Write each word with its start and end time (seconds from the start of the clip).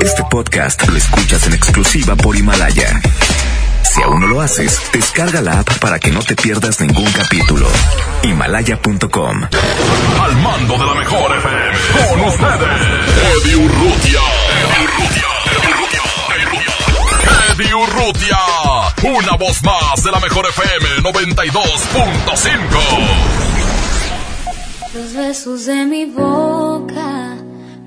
Este 0.00 0.22
podcast 0.30 0.86
lo 0.88 0.96
escuchas 0.96 1.46
en 1.46 1.52
exclusiva 1.54 2.14
por 2.16 2.36
Himalaya. 2.36 3.00
Si 3.82 4.02
aún 4.02 4.20
no 4.20 4.26
lo 4.26 4.40
haces, 4.40 4.80
descarga 4.92 5.40
la 5.40 5.60
app 5.60 5.78
para 5.78 5.98
que 5.98 6.10
no 6.10 6.20
te 6.20 6.34
pierdas 6.36 6.78
ningún 6.80 7.10
capítulo. 7.12 7.66
Himalaya.com. 8.22 9.42
Al 10.22 10.36
mando 10.36 10.74
de 10.78 10.84
la 10.84 10.94
mejor 10.94 11.36
FM. 11.36 11.78
Con 12.10 12.20
ustedes. 12.20 12.80
Eddie 13.44 13.56
Urrutia. 13.56 14.20
Eddie 14.60 14.84
Urrutia. 14.84 15.24
Eddie 17.52 17.74
Urrutia. 17.74 18.38
Una 19.02 19.36
voz 19.36 19.62
más 19.62 20.02
de 20.04 20.10
la 20.10 20.20
mejor 20.20 20.46
FM 20.46 21.02
92.5. 21.02 22.58
Los 24.94 25.12
besos 25.12 25.66
de 25.66 25.84
mi 25.84 26.06
boca 26.06 26.97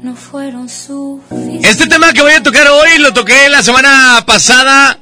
no 0.02 0.16
fueron 0.16 0.68
suficientes. 0.68 1.70
Este 1.70 1.88
tema 1.88 2.12
que 2.14 2.22
voy 2.22 2.34
a 2.34 2.44
tocar 2.44 2.68
hoy 2.68 2.98
lo 2.98 3.14
toqué 3.14 3.50
la 3.50 3.62
semana 3.62 4.24
pasada 4.26 5.00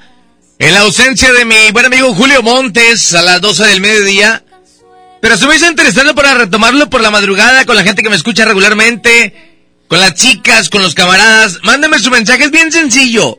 en 0.57 0.73
la 0.73 0.81
ausencia 0.81 1.31
de 1.31 1.45
mi 1.45 1.71
buen 1.71 1.85
amigo 1.85 2.13
Julio 2.13 2.43
Montes 2.43 3.13
a 3.13 3.21
las 3.21 3.39
12 3.39 3.65
del 3.67 3.81
mediodía. 3.81 4.43
Pero 5.21 5.37
se 5.37 5.47
me 5.47 5.55
hizo 5.55 5.69
interesante 5.69 6.13
para 6.13 6.33
retomarlo 6.33 6.89
por 6.89 7.01
la 7.01 7.11
madrugada 7.11 7.65
con 7.65 7.75
la 7.75 7.83
gente 7.83 8.03
que 8.03 8.09
me 8.09 8.15
escucha 8.15 8.45
regularmente, 8.45 9.33
con 9.87 9.99
las 9.99 10.15
chicas, 10.15 10.69
con 10.69 10.81
los 10.81 10.95
camaradas. 10.95 11.59
Mándame 11.63 11.99
su 11.99 12.09
mensaje, 12.09 12.45
es 12.45 12.51
bien 12.51 12.71
sencillo. 12.71 13.37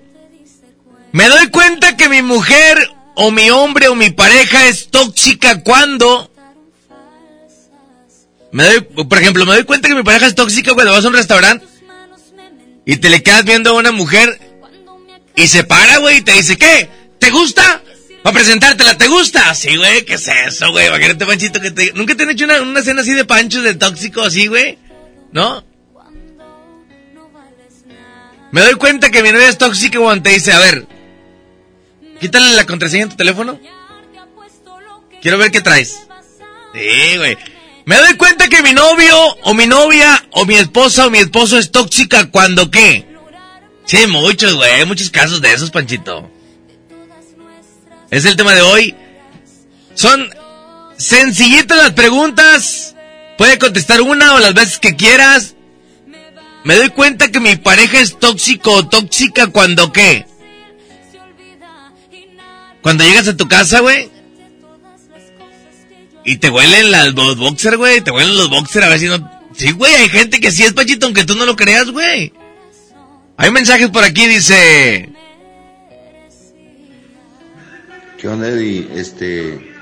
Me 1.13 1.29
doy 1.29 1.49
cuenta 1.49 1.97
que 1.97 2.09
mi 2.09 2.23
mujer 2.23 2.91
o 3.16 3.30
mi 3.30 3.51
hombre 3.51 3.88
o 3.88 3.95
mi 3.95 4.11
pareja 4.11 4.66
es 4.66 4.91
tóxica 4.91 5.63
cuando... 5.63 6.30
Me 8.53 8.65
doy, 8.65 8.81
por 8.81 9.19
ejemplo, 9.19 9.47
me 9.47 9.55
doy 9.55 9.65
cuenta 9.65 9.89
que 9.89 9.95
mi 9.95 10.03
pareja 10.03 10.27
es 10.27 10.35
tóxica 10.35 10.75
cuando 10.75 10.93
vas 10.93 11.05
a 11.05 11.09
un 11.09 11.15
restaurante 11.15 11.67
y 12.85 12.97
te 12.97 13.11
le 13.11 13.23
quedas 13.23 13.45
viendo 13.45 13.71
a 13.71 13.75
una 13.75 13.93
mujer 13.93 14.41
y 15.37 15.47
se 15.47 15.65
para, 15.65 15.99
güey, 15.99 16.19
y 16.19 16.23
te 16.23 16.33
dice, 16.33 16.57
¿qué? 16.57 16.89
¿Te 17.19 17.31
gusta? 17.31 17.83
Para 18.23 18.35
presentártela, 18.35 18.99
¿te 18.99 19.07
gusta? 19.09 19.55
Sí, 19.55 19.77
güey, 19.77 20.05
¿qué 20.05 20.15
es 20.15 20.29
eso, 20.29 20.71
güey? 20.73 20.89
Imagínate, 20.89 21.24
Panchito, 21.24 21.61
que 21.61 21.71
te... 21.71 21.93
¿Nunca 21.93 22.15
te 22.15 22.24
han 22.24 22.30
hecho 22.30 22.45
una, 22.45 22.61
una 22.61 22.80
escena 22.80 23.02
así 23.02 23.15
de 23.15 23.24
panchos, 23.24 23.63
de 23.63 23.74
tóxico, 23.74 24.23
así, 24.23 24.49
güey? 24.49 24.79
¿No? 25.33 25.65
Me 28.51 28.63
doy 28.63 28.74
cuenta 28.74 29.11
que 29.11 29.23
mi 29.23 29.30
novia 29.30 29.49
es 29.49 29.59
tóxica 29.59 29.99
cuando 30.01 30.24
te 30.24 30.30
dice, 30.30 30.52
a 30.52 30.59
ver, 30.59 30.87
quítale 32.21 32.55
la 32.55 32.67
contraseña 32.67 33.05
en 33.05 33.11
tu 33.11 33.17
teléfono. 33.17 33.61
Quiero 35.23 35.39
ver 35.39 35.51
qué 35.51 35.61
traes. 35.61 36.01
Sí, 36.74 37.17
güey. 37.17 37.39
Me 37.91 37.96
doy 37.96 38.15
cuenta 38.15 38.49
que 38.49 38.63
mi 38.63 38.73
novio, 38.73 39.16
o 39.43 39.52
mi 39.52 39.66
novia, 39.66 40.24
o 40.30 40.46
mi 40.46 40.55
esposa, 40.55 41.09
o 41.09 41.10
mi 41.10 41.19
esposo 41.19 41.59
es 41.59 41.73
tóxica 41.73 42.30
cuando 42.30 42.71
qué. 42.71 43.05
Sí, 43.85 44.07
muchos, 44.07 44.55
güey, 44.55 44.85
muchos 44.85 45.10
casos 45.10 45.41
de 45.41 45.52
esos, 45.52 45.73
Panchito. 45.73 46.30
Es 48.13 48.24
el 48.27 48.37
tema 48.37 48.55
de 48.55 48.61
hoy. 48.61 48.95
Son 49.95 50.30
sencillitas 50.99 51.79
las 51.79 51.91
preguntas. 51.91 52.95
Puede 53.37 53.59
contestar 53.59 54.02
una 54.02 54.35
o 54.35 54.38
las 54.38 54.55
veces 54.55 54.79
que 54.79 54.95
quieras. 54.95 55.57
Me 56.63 56.77
doy 56.77 56.91
cuenta 56.91 57.33
que 57.33 57.41
mi 57.41 57.57
pareja 57.57 57.99
es 57.99 58.21
tóxico 58.21 58.71
o 58.71 58.88
tóxica 58.88 59.49
cuando 59.49 59.93
qué. 59.93 60.27
Cuando 62.83 63.02
llegas 63.02 63.27
a 63.27 63.37
tu 63.37 63.49
casa, 63.49 63.80
güey. 63.80 64.19
Y 66.25 66.37
te 66.37 66.50
huelen 66.50 66.91
las, 66.91 67.15
los 67.15 67.37
boxers, 67.37 67.76
güey. 67.76 68.00
Te 68.00 68.10
huelen 68.10 68.37
los 68.37 68.50
boxers 68.50 68.87
a 68.87 68.88
ver 68.88 68.99
si 68.99 69.06
no... 69.06 69.41
Sí, 69.56 69.72
güey, 69.72 69.94
hay 69.94 70.09
gente 70.09 70.41
que 70.41 70.53
sí 70.53 70.62
es 70.62 70.72
pachito, 70.72 71.06
aunque 71.06 71.25
tú 71.25 71.34
no 71.34 71.44
lo 71.44 71.56
creas, 71.56 71.91
güey. 71.91 72.32
Hay 73.37 73.50
mensajes 73.50 73.91
por 73.91 74.04
aquí, 74.04 74.27
dice... 74.27 75.10
¿Qué 78.19 78.28
onda, 78.28 78.49
Eddie? 78.49 78.87
Este, 78.94 79.72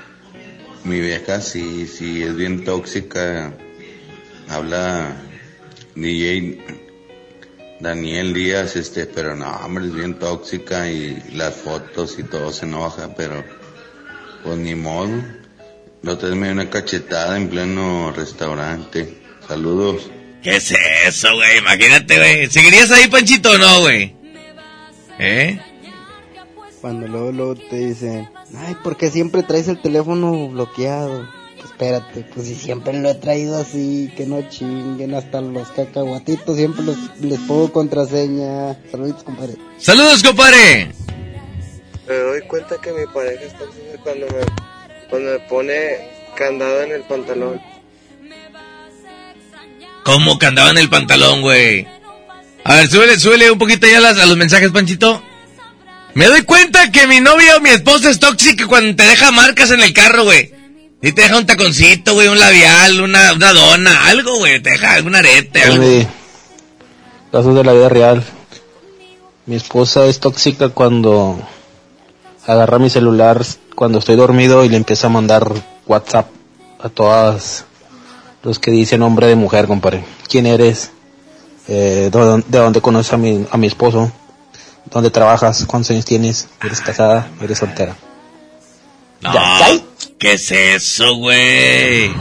mi 0.85 1.01
vieja 1.01 1.41
sí, 1.41 1.85
sí 1.87 2.23
es 2.23 2.35
bien 2.35 2.63
tóxica. 2.63 3.53
Habla 4.47 5.15
DJ 5.95 6.57
Daniel 7.79 8.33
Díaz, 8.33 8.75
este, 8.75 9.05
pero 9.05 9.35
no, 9.35 9.49
hombre, 9.51 9.85
es 9.85 9.93
bien 9.93 10.17
tóxica 10.19 10.89
y 10.89 11.21
las 11.33 11.55
fotos 11.55 12.17
y 12.17 12.23
todo 12.23 12.51
se 12.51 12.65
enoja, 12.65 13.13
pero 13.15 13.43
pues 14.43 14.57
ni 14.57 14.75
modo. 14.75 15.21
La 16.01 16.13
otra 16.13 16.29
vez 16.29 16.37
me 16.37 16.47
dio 16.47 16.53
una 16.53 16.69
cachetada 16.69 17.37
en 17.37 17.49
pleno 17.49 18.11
restaurante. 18.11 19.17
Saludos. 19.47 20.09
¿Qué 20.41 20.55
es 20.55 20.73
eso, 21.05 21.35
güey? 21.35 21.57
Imagínate, 21.57 22.17
güey. 22.17 22.49
¿Seguirías 22.49 22.91
ahí, 22.91 23.07
Panchito, 23.07 23.51
o 23.51 23.57
no, 23.57 23.81
güey? 23.81 24.15
¿Eh? 25.19 25.59
Cuando 26.79 27.07
luego, 27.07 27.31
luego 27.33 27.55
te 27.55 27.87
dicen, 27.87 28.29
ay, 28.55 28.75
¿por 28.81 28.95
qué 28.95 29.09
siempre 29.11 29.43
traes 29.43 29.67
el 29.67 29.81
teléfono 29.81 30.47
bloqueado? 30.47 31.27
Pues 31.57 31.71
espérate, 31.71 32.25
pues 32.33 32.47
si 32.47 32.55
siempre 32.55 32.97
lo 32.97 33.09
he 33.09 33.15
traído 33.15 33.57
así, 33.57 34.09
que 34.15 34.25
no 34.25 34.47
chinguen, 34.47 35.13
hasta 35.13 35.41
los 35.41 35.67
cacahuatitos 35.71 36.55
siempre 36.55 36.85
los, 36.85 36.95
les 37.19 37.39
pongo 37.39 37.73
contraseña. 37.73 38.77
Saludos, 38.89 39.23
compadre. 39.25 39.55
Saludos, 39.77 40.23
compadre. 40.23 40.93
Me 42.07 42.15
doy 42.15 42.41
cuenta 42.43 42.77
que 42.81 42.93
mi 42.93 43.05
pareja 43.13 43.43
está 43.43 43.65
cuando 44.03 44.25
me, 44.27 44.78
cuando 45.09 45.31
me 45.31 45.39
pone 45.39 46.09
candado 46.35 46.81
en 46.81 46.91
el 46.91 47.01
pantalón. 47.01 47.61
¿Cómo 50.03 50.37
andaba 50.41 50.71
en 50.71 50.77
el 50.77 50.89
pantalón, 50.89 51.41
güey? 51.41 51.87
A 52.63 52.75
ver, 52.75 52.89
súbele, 52.89 53.19
súbele 53.19 53.51
un 53.51 53.59
poquito 53.59 53.87
ya 53.87 53.99
las, 53.99 54.17
a 54.17 54.25
los 54.25 54.37
mensajes, 54.37 54.71
Panchito. 54.71 55.21
Me 56.13 56.27
doy 56.27 56.41
cuenta 56.43 56.91
que 56.91 57.07
mi 57.07 57.19
novia 57.19 57.57
o 57.57 57.59
mi 57.59 57.69
esposa 57.69 58.09
es 58.09 58.19
tóxica 58.19 58.67
cuando 58.67 58.95
te 58.95 59.03
deja 59.03 59.31
marcas 59.31 59.71
en 59.71 59.81
el 59.81 59.93
carro, 59.93 60.23
güey. 60.23 60.53
Y 61.01 61.11
te 61.11 61.21
deja 61.21 61.37
un 61.37 61.45
taconcito, 61.45 62.13
güey, 62.13 62.27
un 62.27 62.39
labial, 62.39 63.01
una, 63.01 63.33
una 63.33 63.53
dona, 63.53 64.07
algo, 64.07 64.37
güey. 64.37 64.59
Te 64.61 64.71
deja 64.71 64.95
algún 64.95 65.15
arete, 65.15 65.63
algo. 65.63 65.85
Casos 67.31 67.55
de 67.55 67.63
la 67.63 67.73
vida 67.73 67.89
real. 67.89 68.23
Mi 69.45 69.55
esposa 69.55 70.05
es 70.07 70.19
tóxica 70.19 70.69
cuando 70.69 71.39
agarra 72.45 72.79
mi 72.79 72.89
celular 72.89 73.45
cuando 73.79 73.99
estoy 73.99 74.17
dormido 74.17 74.65
y 74.65 74.69
le 74.69 74.75
empieza 74.75 75.07
a 75.07 75.09
mandar 75.09 75.49
WhatsApp 75.87 76.27
a 76.83 76.89
todas 76.89 77.63
los 78.43 78.59
que 78.59 78.71
dicen 78.71 79.01
hombre 79.03 79.27
de 79.27 79.35
mujer, 79.37 79.67
compadre. 79.67 80.03
¿Quién 80.27 80.47
eres? 80.47 80.91
Eh, 81.69 82.09
¿de, 82.11 82.19
dónde- 82.19 82.45
de 82.49 82.57
dónde 82.57 82.81
conoces 82.81 83.13
a 83.13 83.17
mi, 83.17 83.45
a 83.49 83.55
mi 83.57 83.67
esposo? 83.67 84.11
¿Dónde 84.91 85.09
trabajas? 85.11 85.63
¿Cuántos 85.65 85.91
años 85.91 86.03
tienes? 86.03 86.49
¿Eres 86.61 86.81
casada? 86.81 87.29
¿Eres 87.41 87.57
soltera? 87.59 87.95
No, 89.21 89.31
¿qué 90.19 90.33
es 90.33 90.51
eso, 90.51 91.15
güey? 91.15 92.11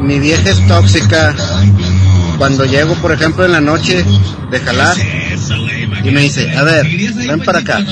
Mi 0.00 0.18
vieja 0.18 0.50
es 0.50 0.66
tóxica. 0.68 1.34
Cuando 2.36 2.66
llego, 2.66 2.94
por 2.96 3.12
ejemplo, 3.12 3.46
en 3.46 3.52
la 3.52 3.62
noche 3.62 4.04
de 4.50 4.60
jalar 4.60 4.94
y 6.04 6.10
me 6.10 6.20
dice, 6.20 6.54
a 6.54 6.64
ver, 6.64 6.86
ven 7.16 7.40
para 7.46 7.60
acá, 7.60 7.82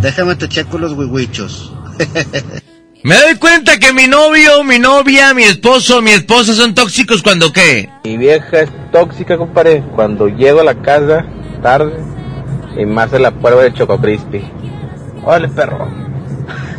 déjame 0.00 0.34
te 0.34 0.48
checo 0.48 0.76
los 0.78 0.90
huihuichos. 0.94 1.70
Me 3.04 3.16
doy 3.16 3.34
cuenta 3.36 3.78
que 3.78 3.92
mi 3.92 4.06
novio, 4.06 4.64
mi 4.64 4.78
novia, 4.78 5.34
mi 5.34 5.42
esposo, 5.42 6.00
mi 6.00 6.12
esposa 6.12 6.54
son 6.54 6.74
tóxicos 6.74 7.22
cuando 7.22 7.52
qué. 7.52 7.90
Mi 8.04 8.16
vieja 8.16 8.60
es 8.60 8.70
tóxica, 8.92 9.36
compadre. 9.36 9.82
Cuando 9.94 10.28
llego 10.28 10.60
a 10.60 10.64
la 10.64 10.74
casa 10.76 11.26
tarde 11.62 11.92
y 12.78 12.86
me 12.86 13.02
hace 13.02 13.18
la 13.18 13.30
prueba 13.30 13.62
de 13.62 13.74
Choco 13.74 13.98
Crispy. 13.98 14.42
Órale, 15.22 15.48
perro. 15.48 15.86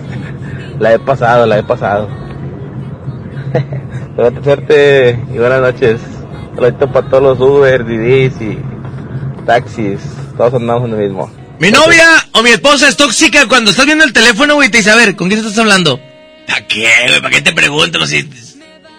la 0.80 0.94
he 0.94 1.00
pasado, 1.00 1.46
la 1.46 1.60
he 1.60 1.64
pasado. 1.64 2.10
Suerte, 4.16 4.44
suerte 4.44 5.20
y 5.32 5.38
buenas 5.38 5.62
noches. 5.62 6.02
Saludito 6.56 6.92
para 6.92 7.08
todos 7.08 7.38
los 7.38 7.40
Uber, 7.40 7.86
Didis 7.86 8.42
y 8.42 8.58
taxis. 9.46 10.00
Todos 10.38 10.56
andamos 10.56 10.86
en 10.86 10.92
lo 10.92 10.98
mismo. 10.98 11.45
Mi 11.60 11.72
novia 11.72 12.08
o 12.34 12.44
mi 12.44 12.50
esposa 12.50 12.88
es 12.88 12.98
tóxica 12.98 13.48
cuando 13.48 13.72
estás 13.72 13.86
viendo 13.86 14.04
el 14.04 14.14
teléfono, 14.14 14.56
güey, 14.56 14.68
y 14.68 14.72
te 14.72 14.80
dice, 14.80 14.92
a 14.92 14.96
ver, 14.96 15.16
¿con 15.16 15.30
quién 15.30 15.40
estás 15.40 15.58
hablando? 15.58 16.00
¿Para 16.48 16.68
qué, 16.68 16.90
güey? 17.08 17.22
¿Para 17.22 17.30
qué 17.30 17.42
te 17.42 17.54
pregunto? 17.54 18.06
Si 18.06 18.30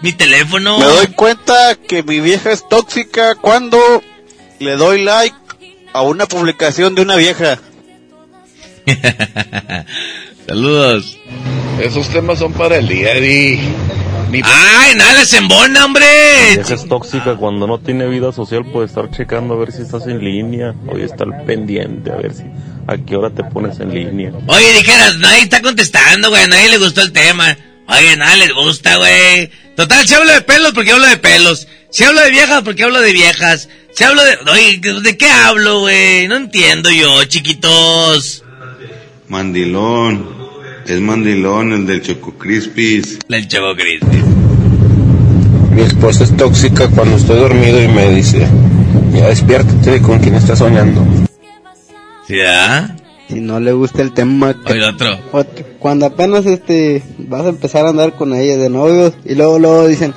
mi 0.02 0.12
teléfono. 0.12 0.78
Me 0.78 0.84
doy 0.84 1.06
cuenta 1.08 1.76
que 1.76 2.02
mi 2.02 2.20
vieja 2.20 2.52
es 2.52 2.66
tóxica 2.68 3.34
cuando 3.34 3.78
le 4.58 4.76
doy 4.76 5.02
like 5.02 5.36
a 5.92 6.02
una 6.02 6.26
publicación 6.26 6.94
de 6.94 7.02
una 7.02 7.16
vieja. 7.16 7.58
Saludos. 10.46 11.18
Esos 11.80 12.08
temas 12.08 12.38
son 12.38 12.52
para 12.52 12.76
el 12.76 12.88
día, 12.88 13.14
Eddie. 13.14 13.60
Mi 14.30 14.40
¡Ay, 14.44 14.94
nada, 14.96 15.20
les 15.20 15.32
embona, 15.34 15.84
hombre! 15.84 16.04
vieja 16.54 16.74
es 16.74 16.88
tóxica 16.88 17.36
cuando 17.36 17.66
no 17.66 17.78
tiene 17.78 18.08
vida 18.08 18.32
social 18.32 18.64
puede 18.64 18.86
estar 18.86 19.10
checando 19.10 19.54
a 19.54 19.58
ver 19.58 19.70
si 19.70 19.82
estás 19.82 20.06
en 20.06 20.18
línea 20.18 20.74
hoy 20.88 21.02
está 21.02 21.24
al 21.24 21.44
pendiente 21.44 22.10
a 22.10 22.16
ver 22.16 22.34
si 22.34 22.42
a 22.88 22.96
qué 22.98 23.16
hora 23.16 23.30
te 23.30 23.44
pones 23.44 23.78
en 23.78 23.94
línea 23.94 24.32
Oye, 24.48 24.72
dijeras, 24.74 25.18
nadie 25.18 25.42
está 25.42 25.62
contestando, 25.62 26.30
güey, 26.30 26.42
a 26.42 26.48
nadie 26.48 26.70
le 26.70 26.78
gustó 26.78 27.02
el 27.02 27.12
tema. 27.12 27.56
Oye, 27.88 28.16
nada 28.16 28.36
les 28.36 28.52
gusta, 28.52 28.96
güey. 28.96 29.50
Total, 29.76 30.06
si 30.06 30.14
hablo 30.14 30.32
de 30.32 30.40
pelos, 30.40 30.72
porque 30.72 30.92
hablo 30.92 31.06
de 31.06 31.16
pelos. 31.18 31.68
Si 31.90 32.04
hablo 32.04 32.20
de 32.20 32.30
viejas, 32.30 32.62
porque 32.62 32.84
hablo 32.84 33.00
de 33.00 33.12
viejas. 33.12 33.68
Si 33.92 34.04
hablo 34.04 34.22
de... 34.24 34.38
Oye, 34.50 34.80
¿de 35.02 35.16
qué 35.16 35.30
hablo, 35.30 35.80
güey? 35.80 36.26
No 36.28 36.36
entiendo 36.36 36.90
yo, 36.90 37.24
chiquitos. 37.24 38.44
Mandilón. 39.28 40.35
Es 40.86 41.00
mandilón, 41.00 41.72
el 41.72 41.84
del 41.84 42.00
Choco 42.00 42.32
Crispis. 42.38 43.18
El 43.28 43.48
Choco 43.48 43.74
Crispis. 43.74 44.22
Mi 45.72 45.82
esposa 45.82 46.22
es 46.22 46.36
tóxica 46.36 46.88
cuando 46.88 47.16
estoy 47.16 47.40
dormido 47.40 47.82
y 47.82 47.88
me 47.88 48.14
dice, 48.14 48.46
ya 49.12 49.26
despiértate 49.26 50.00
con 50.00 50.20
quien 50.20 50.36
estás 50.36 50.60
soñando. 50.60 51.04
¿Sí, 52.28 52.36
ah? 52.46 52.94
Si 53.28 53.40
no 53.40 53.58
le 53.58 53.72
gusta 53.72 54.00
el 54.00 54.12
tema 54.12 54.54
que... 54.54 54.74
Oye, 54.74 54.84
otro. 54.84 55.18
Otro. 55.32 55.64
Cuando 55.80 56.06
apenas 56.06 56.46
este 56.46 57.02
vas 57.18 57.44
a 57.44 57.48
empezar 57.48 57.84
a 57.84 57.88
andar 57.88 58.14
con 58.14 58.32
ella 58.32 58.56
de 58.56 58.70
novios 58.70 59.14
y 59.24 59.34
luego 59.34 59.58
luego 59.58 59.88
dicen, 59.88 60.14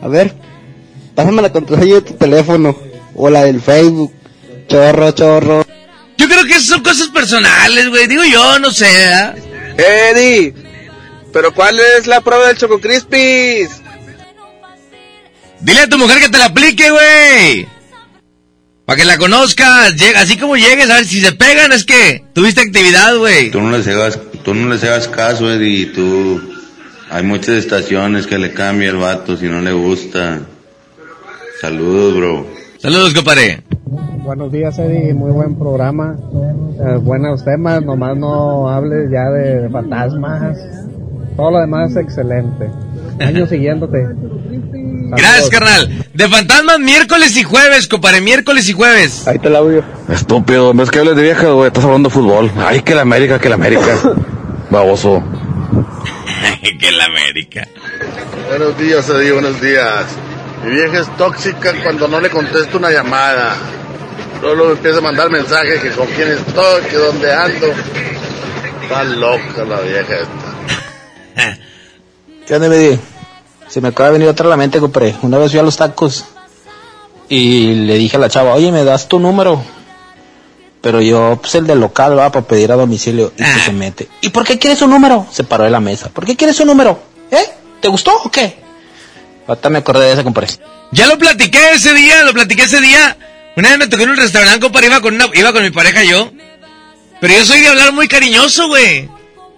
a 0.00 0.06
ver, 0.06 0.32
pásame 1.16 1.42
la 1.42 1.50
contraseña 1.50 1.96
de 1.96 2.02
tu 2.02 2.14
teléfono 2.14 2.76
o 3.16 3.28
la 3.28 3.42
del 3.42 3.60
Facebook. 3.60 4.12
Chorro, 4.68 5.10
chorro. 5.10 5.66
Yo 6.16 6.28
creo 6.28 6.44
que 6.44 6.60
son 6.60 6.80
cosas 6.80 7.08
personales, 7.08 7.88
güey. 7.88 8.06
Digo 8.06 8.22
yo, 8.24 8.60
no 8.60 8.70
sé. 8.70 8.86
¿ah? 9.12 9.34
Eddie, 9.80 10.54
pero 11.32 11.52
¿cuál 11.52 11.78
es 11.98 12.06
la 12.06 12.20
prueba 12.20 12.48
del 12.48 12.56
Choco 12.56 12.80
Crispis? 12.80 13.80
Dile 15.60 15.80
a 15.80 15.88
tu 15.88 15.98
mujer 15.98 16.20
que 16.20 16.28
te 16.28 16.38
la 16.38 16.46
aplique, 16.46 16.90
güey. 16.90 17.68
Para 18.86 18.96
que 18.96 19.04
la 19.04 19.18
conozcas. 19.18 19.94
Llega, 19.94 20.20
así 20.20 20.36
como 20.36 20.56
llegues, 20.56 20.88
a 20.90 20.96
ver 20.96 21.04
si 21.04 21.20
se 21.20 21.32
pegan, 21.32 21.72
es 21.72 21.84
que 21.84 22.24
tuviste 22.32 22.62
actividad, 22.62 23.16
güey. 23.16 23.50
Tú 23.50 23.60
no 23.60 23.76
les 23.76 23.86
hagas, 23.86 24.18
tú 24.42 24.54
no 24.54 24.68
les 24.68 24.82
hagas 24.84 25.08
caso, 25.08 25.52
Eddie, 25.52 25.86
tú... 25.86 26.56
Hay 27.10 27.24
muchas 27.24 27.56
estaciones 27.56 28.28
que 28.28 28.38
le 28.38 28.52
cambia 28.52 28.90
el 28.90 28.96
vato 28.96 29.36
si 29.36 29.46
no 29.46 29.60
le 29.60 29.72
gusta. 29.72 30.42
Saludos, 31.60 32.16
bro. 32.16 32.59
Saludos, 32.80 33.12
compadre. 33.12 33.62
Buenos 34.24 34.50
días, 34.50 34.78
Eddie. 34.78 35.12
Muy 35.12 35.32
buen 35.32 35.54
programa. 35.58 36.16
Eh, 36.16 36.96
buenos 36.96 37.44
temas. 37.44 37.82
Nomás 37.82 38.16
no 38.16 38.70
hables 38.70 39.10
ya 39.10 39.28
de 39.28 39.68
fantasmas. 39.68 40.56
Todo 41.36 41.50
lo 41.50 41.60
demás 41.60 41.90
es 41.90 41.98
excelente. 41.98 42.70
Años 43.20 43.50
siguiéndote. 43.50 43.98
Gracias, 45.10 45.50
carnal. 45.50 46.06
De 46.14 46.26
fantasmas 46.26 46.78
miércoles 46.78 47.36
y 47.36 47.42
jueves, 47.42 47.86
compadre. 47.86 48.22
Miércoles 48.22 48.66
y 48.70 48.72
jueves. 48.72 49.28
Ahí 49.28 49.38
te 49.38 49.48
el 49.48 49.56
audio. 49.56 49.84
Estúpido, 50.08 50.72
no 50.72 50.82
es 50.82 50.90
que 50.90 51.00
hables 51.00 51.16
de 51.16 51.22
vieja, 51.22 51.48
güey, 51.48 51.66
estás 51.66 51.84
hablando 51.84 52.08
de 52.08 52.14
fútbol. 52.14 52.50
Ay, 52.56 52.80
que 52.80 52.94
la 52.94 53.02
América, 53.02 53.38
que 53.38 53.50
la 53.50 53.56
América. 53.56 53.98
Baboso. 54.70 55.22
que 56.62 56.92
la 56.92 57.04
América. 57.04 57.68
Buenos 58.48 58.78
días, 58.78 59.06
Eddie, 59.10 59.32
buenos 59.32 59.60
días. 59.60 60.16
Mi 60.64 60.70
vieja 60.70 61.00
es 61.00 61.16
tóxica 61.16 61.72
cuando 61.82 62.06
no 62.06 62.20
le 62.20 62.30
contesto 62.30 62.78
una 62.78 62.90
llamada. 62.90 63.56
Luego 64.42 64.66
me 64.66 64.72
empieza 64.72 64.98
a 64.98 65.02
mandar 65.02 65.30
mensajes 65.30 65.80
que 65.80 65.90
con 65.90 66.06
quién 66.08 66.28
estoy, 66.28 66.82
que 66.84 66.96
dónde 66.96 67.32
ando. 67.32 67.66
Está 68.82 69.04
loca 69.04 69.64
la 69.64 69.80
vieja 69.80 70.14
esta. 70.14 71.58
¿Qué 72.46 72.54
onda, 72.54 72.66
Eddie? 72.66 72.98
Se 73.68 73.80
me 73.80 73.88
acaba 73.88 74.08
de 74.08 74.14
venir 74.14 74.28
otra 74.28 74.46
a 74.46 74.50
la 74.50 74.56
mente, 74.56 74.80
compré. 74.80 75.14
Una 75.22 75.38
vez 75.38 75.50
fui 75.52 75.60
a 75.60 75.62
los 75.62 75.76
tacos 75.76 76.24
y 77.28 77.74
le 77.74 77.94
dije 77.94 78.16
a 78.16 78.20
la 78.20 78.28
chava, 78.28 78.54
oye, 78.54 78.72
¿me 78.72 78.84
das 78.84 79.08
tu 79.08 79.20
número? 79.20 79.62
Pero 80.80 81.00
yo, 81.00 81.38
pues 81.40 81.54
el 81.54 81.66
del 81.66 81.78
local, 81.78 82.18
va, 82.18 82.32
para 82.32 82.46
pedir 82.46 82.72
a 82.72 82.76
domicilio. 82.76 83.32
Y 83.36 83.44
que 83.44 83.60
se 83.60 83.72
mete. 83.72 84.08
¿Y 84.22 84.30
por 84.30 84.44
qué 84.44 84.58
quieres 84.58 84.78
su 84.78 84.88
número? 84.88 85.26
Se 85.30 85.44
paró 85.44 85.64
de 85.64 85.70
la 85.70 85.80
mesa. 85.80 86.08
¿Por 86.08 86.24
qué 86.24 86.36
quieres 86.36 86.56
su 86.56 86.64
número? 86.64 86.98
¿Eh? 87.30 87.46
¿Te 87.80 87.88
gustó 87.88 88.12
o 88.24 88.30
qué? 88.30 88.69
Ahorita 89.50 89.68
me 89.68 89.78
acordé 89.78 90.06
de 90.06 90.12
ese, 90.12 90.22
compadre. 90.22 90.48
Ya 90.92 91.08
lo 91.08 91.18
platiqué 91.18 91.72
ese 91.72 91.92
día, 91.92 92.22
lo 92.22 92.32
platiqué 92.32 92.62
ese 92.62 92.80
día. 92.80 93.16
Una 93.56 93.70
vez 93.70 93.78
me 93.78 93.88
tocó 93.88 94.04
en 94.04 94.10
un 94.10 94.16
restaurante, 94.16 94.60
compadre, 94.60 94.86
iba 94.86 95.00
con, 95.00 95.14
una, 95.14 95.26
iba 95.34 95.52
con 95.52 95.64
mi 95.64 95.70
pareja 95.70 96.04
yo. 96.04 96.32
Pero 97.20 97.34
yo 97.34 97.44
soy 97.44 97.58
de 97.58 97.66
hablar 97.66 97.92
muy 97.92 98.06
cariñoso, 98.06 98.68
güey. 98.68 99.08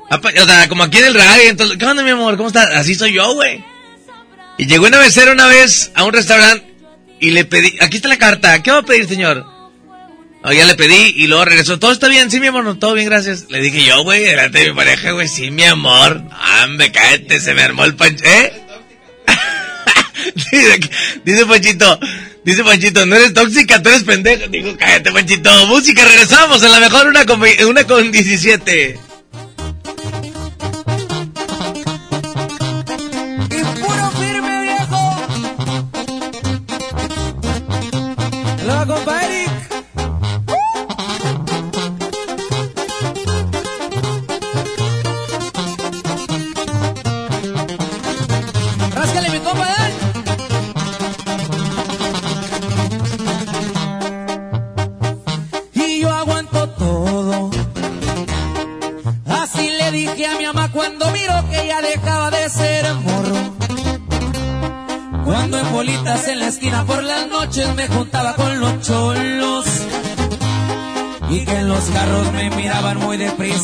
O 0.09 0.47
sea, 0.47 0.67
como 0.71 0.85
aquí 0.85 0.97
en 0.97 1.05
el 1.05 1.15
radio, 1.15 1.50
entonces, 1.50 1.77
¿qué 1.77 1.85
onda, 1.85 2.03
mi 2.03 2.09
amor? 2.09 2.39
¿Cómo 2.39 2.49
estás? 2.49 2.69
Así 2.75 2.94
soy 2.94 3.12
yo, 3.12 3.35
güey. 3.35 3.62
Y 4.56 4.67
llegó 4.67 4.87
una 4.87 4.99
mesera 4.99 5.33
una 5.33 5.47
vez 5.47 5.93
a 5.94 6.05
un 6.05 6.15
restaurante 6.15 6.75
y 7.21 7.33
le 7.33 7.44
pedí, 7.44 7.77
aquí 7.83 7.97
está 7.97 8.09
la 8.09 8.17
carta, 8.17 8.62
¿qué 8.62 8.71
va 8.71 8.79
a 8.79 8.83
pedir, 8.83 9.06
señor? 9.06 9.44
No, 10.43 10.53
ya 10.55 10.65
le 10.65 10.75
pedí 10.75 11.12
y 11.19 11.27
luego 11.27 11.44
regresó, 11.44 11.79
¿todo 11.79 11.93
está 11.93 12.09
bien? 12.09 12.31
Sí, 12.31 12.41
mi 12.41 12.47
amor, 12.47 12.79
todo 12.79 12.94
bien, 12.94 13.11
gracias. 13.11 13.50
Le 13.50 13.61
dije 13.61 13.85
yo, 13.85 14.03
güey, 14.05 14.23
delante 14.23 14.61
de 14.61 14.71
mi 14.71 14.75
pareja, 14.75 15.11
güey, 15.11 15.29
sí, 15.29 15.50
mi 15.50 15.65
amor. 15.65 16.23
Hombre, 16.65 16.91
cállate, 16.91 17.41
se 17.41 17.53
me 17.53 17.62
armó 17.62 17.85
el 17.85 17.94
pancho, 17.94 18.25
¿eh? 18.25 18.62
Dice, 20.35 20.91
dice 21.25 21.47
Panchito, 21.47 22.01
dice 22.45 22.65
Panchito, 22.65 23.07
no 23.07 23.17
eres 23.17 23.35
tóxica, 23.35 23.83
tú 23.83 23.89
eres 23.89 24.05
pendejo. 24.05 24.49
Digo, 24.49 24.77
cállate, 24.79 25.13
Panchito. 25.13 25.67
Música, 25.67 26.05
regresamos, 26.05 26.63
en 26.63 26.71
la 26.71 26.81
mejor 26.81 27.07
una 27.07 27.27
con, 27.27 27.41
una 27.67 27.85
con 27.85 28.11
17. 28.11 29.12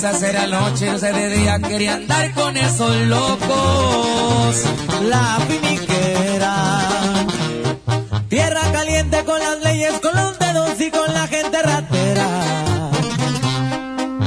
Deprisa, 0.00 0.28
era 0.28 0.46
noche, 0.46 0.90
o 0.90 0.98
sea, 0.98 1.12
de 1.12 1.28
día 1.28 1.58
quería 1.60 1.94
andar 1.94 2.32
con 2.34 2.56
esos 2.56 2.96
locos. 3.06 4.56
La 5.08 5.38
finiquera, 5.48 6.80
tierra 8.28 8.60
caliente 8.72 9.24
con 9.24 9.38
las 9.38 9.60
leyes, 9.62 9.94
con 10.00 10.14
los 10.14 10.38
dedos 10.38 10.80
y 10.80 10.90
con 10.90 11.12
la 11.12 11.26
gente 11.26 11.62
ratera. 11.62 12.90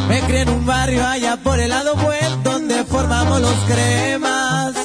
Me 0.07 0.21
crié 0.21 0.41
en 0.41 0.49
un 0.49 0.65
barrio 0.65 1.05
allá 1.05 1.37
por 1.37 1.59
el 1.59 1.69
lado 1.69 1.95
buen 1.95 2.43
donde 2.43 2.83
formamos 2.85 3.41
los 3.41 3.55
cremas. 3.67 4.75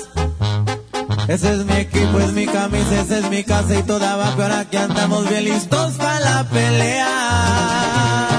Ese 1.28 1.52
es 1.52 1.64
mi 1.64 1.74
equipo, 1.74 2.20
es 2.20 2.32
mi 2.32 2.46
camisa, 2.46 3.00
esa 3.00 3.18
es 3.18 3.30
mi 3.30 3.42
casa 3.42 3.74
y 3.74 3.82
toda 3.82 4.12
abajo. 4.12 4.42
Ahora 4.42 4.64
que 4.70 4.78
andamos 4.78 5.28
bien 5.28 5.44
listos 5.44 5.94
para 5.94 6.20
la 6.20 6.44
pelea. 6.44 8.35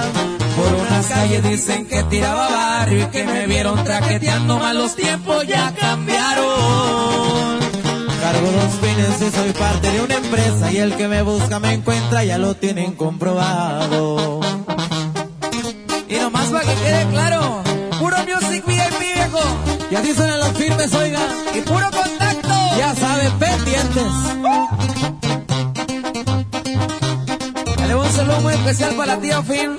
Calles 1.10 1.44
dicen 1.44 1.86
que 1.88 2.04
tiraba 2.04 2.50
barrio 2.50 3.04
y 3.04 3.08
que 3.08 3.24
me 3.24 3.48
vieron 3.48 3.84
traqueteando 3.84 4.60
mal 4.60 4.78
los 4.78 4.96
tiempos 4.96 5.48
ya 5.48 5.74
cambiaron. 5.74 7.60
Cargo 8.22 8.52
dos 8.52 8.74
fines 8.82 9.22
y 9.22 9.36
soy 9.36 9.52
parte 9.54 9.90
de 9.92 10.02
una 10.02 10.16
empresa 10.16 10.72
y 10.72 10.78
el 10.78 10.96
que 10.96 11.08
me 11.08 11.22
busca 11.22 11.60
me 11.60 11.74
encuentra, 11.74 12.24
ya 12.24 12.38
lo 12.38 12.56
tienen 12.56 12.94
comprobado. 12.94 14.42
Y 16.10 16.16
nomás 16.16 16.48
para 16.48 16.66
que 16.66 16.74
quede 16.76 17.08
claro, 17.10 17.64
puro 18.00 18.18
music 18.20 18.66
VIP 18.66 19.00
viejo. 19.00 19.40
Y 19.90 19.96
así 19.96 20.14
suenan 20.14 20.40
los 20.40 20.52
firmes, 20.54 20.94
oiga. 20.94 21.22
Y 21.56 21.62
puro 21.62 21.90
contacto. 21.92 22.54
Ya 22.78 22.94
saben, 22.96 23.32
pendientes. 23.40 24.12
Le 27.88 27.96
un 27.96 28.10
saludo 28.12 28.42
muy 28.42 28.54
especial 28.54 28.94
para 28.96 29.16
la 29.16 29.22
tía 29.22 29.42
Fin. 29.44 29.78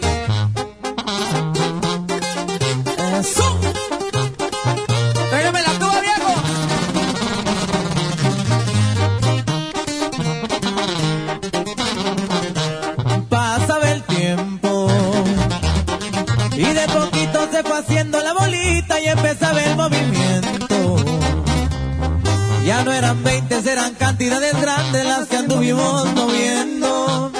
20, 23.59 23.73
eran 23.73 23.95
cantidades 23.95 24.61
grandes 24.61 25.05
las 25.05 25.27
que 25.27 25.37
anduvimos 25.37 26.12
moviendo. 26.15 27.33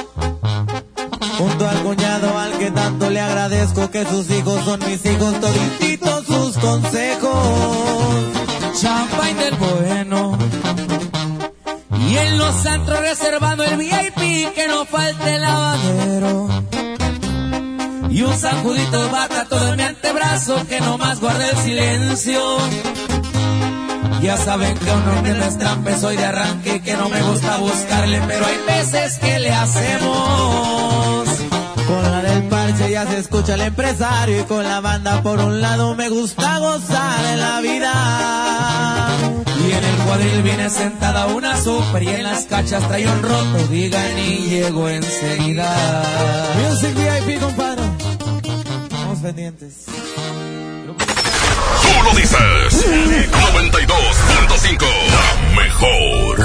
Junto 1.39 1.69
al 1.69 1.83
cuñado 1.83 2.37
al 2.37 2.59
que 2.59 2.71
tanto 2.71 3.11
le 3.11 3.21
agradezco 3.21 3.91
que 3.91 4.05
sus 4.05 4.29
hijos 4.31 4.65
son 4.65 4.81
mis 4.81 5.05
hijos, 5.05 5.41
todititos 5.41 6.27
sus 6.27 6.59
consejos. 6.59 7.33
Champagne 8.81 9.45
del 9.45 9.55
bueno. 9.55 10.39
Y 12.09 12.17
en 12.17 12.39
los 12.39 12.67
antros 12.67 13.01
reservando 13.01 13.65
el 13.65 13.77
VIP 13.77 14.55
que 14.55 14.67
no 14.69 14.85
falte 14.87 15.35
el 15.35 15.41
lavadero. 15.41 16.49
Y 18.11 18.23
un 18.23 18.37
sacudito 18.37 19.05
de 19.05 19.11
bata 19.13 19.45
todo 19.45 19.71
en 19.71 19.77
mi 19.77 19.83
antebrazo 19.85 20.67
que 20.69 20.81
no 20.81 20.99
más 20.99 21.21
guarde 21.21 21.51
el 21.51 21.57
silencio. 21.59 22.59
Ya 24.21 24.37
saben 24.37 24.77
que 24.77 24.91
uno 24.91 25.23
me 25.23 25.33
destrampe, 25.33 25.97
soy 25.97 26.17
de 26.17 26.25
arranque 26.25 26.81
que 26.81 26.95
no 26.95 27.09
me 27.09 27.23
gusta 27.23 27.57
buscarle, 27.59 28.21
pero 28.27 28.47
hay 28.47 28.59
veces 28.67 29.19
que 29.19 29.39
le 29.39 29.53
hacemos. 29.53 31.29
Con 31.87 32.03
la 32.03 32.23
del 32.23 32.43
parche 32.45 32.91
ya 32.91 33.07
se 33.07 33.19
escucha 33.19 33.55
el 33.55 33.63
empresario 33.63 34.41
y 34.41 34.45
con 34.45 34.65
la 34.65 34.81
banda 34.81 35.23
por 35.23 35.39
un 35.39 35.61
lado 35.61 35.95
me 35.95 36.09
gusta 36.11 36.59
gozar 36.59 37.23
de 37.23 37.37
la 37.37 37.61
vida. 37.61 39.09
Y 39.67 39.73
en 39.73 39.85
el 39.85 39.97
cuadril 40.05 40.43
viene 40.43 40.69
sentada 40.69 41.27
una 41.27 41.57
super 41.57 42.03
y 42.03 42.09
en 42.09 42.25
las 42.25 42.45
cachas 42.45 42.87
trae 42.89 43.07
un 43.07 43.23
roto, 43.23 43.69
digan 43.71 44.19
y 44.19 44.49
llego 44.49 44.89
enseguida. 44.89 46.03
Music 46.69 46.95
VIP, 46.95 47.41
compadre. 47.41 47.83
Estamos 48.91 49.19
pendientes. 49.21 49.87
Lo 52.05 52.15
dices. 52.15 52.87
92.5. 52.87 54.87
La 55.11 55.35
mejor. 55.57 56.39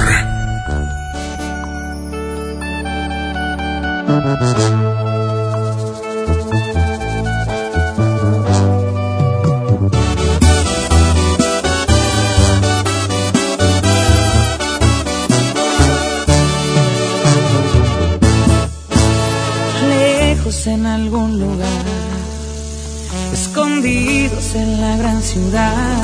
Gran 25.04 25.22
ciudad, 25.22 26.02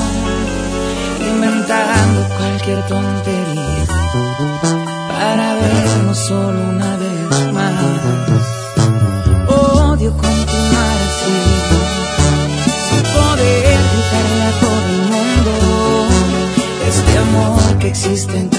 inventando 1.32 2.20
cualquier 2.36 2.86
tontería 2.86 3.86
para 5.08 5.54
vernos 5.54 6.18
solo 6.18 6.60
una 6.68 6.96
vez 6.98 7.52
más. 7.54 7.82
Odio 9.48 10.10
continuar 10.12 10.96
así, 11.08 11.38
sin 12.88 13.02
poder 13.16 13.78
gritarle 13.90 14.42
a 14.50 14.52
todo 14.64 14.86
el 14.94 15.02
mundo 15.12 15.52
este 16.90 17.12
amor 17.26 17.78
que 17.78 17.88
existe 17.88 18.36
entre 18.36 18.49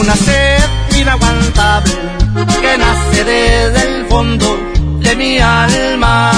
una 0.00 0.16
sed 0.16 0.60
inaguantable 0.98 1.92
que 2.60 2.78
nace 2.78 3.24
desde 3.24 3.98
el 3.98 4.06
fondo 4.06 4.58
de 5.00 5.16
mi 5.16 5.38
alma. 5.38 6.32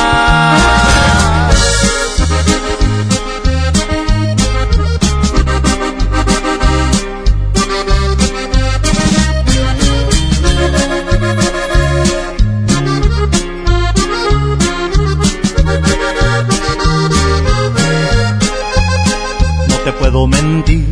No 19.69 19.77
te 19.85 19.93
puedo 19.93 20.27
mentir, 20.27 20.92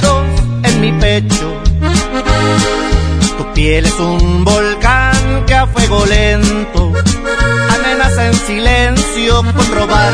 pecho. 1.01 1.47
Tu 3.37 3.53
piel 3.53 3.85
es 3.85 3.99
un 3.99 4.45
volcán 4.45 5.45
que 5.47 5.55
a 5.55 5.65
fuego 5.65 6.05
lento 6.05 6.93
amenaza 7.75 8.27
en 8.27 8.35
silencio 8.35 9.43
con 9.55 9.67
robar 9.75 10.13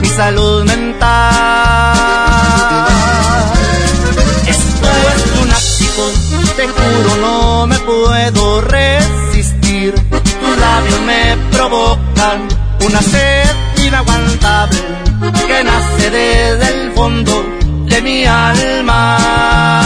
mi 0.00 0.08
salud 0.08 0.64
mental. 0.64 1.06
Esto 4.54 4.88
es 5.12 5.20
lunático, 5.36 6.04
te 6.56 6.66
juro 6.66 7.16
no 7.20 7.66
me 7.66 7.78
puedo 7.80 8.60
resistir. 8.62 9.94
Tus 10.40 10.54
labios 10.66 11.00
me 11.10 11.36
provocan 11.52 12.38
una 12.86 13.02
sed 13.02 13.48
inaguantable 13.86 14.80
que 15.46 15.64
nace 15.64 16.10
desde 16.10 16.66
el 16.74 16.92
fondo 16.92 17.44
de 17.90 18.02
mi 18.02 18.24
alma. 18.24 19.85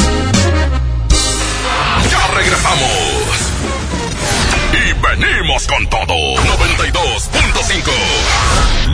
Venimos 5.51 5.67
con 5.67 5.83
todo. 5.89 6.05
92.5. 6.05 7.91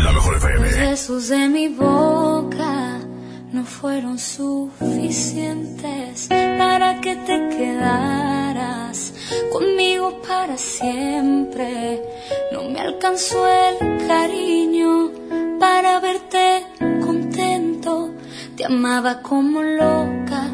La 0.03 0.11
mejor 0.11 0.33
Los 0.33 0.43
FM. 0.43 0.67
besos 0.89 1.27
de 1.29 1.47
mi 1.49 1.67
boca 1.67 2.97
no 3.51 3.63
fueron 3.63 4.17
suficientes 4.17 6.27
para 6.29 6.99
que 7.01 7.15
te 7.15 7.49
quedaras 7.49 9.13
conmigo 9.51 10.19
para 10.27 10.57
siempre. 10.57 12.01
No 12.51 12.63
me 12.63 12.79
alcanzó 12.79 13.45
el 13.47 13.77
cariño 14.07 15.11
para 15.59 15.99
verte 15.99 16.65
contento. 17.01 18.09
Te 18.55 18.65
amaba 18.65 19.21
como 19.21 19.61
loca 19.61 20.49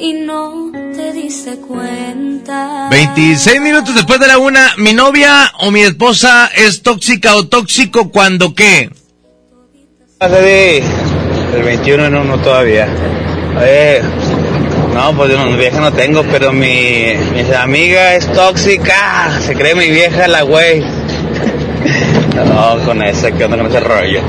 y 0.00 0.14
no 0.14 0.72
te 0.72 1.12
diste 1.12 1.56
cuenta. 1.56 2.88
26 2.90 3.60
minutos 3.60 3.94
después 3.94 4.18
de 4.18 4.26
la 4.26 4.38
una, 4.38 4.74
mi 4.78 4.94
novia 4.94 5.52
o 5.60 5.70
mi 5.70 5.82
esposa 5.82 6.50
es 6.54 6.82
tóxica 6.82 7.36
o 7.36 7.46
tóxico 7.46 8.10
cuando 8.10 8.54
qué? 8.54 8.90
de 10.18 10.82
el 11.54 11.62
21 11.62 12.06
en 12.06 12.14
uno 12.14 12.38
todavía. 12.38 12.86
Oye, 13.58 14.02
no, 14.94 15.16
pues 15.16 15.36
no, 15.36 15.56
vieja 15.56 15.80
no 15.80 15.92
tengo, 15.92 16.22
pero 16.24 16.52
mi, 16.52 17.14
mi 17.32 17.54
amiga 17.54 18.14
es 18.14 18.30
tóxica. 18.32 19.40
Se 19.40 19.54
cree 19.54 19.74
mi 19.74 19.88
vieja 19.88 20.28
la 20.28 20.42
güey. 20.42 20.84
No, 22.36 22.78
con 22.84 23.02
ese, 23.02 23.32
¿qué 23.32 23.44
onda 23.44 23.56
con 23.56 23.66
ese 23.66 23.80
rollo? 23.80 24.20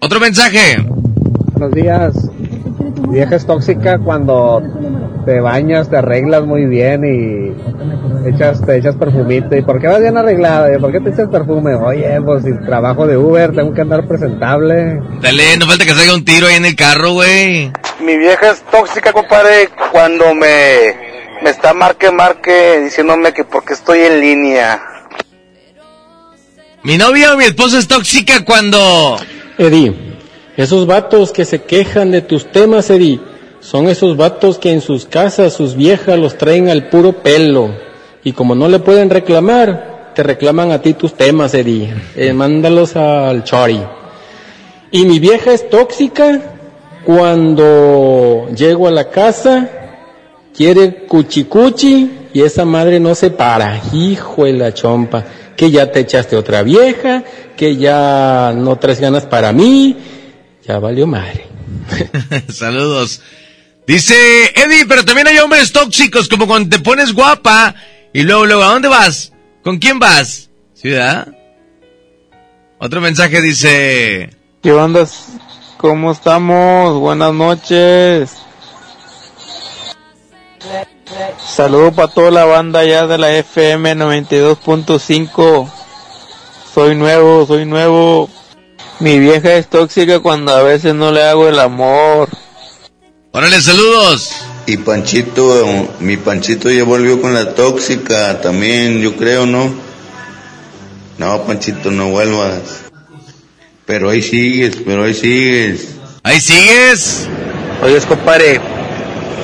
Otro 0.00 0.20
mensaje. 0.20 0.78
Buenos 1.52 1.74
días. 1.74 2.14
Vieja 3.10 3.36
es 3.36 3.46
tóxica 3.46 3.98
cuando 3.98 4.62
te 5.24 5.40
bañas, 5.40 5.88
te 5.88 5.96
arreglas 5.96 6.44
muy 6.44 6.66
bien 6.66 7.04
y 7.04 8.28
echas, 8.28 8.64
te 8.64 8.76
echas 8.76 8.96
perfumito. 8.96 9.56
¿Y 9.56 9.62
por 9.62 9.80
qué 9.80 9.88
vas 9.88 10.00
bien 10.00 10.16
arreglada? 10.16 10.74
¿Y 10.74 10.78
por 10.78 10.92
qué 10.92 11.00
te 11.00 11.10
echas 11.10 11.28
perfume? 11.28 11.74
Oye, 11.74 12.20
pues 12.20 12.44
si 12.44 12.52
trabajo 12.66 13.06
de 13.06 13.16
Uber, 13.16 13.54
tengo 13.54 13.72
que 13.72 13.80
andar 13.80 14.06
presentable. 14.06 15.00
Dale, 15.20 15.56
no 15.58 15.66
falta 15.66 15.84
que 15.84 15.92
salga 15.92 16.14
un 16.14 16.24
tiro 16.24 16.46
ahí 16.46 16.56
en 16.56 16.66
el 16.66 16.76
carro, 16.76 17.12
güey. 17.12 17.72
Mi 18.04 18.16
vieja 18.16 18.50
es 18.50 18.62
tóxica, 18.62 19.12
compadre, 19.12 19.68
cuando 19.90 20.34
me, 20.34 20.94
me 21.42 21.50
está 21.50 21.72
marque, 21.72 22.10
marque, 22.10 22.80
diciéndome 22.84 23.32
que 23.32 23.44
porque 23.44 23.72
estoy 23.72 24.00
en 24.00 24.20
línea. 24.20 24.80
Mi 26.82 26.96
novia 26.96 27.34
o 27.34 27.36
mi 27.36 27.44
esposa 27.44 27.78
es 27.78 27.88
tóxica 27.88 28.44
cuando... 28.44 29.18
Eddie, 29.58 30.17
esos 30.58 30.86
vatos 30.86 31.30
que 31.30 31.44
se 31.44 31.62
quejan 31.62 32.10
de 32.10 32.20
tus 32.20 32.50
temas, 32.50 32.90
Eddie, 32.90 33.20
son 33.60 33.88
esos 33.88 34.16
vatos 34.16 34.58
que 34.58 34.72
en 34.72 34.80
sus 34.80 35.06
casas 35.06 35.52
sus 35.52 35.76
viejas 35.76 36.18
los 36.18 36.36
traen 36.36 36.68
al 36.68 36.88
puro 36.88 37.12
pelo. 37.12 37.70
Y 38.24 38.32
como 38.32 38.56
no 38.56 38.66
le 38.66 38.80
pueden 38.80 39.08
reclamar, 39.08 40.10
te 40.16 40.24
reclaman 40.24 40.72
a 40.72 40.82
ti 40.82 40.94
tus 40.94 41.14
temas, 41.14 41.54
Eddie. 41.54 41.94
Eh, 42.16 42.32
mándalos 42.32 42.96
al 42.96 43.44
chori. 43.44 43.80
Y 44.90 45.04
mi 45.04 45.20
vieja 45.20 45.52
es 45.52 45.70
tóxica 45.70 46.40
cuando 47.04 48.48
llego 48.52 48.88
a 48.88 48.90
la 48.90 49.10
casa, 49.10 49.68
quiere 50.52 51.06
cuchicuchi 51.06 52.10
y 52.34 52.42
esa 52.42 52.64
madre 52.64 52.98
no 52.98 53.14
se 53.14 53.30
para. 53.30 53.80
Hijo 53.92 54.44
de 54.44 54.54
la 54.54 54.74
chompa. 54.74 55.24
Que 55.56 55.70
ya 55.70 55.92
te 55.92 56.00
echaste 56.00 56.34
otra 56.34 56.64
vieja, 56.64 57.22
que 57.56 57.76
ya 57.76 58.52
no 58.56 58.76
traes 58.76 59.00
ganas 59.00 59.24
para 59.24 59.52
mí. 59.52 60.17
Ya 60.68 60.78
valió 60.78 61.06
madre. 61.06 61.46
Saludos. 62.52 63.22
Dice 63.86 64.14
Eddie, 64.54 64.84
pero 64.86 65.02
también 65.02 65.26
hay 65.26 65.38
hombres 65.38 65.72
tóxicos, 65.72 66.28
como 66.28 66.46
cuando 66.46 66.76
te 66.76 66.82
pones 66.82 67.14
guapa 67.14 67.74
y 68.12 68.22
luego, 68.22 68.44
luego, 68.44 68.62
¿a 68.62 68.72
dónde 68.74 68.88
vas? 68.88 69.32
¿Con 69.64 69.78
quién 69.78 69.98
vas? 69.98 70.50
¿Ciudad? 70.74 71.26
Otro 72.78 73.00
mensaje 73.00 73.40
dice... 73.40 74.36
¿Qué 74.62 74.72
onda? 74.72 75.08
¿Cómo 75.78 76.12
estamos? 76.12 77.00
Buenas 77.00 77.32
noches. 77.32 78.36
Saludos 81.38 81.94
para 81.94 82.08
toda 82.08 82.30
la 82.30 82.44
banda 82.44 82.84
ya 82.84 83.06
de 83.06 83.16
la 83.16 83.34
FM 83.34 83.96
92.5. 83.96 85.70
Soy 86.74 86.94
nuevo, 86.94 87.46
soy 87.46 87.64
nuevo. 87.64 88.28
Mi 89.00 89.18
vieja 89.18 89.54
es 89.54 89.68
tóxica 89.68 90.18
cuando 90.20 90.52
a 90.52 90.62
veces 90.62 90.94
no 90.94 91.12
le 91.12 91.22
hago 91.22 91.48
el 91.48 91.60
amor. 91.60 92.28
Órale, 93.30 93.60
saludos. 93.60 94.32
Y 94.66 94.76
Panchito, 94.78 95.64
mi 96.00 96.16
Panchito 96.16 96.70
ya 96.70 96.82
volvió 96.84 97.20
con 97.22 97.32
la 97.32 97.54
tóxica 97.54 98.40
también, 98.40 99.00
yo 99.00 99.16
creo, 99.16 99.46
¿no? 99.46 99.72
No, 101.16 101.42
Panchito, 101.44 101.90
no 101.90 102.10
vuelvas. 102.10 102.60
Pero 103.86 104.10
ahí 104.10 104.20
sigues, 104.20 104.76
pero 104.84 105.04
ahí 105.04 105.14
sigues. 105.14 105.94
Ahí 106.22 106.40
sigues. 106.40 107.28
Oye, 107.82 108.00
compadre. 108.00 108.60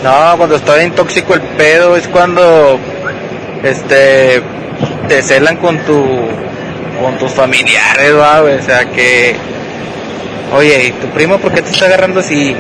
No, 0.02 0.36
cuando 0.36 0.56
está 0.56 0.76
bien 0.76 0.94
tóxico 0.94 1.34
el 1.34 1.40
pedo 1.56 1.96
es 1.96 2.06
cuando 2.08 2.78
este 3.62 4.42
te 5.08 5.22
celan 5.22 5.56
con 5.56 5.78
tu 5.84 6.04
con 7.04 7.18
tus 7.18 7.32
familiares, 7.32 8.16
¿va? 8.16 8.42
O 8.42 8.62
sea 8.62 8.86
que 8.90 9.36
oye, 10.56 10.86
¿y 10.86 10.92
tu 10.92 11.06
primo 11.08 11.38
por 11.38 11.52
qué 11.52 11.60
te 11.60 11.70
está 11.70 11.84
agarrando 11.84 12.20
así? 12.20 12.56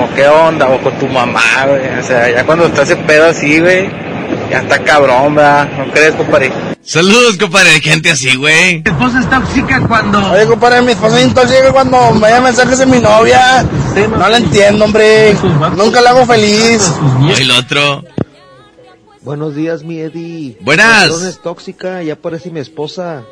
O 0.00 0.14
qué 0.14 0.26
onda, 0.26 0.68
o 0.68 0.80
con 0.82 0.92
tu 0.98 1.06
mamá, 1.06 1.66
güey. 1.66 1.98
O 1.98 2.02
sea, 2.02 2.30
ya 2.30 2.44
cuando 2.44 2.66
está 2.66 2.82
ese 2.82 2.96
pedo 2.96 3.26
así, 3.26 3.60
güey, 3.60 3.88
ya 4.50 4.58
está 4.58 4.80
cabrón, 4.80 5.36
¿verdad? 5.36 5.68
¿No 5.78 5.92
crees, 5.92 6.14
compadre? 6.16 6.52
Saludos, 6.82 7.36
compadre, 7.38 7.70
de 7.70 7.80
gente 7.80 8.10
así, 8.10 8.34
güey. 8.36 8.82
Mi 8.82 8.90
esposa 8.90 9.20
es 9.20 9.30
tóxica 9.30 9.80
cuando. 9.86 10.32
Oye, 10.32 10.46
compadre, 10.46 10.82
mi 10.82 10.92
esposa 10.92 11.20
es 11.20 11.32
tóxica 11.32 11.72
cuando 11.72 12.10
me 12.12 12.28
da 12.28 12.40
mensajes 12.40 12.78
de 12.78 12.86
mi 12.86 12.98
novia. 12.98 13.64
No 14.18 14.28
la 14.28 14.36
entiendo, 14.36 14.84
hombre. 14.84 15.34
Nunca 15.76 16.00
la 16.00 16.10
hago 16.10 16.26
feliz. 16.26 16.92
Y 17.22 17.42
el 17.42 17.50
otro. 17.52 18.02
Buenos 19.22 19.54
días, 19.54 19.82
mi 19.84 20.00
Eddie. 20.00 20.58
Buenas. 20.60 21.22
Mi 21.22 21.28
es 21.28 21.40
tóxica, 21.40 22.02
ya 22.02 22.16
parece 22.16 22.50
mi 22.50 22.60
esposa. 22.60 23.22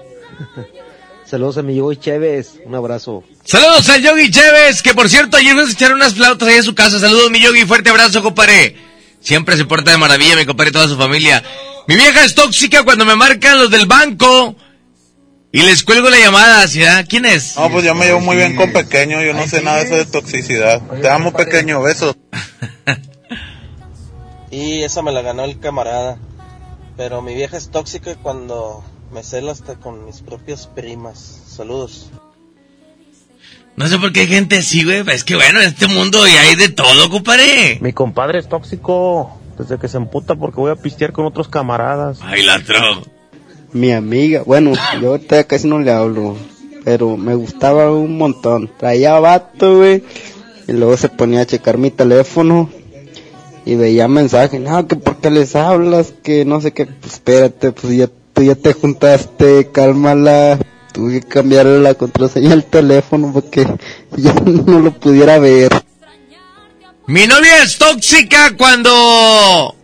Saludos 1.25 1.57
a 1.57 1.63
mi 1.63 1.75
Yogi 1.75 1.97
Chévez, 1.97 2.61
un 2.67 2.75
abrazo. 2.75 3.25
Saludos 3.45 3.89
al 3.89 4.03
Yogi 4.03 4.31
Chévez, 4.31 4.83
que 4.83 4.93
por 4.93 5.09
cierto 5.09 5.39
ayer 5.39 5.57
nos 5.57 5.73
echaron 5.73 5.97
unas 5.97 6.15
flautas 6.15 6.49
ahí 6.49 6.57
en 6.57 6.63
su 6.63 6.75
casa. 6.75 7.01
Saludos 7.01 7.31
mi 7.31 7.41
Yogi, 7.41 7.65
fuerte 7.65 7.91
abrazo, 7.91 8.23
compadre. 8.23 8.77
Siempre 9.21 9.57
se 9.57 9.65
porta 9.65 9.93
de 9.93 9.97
maravilla, 9.97 10.37
mi 10.37 10.45
compadre 10.45 10.71
y 10.71 10.73
toda 10.73 10.89
su 10.89 10.97
familia. 10.97 11.43
Mi 11.87 11.97
vieja 11.97 12.25
es 12.25 12.35
tóxica 12.35 12.85
cuando 12.85 13.05
me 13.05 13.17
marcan 13.17 13.59
los 13.59 13.71
del 13.71 13.87
banco 13.87 14.57
y 15.53 15.63
les 15.63 15.85
cuelgo 15.85 16.11
la 16.11 16.19
llamada. 16.19 16.67
¿sí, 16.69 16.85
ah? 16.85 17.05
¿Quién 17.09 17.25
es? 17.25 17.57
No, 17.57 17.71
pues 17.71 17.85
yo 17.85 17.95
me 17.95 18.07
llevo 18.07 18.21
muy 18.21 18.37
bien 18.37 18.57
con 18.57 18.73
pequeño, 18.73 19.23
yo 19.23 19.33
no 19.33 19.47
sé 19.47 19.63
nada 19.63 19.79
de 19.79 19.85
eso 19.85 19.95
de 19.97 20.07
toxicidad. 20.07 20.83
Te 21.01 21.09
amo, 21.09 21.33
pequeño, 21.33 21.81
besos. 21.83 22.17
y 24.51 24.83
esa 24.83 25.03
me 25.03 25.13
la 25.13 25.23
ganó 25.23 25.45
el 25.45 25.59
camarada. 25.59 26.19
Pero 26.97 27.23
mi 27.23 27.35
vieja 27.35 27.57
es 27.57 27.71
tóxica 27.71 28.17
cuando 28.17 28.85
me 29.13 29.23
cela 29.23 29.53
hasta 29.53 29.75
con 29.75 30.05
mis 30.07 30.21
propias 30.21 30.67
primas. 30.67 31.19
Saludos. 31.47 32.11
No 33.77 33.89
sé 33.89 33.99
por 33.99 34.13
qué 34.13 34.21
hay 34.21 34.27
gente 34.27 34.59
así, 34.59 34.85
güey. 34.85 35.03
Es 35.09 35.25
que 35.25 35.35
bueno, 35.35 35.61
en 35.61 35.69
este 35.69 35.87
mundo 35.87 36.27
ya 36.27 36.43
hay 36.43 36.57
de 36.57 36.69
todo, 36.69 37.11
compadre. 37.11 37.79
Mi 37.81 37.93
compadre 37.93 38.39
es 38.39 38.49
tóxico. 38.49 39.39
Desde 39.59 39.79
que 39.79 39.89
se 39.89 39.99
emputa 39.99 40.35
porque 40.35 40.61
voy 40.61 40.71
a 40.71 40.77
pistear 40.77 41.13
con 41.13 41.27
otros 41.27 41.49
camaradas. 41.49 42.19
Ay, 42.23 42.43
la 42.43 42.59
tro. 42.63 43.03
Mi 43.73 43.93
amiga, 43.93 44.43
bueno, 44.45 44.73
yo 45.01 45.11
ahorita 45.11 45.45
casi 45.45 45.67
no 45.67 45.79
le 45.79 45.93
hablo, 45.93 46.37
pero 46.85 47.17
me 47.17 47.35
gustaba 47.35 47.91
un 47.91 48.19
montón. 48.19 48.71
Traía 48.79 49.19
vato, 49.19 49.79
güey, 49.79 50.03
y 50.69 50.73
luego 50.73 50.97
se 50.97 51.09
ponía 51.09 51.41
a 51.41 51.47
checar 51.47 51.79
mi 51.79 51.91
teléfono 51.91 52.71
y 53.65 53.77
veía 53.77 54.09
mensajes, 54.09 54.61
no, 54.61 54.87
que 54.87 54.97
por 54.97 55.19
qué 55.19 55.31
les 55.31 55.57
hablas, 55.57 56.13
que 56.23 56.45
no 56.45 56.61
sé 56.61 56.73
qué, 56.73 56.87
pues 56.87 57.15
espérate, 57.15 57.73
pues 57.73 57.97
ya, 57.97 58.11
tú 58.33 58.43
ya 58.43 58.55
te 58.55 58.73
juntaste, 58.73 59.71
cálmala. 59.73 60.59
Tuve 60.93 61.21
que 61.21 61.27
cambiarle 61.27 61.81
la 61.81 61.95
contraseña 61.95 62.51
del 62.51 62.65
teléfono 62.65 63.33
porque 63.33 63.67
ya 64.17 64.35
no 64.35 64.81
lo 64.81 64.93
pudiera 64.93 65.39
ver. 65.39 65.71
Mi 67.07 67.27
novia 67.27 67.63
es 67.63 67.79
tóxica 67.79 68.57
cuando 68.57 69.75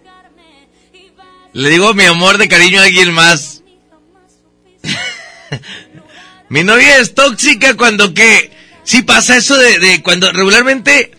le 1.53 1.69
digo 1.71 1.95
mi 1.95 2.05
amor 2.05 2.39
de 2.39 2.49
cariño 2.49 2.81
a 2.81 2.85
alguien 2.85 3.13
más. 3.13 3.63
mi 6.49 6.63
novia 6.63 6.99
es 6.99 7.15
tóxica 7.15 7.77
cuando 7.77 8.15
que 8.15 8.53
sí 8.85 9.03
pasa 9.03 9.37
eso 9.37 9.57
de, 9.57 9.79
de, 9.79 10.03
cuando 10.03 10.31
regularmente 10.31 11.11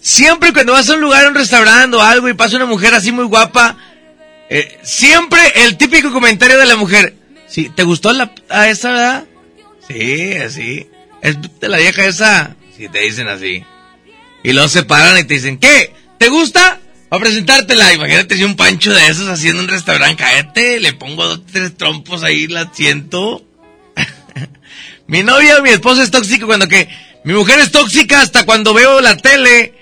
siempre 0.00 0.52
cuando 0.52 0.72
vas 0.72 0.88
a 0.88 0.94
un 0.94 1.00
lugar, 1.00 1.24
a 1.24 1.28
un 1.28 1.34
restaurante 1.34 1.96
o 1.96 2.02
algo 2.02 2.28
y 2.28 2.34
pasa 2.34 2.56
una 2.56 2.66
mujer 2.66 2.94
así 2.94 3.12
muy 3.12 3.24
guapa, 3.24 3.76
eh, 4.50 4.78
siempre 4.82 5.40
el 5.56 5.76
típico 5.76 6.12
comentario 6.12 6.58
de 6.58 6.66
la 6.66 6.76
mujer, 6.76 7.14
sí, 7.46 7.70
¿te 7.74 7.82
gustó 7.82 8.12
la, 8.12 8.32
a 8.48 8.68
esa 8.68 8.90
verdad? 8.90 9.24
Sí, 9.88 10.32
así. 10.34 10.86
Es 11.22 11.36
de 11.60 11.68
la 11.68 11.78
vieja 11.78 12.04
esa. 12.04 12.56
Si 12.76 12.88
te 12.88 13.00
dicen 13.00 13.28
así. 13.28 13.64
Y 14.42 14.52
luego 14.52 14.68
se 14.68 14.84
paran 14.84 15.18
y 15.18 15.24
te 15.24 15.34
dicen, 15.34 15.58
¿qué? 15.58 15.92
¿Te 16.18 16.28
gusta? 16.28 16.80
A 17.10 17.18
presentártela. 17.18 17.92
Imagínate 17.92 18.36
si 18.36 18.44
un 18.44 18.56
pancho 18.56 18.92
de 18.92 19.08
esos 19.08 19.28
haciendo 19.28 19.62
un 19.62 19.68
restaurante, 19.68 20.22
cállate, 20.22 20.78
le 20.80 20.92
pongo 20.92 21.26
dos, 21.26 21.40
tres 21.50 21.76
trompos 21.76 22.22
ahí, 22.22 22.46
la 22.46 22.70
siento. 22.72 23.44
mi 25.06 25.22
novia 25.22 25.60
mi 25.60 25.70
esposa 25.70 26.02
es 26.02 26.10
tóxica 26.10 26.46
cuando 26.46 26.68
que, 26.68 26.88
mi 27.24 27.32
mujer 27.32 27.58
es 27.60 27.72
tóxica 27.72 28.20
hasta 28.20 28.44
cuando 28.44 28.74
veo 28.74 29.00
la 29.00 29.16
tele. 29.16 29.74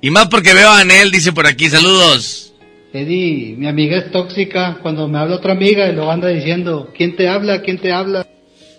Y 0.00 0.10
más 0.10 0.26
porque 0.28 0.54
veo 0.54 0.70
a 0.70 0.80
Anel, 0.80 1.10
dice 1.10 1.32
por 1.32 1.46
aquí, 1.46 1.70
saludos. 1.70 2.54
Eddie, 2.96 3.54
mi 3.56 3.68
amiga 3.68 3.98
es 3.98 4.10
tóxica 4.10 4.78
cuando 4.82 5.08
me 5.08 5.18
habla 5.18 5.36
otra 5.36 5.52
amiga 5.52 5.88
y 5.88 5.94
lo 5.94 6.10
anda 6.10 6.28
diciendo, 6.28 6.90
¿quién 6.96 7.16
te 7.16 7.28
habla? 7.28 7.62
¿quién 7.62 7.78
te 7.78 7.92
habla? 7.92 8.26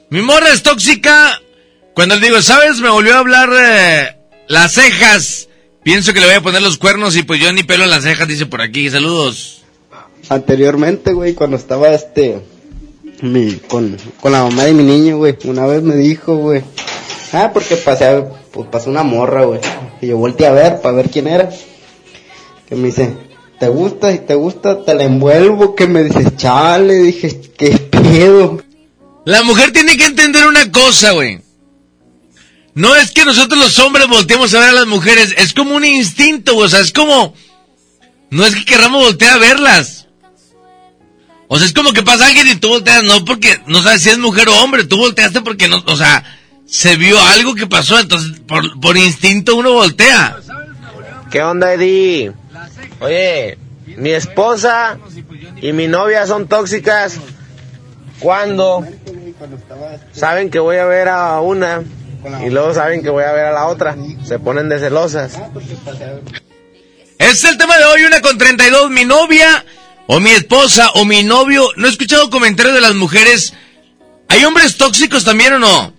Mi 0.10 0.22
morra 0.22 0.48
es 0.54 0.64
tóxica 0.64 1.42
cuando 1.94 2.16
le 2.16 2.28
digo, 2.28 2.42
¿sabes? 2.42 2.80
Me 2.80 2.90
volvió 2.90 3.16
a 3.16 3.20
hablar 3.20 3.50
eh, 3.60 4.16
las 4.48 4.74
cejas. 4.74 5.50
Pienso 5.84 6.14
que 6.14 6.20
le 6.20 6.28
voy 6.28 6.36
a 6.36 6.42
poner 6.42 6.62
los 6.62 6.78
cuernos 6.78 7.16
y 7.16 7.24
pues 7.24 7.40
yo 7.40 7.52
ni 7.52 7.64
pelo 7.64 7.84
en 7.86 7.90
las 7.90 8.04
cejas, 8.04 8.28
dice 8.28 8.46
por 8.46 8.62
aquí. 8.62 8.90
Saludos. 8.90 9.64
Anteriormente, 10.30 11.14
güey, 11.14 11.34
cuando 11.34 11.58
estaba 11.58 11.90
este... 11.90 12.42
Mi, 13.22 13.54
con, 13.54 13.98
con 14.22 14.32
la 14.32 14.44
mamá 14.44 14.66
de 14.66 14.74
mi 14.74 14.84
niño, 14.84 15.18
güey, 15.18 15.36
una 15.46 15.66
vez 15.66 15.82
me 15.82 15.96
dijo, 15.96 16.36
güey. 16.36 16.62
Ah, 17.34 17.50
porque 17.52 17.76
pasé, 17.76 18.24
pues 18.52 18.70
pasó 18.70 18.90
una 18.92 19.04
morra, 19.04 19.44
güey. 19.44 19.60
Y 20.02 20.08
yo 20.08 20.18
volteé 20.18 20.48
a 20.48 20.52
ver, 20.52 20.82
para 20.82 20.96
ver 20.96 21.10
quién 21.10 21.28
era. 21.28 21.50
Que 22.70 22.76
me 22.76 22.88
dice, 22.88 23.12
¿te 23.60 23.68
gusta? 23.68 24.12
Si 24.12 24.20
te 24.20 24.36
gusta, 24.36 24.84
te 24.84 24.94
la 24.94 25.04
envuelvo. 25.04 25.76
Que 25.76 25.88
me 25.88 26.04
dice, 26.04 26.36
chale, 26.36 26.96
dije, 26.96 27.42
¿qué 27.58 27.72
pedo? 27.78 28.62
La 29.26 29.44
mujer 29.44 29.72
tiene 29.72 29.98
que 29.98 30.06
entender 30.06 30.48
una 30.48 30.72
cosa, 30.72 31.12
güey. 31.12 31.42
No 32.74 32.96
es 32.96 33.12
que 33.12 33.26
nosotros 33.26 33.60
los 33.60 33.80
hombres 33.80 34.08
volteemos 34.08 34.54
a 34.54 34.60
ver 34.60 34.70
a 34.70 34.74
las 34.74 34.86
mujeres, 34.86 35.34
es 35.38 35.54
como 35.54 35.76
un 35.76 35.84
instinto, 35.84 36.56
o 36.56 36.70
sea, 36.70 36.80
es 36.80 36.92
como... 36.92 37.34
No 38.30 38.46
es 38.46 38.56
que 38.56 38.66
queramos 38.66 39.04
voltear 39.04 39.34
a 39.34 39.40
verlas. 39.40 40.08
O 41.48 41.58
sea, 41.58 41.66
es 41.66 41.74
como 41.74 41.92
que 41.92 42.04
pasa 42.04 42.28
alguien 42.28 42.48
y 42.48 42.56
tú 42.56 42.68
volteas, 42.68 43.04
no 43.04 43.26
porque 43.26 43.60
no 43.66 43.82
sabes 43.82 44.04
si 44.04 44.10
es 44.10 44.20
mujer 44.20 44.48
o 44.50 44.64
hombre, 44.64 44.84
tú 44.84 44.98
volteaste 44.98 45.42
porque 45.42 45.68
no, 45.68 45.82
o 45.88 45.96
sea, 45.96 46.24
se 46.68 46.98
vio 46.98 47.20
algo 47.20 47.56
que 47.56 47.66
pasó, 47.68 47.98
entonces 48.00 48.40
por, 48.46 48.80
por 48.80 48.96
instinto 48.96 49.56
uno 49.56 49.74
voltea. 49.74 50.38
¿Qué 51.32 51.42
onda, 51.42 51.74
Eddie? 51.74 52.34
Oye, 53.00 53.58
mi 53.98 54.12
esposa 54.12 54.98
y 55.62 55.72
mi 55.74 55.88
novia 55.88 56.26
son 56.26 56.48
tóxicas 56.48 57.20
cuando 58.20 58.86
saben 60.12 60.50
que 60.50 60.60
voy 60.60 60.78
a 60.78 60.86
ver 60.86 61.08
a 61.10 61.40
una 61.42 61.84
y 62.44 62.50
luego 62.50 62.74
saben 62.74 63.04
que 63.04 63.10
voy 63.10 63.24
a 63.24 63.32
ver 63.32 63.46
a 63.46 63.52
la 63.52 63.68
otra. 63.68 63.96
Se 64.26 64.40
ponen 64.40 64.70
de 64.70 64.80
celosas. 64.80 65.34
Es 67.18 67.44
el 67.44 67.58
tema 67.58 67.78
de 67.78 67.86
hoy, 67.86 68.04
una 68.04 68.22
con 68.22 68.38
32. 68.38 68.90
Mi 68.92 69.06
novia 69.06 69.64
o 70.08 70.20
mi 70.20 70.32
esposa 70.32 70.90
o 70.96 71.06
mi 71.06 71.24
novio. 71.24 71.70
No 71.78 71.88
he 71.88 71.90
escuchado 71.90 72.30
comentarios 72.30 72.76
de 72.76 72.82
las 72.82 72.96
mujeres. 72.96 73.54
¿Hay 74.30 74.44
hombres 74.44 74.78
tóxicos 74.78 75.24
también 75.24 75.54
o 75.54 75.60
no? 75.60 75.94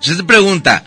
Se 0.00 0.14
te 0.14 0.24
pregunta. 0.24 0.84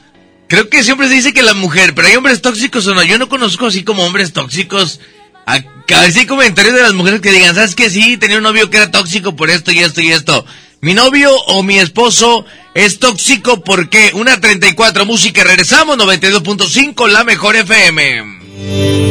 Creo 0.52 0.68
que 0.68 0.84
siempre 0.84 1.08
se 1.08 1.14
dice 1.14 1.34
que 1.34 1.44
la 1.44 1.54
mujer, 1.54 1.96
pero 1.96 2.10
¿hay 2.10 2.16
hombres 2.18 2.42
tóxicos 2.42 2.86
o 2.86 2.94
no? 2.94 3.02
Yo 3.04 3.18
no 3.18 3.30
conozco 3.30 3.68
así 3.68 3.86
como 3.86 4.04
hombres 4.04 4.34
tóxicos. 4.34 5.00
A, 5.46 5.54
a 5.56 6.02
hay 6.02 6.26
comentarios 6.26 6.76
de 6.76 6.82
las 6.82 6.92
mujeres 6.92 7.22
que 7.22 7.32
digan, 7.32 7.56
¿sabes 7.56 7.74
qué? 7.74 7.90
Sí, 7.90 8.18
tenía 8.18 8.36
un 8.36 8.44
novio 8.44 8.70
que 8.70 8.76
era 8.76 8.92
tóxico 8.92 9.34
por 9.34 9.50
esto 9.50 9.72
y 9.72 9.80
esto 9.80 10.02
y 10.02 10.12
esto. 10.12 10.46
Mi 10.82 10.94
novio 10.94 11.34
o 11.48 11.64
mi 11.64 11.80
esposo 11.80 12.44
es 12.74 13.00
tóxico 13.00 13.64
porque 13.64 14.12
una 14.14 14.42
34 14.42 15.06
música. 15.06 15.42
Regresamos 15.46 15.98
92.5 15.98 17.08
la 17.08 17.24
mejor 17.24 17.56
FM. 17.56 19.11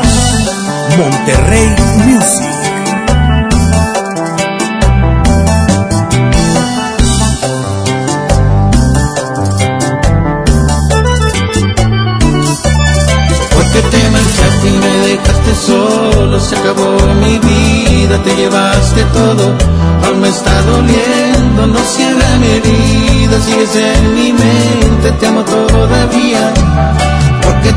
Monterrey 0.97 1.75
Music. 2.05 2.51
Porque 13.53 13.81
te 13.89 14.09
marchaste 14.09 14.67
y 14.67 14.77
me 14.77 15.07
dejaste 15.07 15.55
solo, 15.65 16.39
se 16.39 16.55
acabó 16.57 16.97
mi 17.21 17.39
vida, 17.39 18.21
te 18.23 18.35
llevaste 18.35 19.03
todo, 19.13 19.55
aún 20.05 20.19
me 20.19 20.29
está 20.29 20.61
doliendo, 20.63 21.67
no 21.67 21.79
cierra 21.79 22.37
mi 22.39 22.47
herida, 22.47 23.39
sigues 23.39 23.75
en 23.75 24.15
mi 24.15 24.33
mente, 24.33 25.11
te 25.19 25.27
amo 25.27 25.43
todavía. 25.43 27.10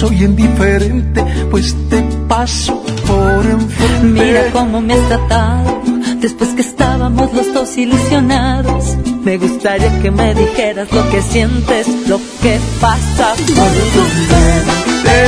Soy 0.00 0.24
indiferente, 0.24 1.22
pues 1.50 1.76
te 1.90 2.00
paso 2.26 2.82
por 3.06 3.44
enfrente. 3.44 4.24
Mira 4.24 4.50
cómo 4.50 4.80
me 4.80 4.94
has 4.94 5.08
tratado 5.08 5.82
después 6.22 6.54
que 6.54 6.62
estábamos 6.62 7.30
los 7.34 7.52
dos 7.52 7.76
ilusionados. 7.76 8.96
Me 9.22 9.36
gustaría 9.36 10.00
que 10.00 10.10
me 10.10 10.34
dijeras 10.34 10.90
lo 10.90 11.06
que 11.10 11.20
sientes, 11.20 11.86
lo 12.08 12.18
que 12.40 12.58
pasa 12.80 13.34
por 13.34 13.72
tu 13.92 14.02
mente. 14.30 15.18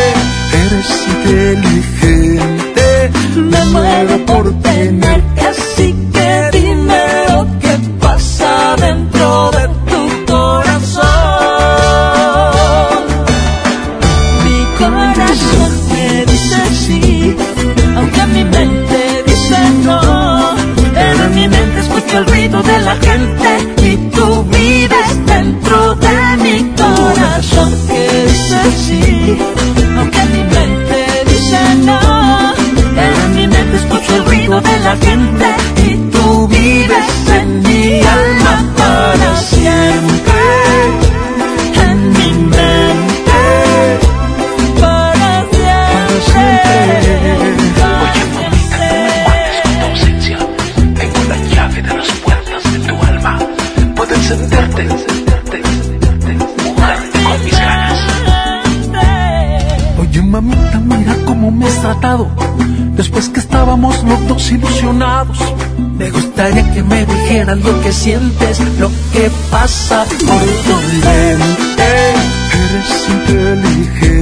Eres 0.64 1.06
inteligente, 1.16 3.11
Me 3.37 3.64
muero 3.66 4.24
por 4.24 4.54
tenerte 4.62 5.40
así 5.42 5.94
aunque 29.99 30.25
mi 30.27 30.42
mente 30.45 31.25
dice 31.29 31.59
no. 31.85 32.55
En 32.97 33.35
mi 33.35 33.47
mente 33.49 33.77
escucho 33.77 34.16
el 34.16 34.25
ruido 34.25 34.61
de 34.61 34.79
la 34.81 34.97
gente 34.97 35.62
Después 62.96 63.31
que 63.31 63.40
estábamos 63.40 64.05
los 64.05 64.29
dos 64.29 64.53
ilusionados. 64.53 65.38
Me 65.96 66.11
gustaría 66.11 66.70
que 66.72 66.83
me 66.83 67.07
dijeras 67.07 67.59
lo 67.59 67.81
que 67.81 67.90
sientes, 67.92 68.61
lo 68.79 68.90
que 69.12 69.31
pasa 69.51 70.05
por 70.05 70.18
tu. 70.18 70.77
Eres 71.79 73.09
inteligente, 73.09 74.21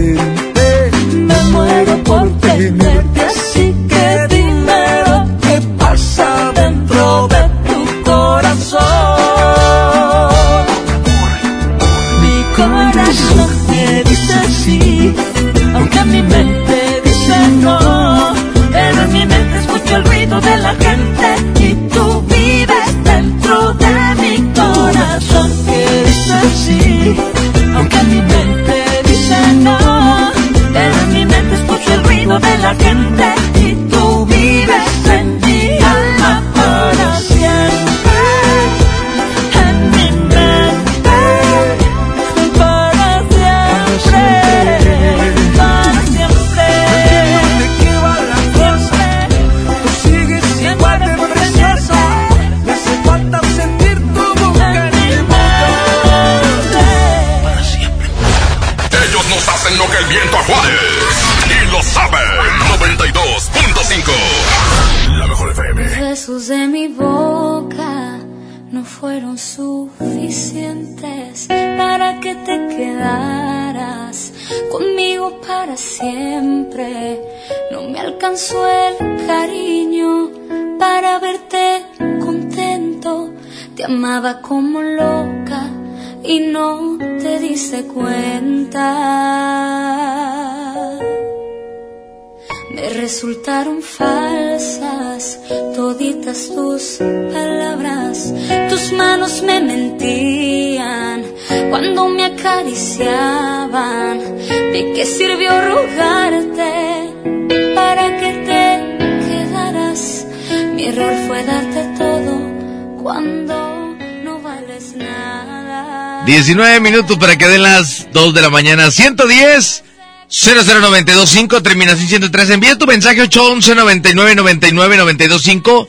19 116.26 116.80
minutos 116.80 117.16
para 117.18 117.36
que 117.36 117.48
den 117.48 117.62
las 117.62 118.08
2 118.12 118.34
de 118.34 118.42
la 118.42 118.50
mañana. 118.50 118.90
110 118.90 119.84
00925, 120.30 121.62
terminación 121.62 122.08
103. 122.08 122.50
Envía 122.50 122.78
tu 122.78 122.86
mensaje 122.86 123.22
811 123.22 123.74
99 123.74 124.34
99 124.36 124.96
925. 124.96 125.88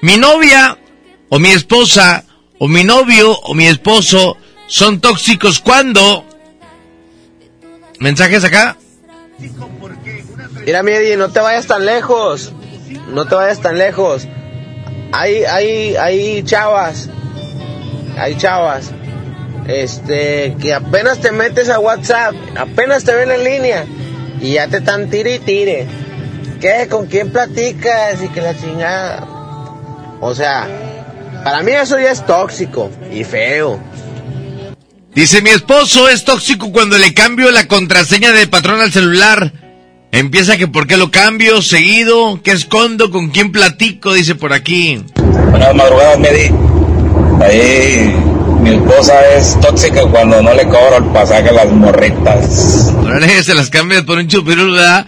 Mi 0.00 0.16
novia 0.16 0.78
o 1.28 1.38
mi 1.38 1.50
esposa 1.50 2.24
o 2.58 2.68
mi 2.68 2.84
novio 2.84 3.32
o 3.32 3.54
mi 3.54 3.66
esposo 3.66 4.36
son 4.66 5.00
tóxicos 5.00 5.58
cuando. 5.58 6.24
¿Mensajes 7.98 8.44
acá? 8.44 8.76
Mira, 10.64 10.82
Medi, 10.82 11.16
no 11.16 11.28
te 11.28 11.40
vayas 11.40 11.66
tan 11.66 11.84
lejos. 11.84 12.52
No 13.08 13.26
te 13.26 13.34
vayas 13.34 13.60
tan 13.60 13.76
lejos. 13.78 14.26
Hay, 15.12 15.44
hay, 15.44 15.96
hay 15.96 16.42
chavas. 16.44 17.10
Hay 18.16 18.36
chavas. 18.36 18.92
Este, 19.66 20.56
que 20.60 20.74
apenas 20.74 21.20
te 21.20 21.30
metes 21.30 21.68
a 21.68 21.78
WhatsApp, 21.78 22.34
apenas 22.56 23.04
te 23.04 23.14
ven 23.14 23.30
en 23.30 23.44
línea 23.44 23.84
y 24.40 24.54
ya 24.54 24.68
te 24.68 24.78
están 24.78 25.08
tire 25.08 25.36
y 25.36 25.38
tire. 25.38 25.86
¿Qué? 26.60 26.88
¿Con 26.88 27.06
quién 27.06 27.30
platicas? 27.30 28.22
Y 28.22 28.28
que 28.28 28.40
la 28.40 28.56
chingada. 28.58 29.26
O 30.20 30.34
sea, 30.34 30.68
para 31.44 31.62
mí 31.62 31.72
eso 31.72 31.98
ya 31.98 32.10
es 32.10 32.24
tóxico 32.26 32.90
y 33.12 33.24
feo. 33.24 33.80
Dice 35.14 35.42
mi 35.42 35.50
esposo 35.50 36.08
es 36.08 36.24
tóxico 36.24 36.72
cuando 36.72 36.96
le 36.98 37.12
cambio 37.12 37.50
la 37.50 37.68
contraseña 37.68 38.32
de 38.32 38.46
patrón 38.46 38.80
al 38.80 38.92
celular. 38.92 39.52
Empieza 40.10 40.56
que 40.56 40.68
por 40.68 40.86
qué 40.86 40.96
lo 40.96 41.10
cambio 41.10 41.62
seguido, 41.62 42.40
qué 42.42 42.52
escondo, 42.52 43.10
con 43.10 43.30
quién 43.30 43.50
platico, 43.50 44.12
dice 44.12 44.34
por 44.34 44.52
aquí. 44.52 45.04
Buenas 45.50 45.74
madrugadas, 45.74 46.18
Medi. 46.18 46.50
Ahí 47.42 48.14
mi 48.62 48.70
esposa 48.70 49.14
es 49.36 49.58
tóxica 49.60 50.02
cuando 50.06 50.40
no 50.40 50.54
le 50.54 50.64
cobro 50.64 50.98
el 50.98 51.04
pasaje 51.06 51.48
a 51.48 51.52
las 51.52 51.72
morritas. 51.72 52.94
Órale, 52.96 53.42
se 53.42 53.54
las 53.54 53.68
cambias 53.70 54.02
por 54.02 54.18
un 54.18 54.28
chupirul, 54.28 54.72
¿verdad? 54.72 55.04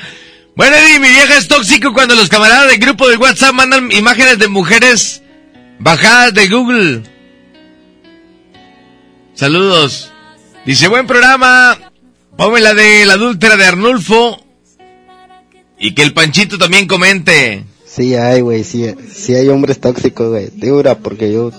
Bueno, 0.57 0.77
Eddie, 0.77 0.99
mi 0.99 1.09
vieja 1.09 1.39
es 1.39 1.47
tóxico 1.47 1.93
cuando 1.93 2.17
los 2.17 2.29
camaradas 2.29 2.69
del 2.69 2.81
grupo 2.81 3.09
de 3.09 3.17
WhatsApp 3.17 3.55
mandan 3.55 3.93
imágenes 3.93 4.41
de 4.41 4.49
mujeres 4.49 5.23
bajadas 5.79 6.35
de 6.35 6.49
Google. 6.49 7.03
Saludos. 9.35 10.11
Dice, 10.67 10.89
buen 10.89 11.07
programa. 11.07 11.79
Ponme 12.37 12.61
la 12.61 12.75
de 12.75 13.07
la 13.07 13.15
adúltera 13.15 13.57
de 13.57 13.67
Arnulfo. 13.67 14.45
Y 15.79 15.95
que 15.95 16.03
el 16.03 16.13
Panchito 16.13 16.59
también 16.59 16.89
comente. 16.89 17.65
Sí 17.87 18.17
hay, 18.17 18.41
güey, 18.41 18.65
sí, 18.65 18.93
sí 19.13 19.35
hay 19.35 19.49
hombres 19.49 19.81
tóxicos, 19.81 20.31
güey. 20.31 20.51
Te 20.51 20.69
dura 20.69 20.99
porque 20.99 21.33
yo, 21.33 21.53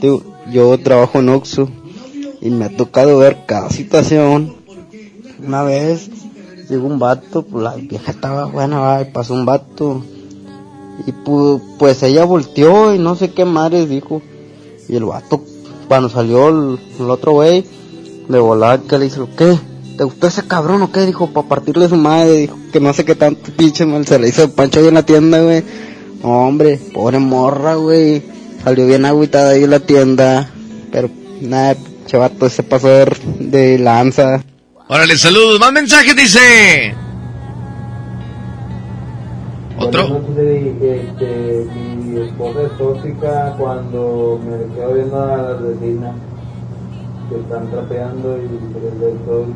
yo 0.52 0.78
trabajo 0.80 1.20
en 1.20 1.30
Oxxo 1.30 1.72
y 2.46 2.50
me 2.52 2.66
ha 2.66 2.70
tocado 2.78 3.18
ver 3.18 3.40
cada 3.48 3.70
situación. 3.72 4.56
Una 5.46 5.64
vez 5.64 6.10
llegó 6.70 6.86
un 6.88 7.00
vato, 7.00 7.42
pues 7.44 7.64
la 7.64 7.74
vieja 7.76 8.12
estaba 8.12 8.46
buena, 8.46 9.02
y 9.02 9.06
pasó 9.12 9.34
un 9.34 9.46
vato. 9.46 10.04
Y 11.08 11.12
pu- 11.12 11.62
pues 11.80 12.04
ella 12.04 12.24
volteó 12.24 12.94
y 12.94 13.00
no 13.00 13.16
sé 13.16 13.32
qué 13.32 13.46
madres 13.46 13.90
dijo. 13.90 14.22
Y 14.88 14.96
el 14.96 15.06
vato, 15.06 15.44
cuando 15.88 16.08
salió 16.10 16.50
el, 16.50 16.80
otro 17.10 17.34
güey, 17.34 17.66
de 18.30 18.40
volar, 18.40 18.82
que 18.82 19.00
le 19.00 19.08
hizo, 19.08 19.28
¿qué? 19.36 19.58
¿Te 19.98 20.04
gustó 20.04 20.28
ese 20.28 20.46
cabrón 20.46 20.82
o 20.84 20.92
qué? 20.92 21.06
Dijo, 21.06 21.28
para 21.32 21.48
partirle 21.48 21.90
su 21.90 21.96
madre, 21.96 22.34
dijo, 22.34 22.58
que 22.72 22.80
no 22.80 22.94
sé 22.94 23.06
qué 23.06 23.16
tanto 23.16 23.52
pinche 23.58 23.86
mal 23.86 24.06
se 24.06 24.20
le 24.20 24.30
hizo 24.30 24.52
pancho 24.52 24.80
ahí 24.80 24.88
en 24.88 24.94
la 24.94 25.04
tienda, 25.04 25.42
güey. 25.42 25.64
Hombre, 26.22 26.80
pobre 26.94 27.18
morra, 27.20 27.76
güey. 27.76 28.22
Salió 28.64 28.86
bien 28.86 29.06
agüitada 29.06 29.52
ahí 29.52 29.64
en 29.64 29.72
la 29.72 29.80
tienda. 29.80 30.52
Pero, 30.92 31.10
nada, 31.42 31.76
chavato 32.06 32.50
se 32.50 32.64
pasó 32.64 32.88
de, 33.40 33.78
lanza. 33.80 34.42
Órale, 34.88 35.18
saludos. 35.18 35.60
Más 35.60 35.72
mensajes, 35.72 36.16
dice. 36.16 36.94
Otro. 39.78 40.08
Buenas 40.08 40.30
noches, 40.30 40.38
Eddie. 40.38 41.02
Este, 41.02 41.66
mi 41.76 42.22
esposa 42.26 42.62
es 42.64 42.78
tóxica 42.78 43.56
cuando 43.58 44.40
me 44.44 44.76
quedo 44.76 44.94
viendo 44.94 45.22
a 45.22 45.38
las 45.38 45.62
vecinas 45.62 46.16
que 47.30 47.36
están 47.40 47.70
trapeando 47.72 48.38
y 48.38 48.48
todo 49.26 49.48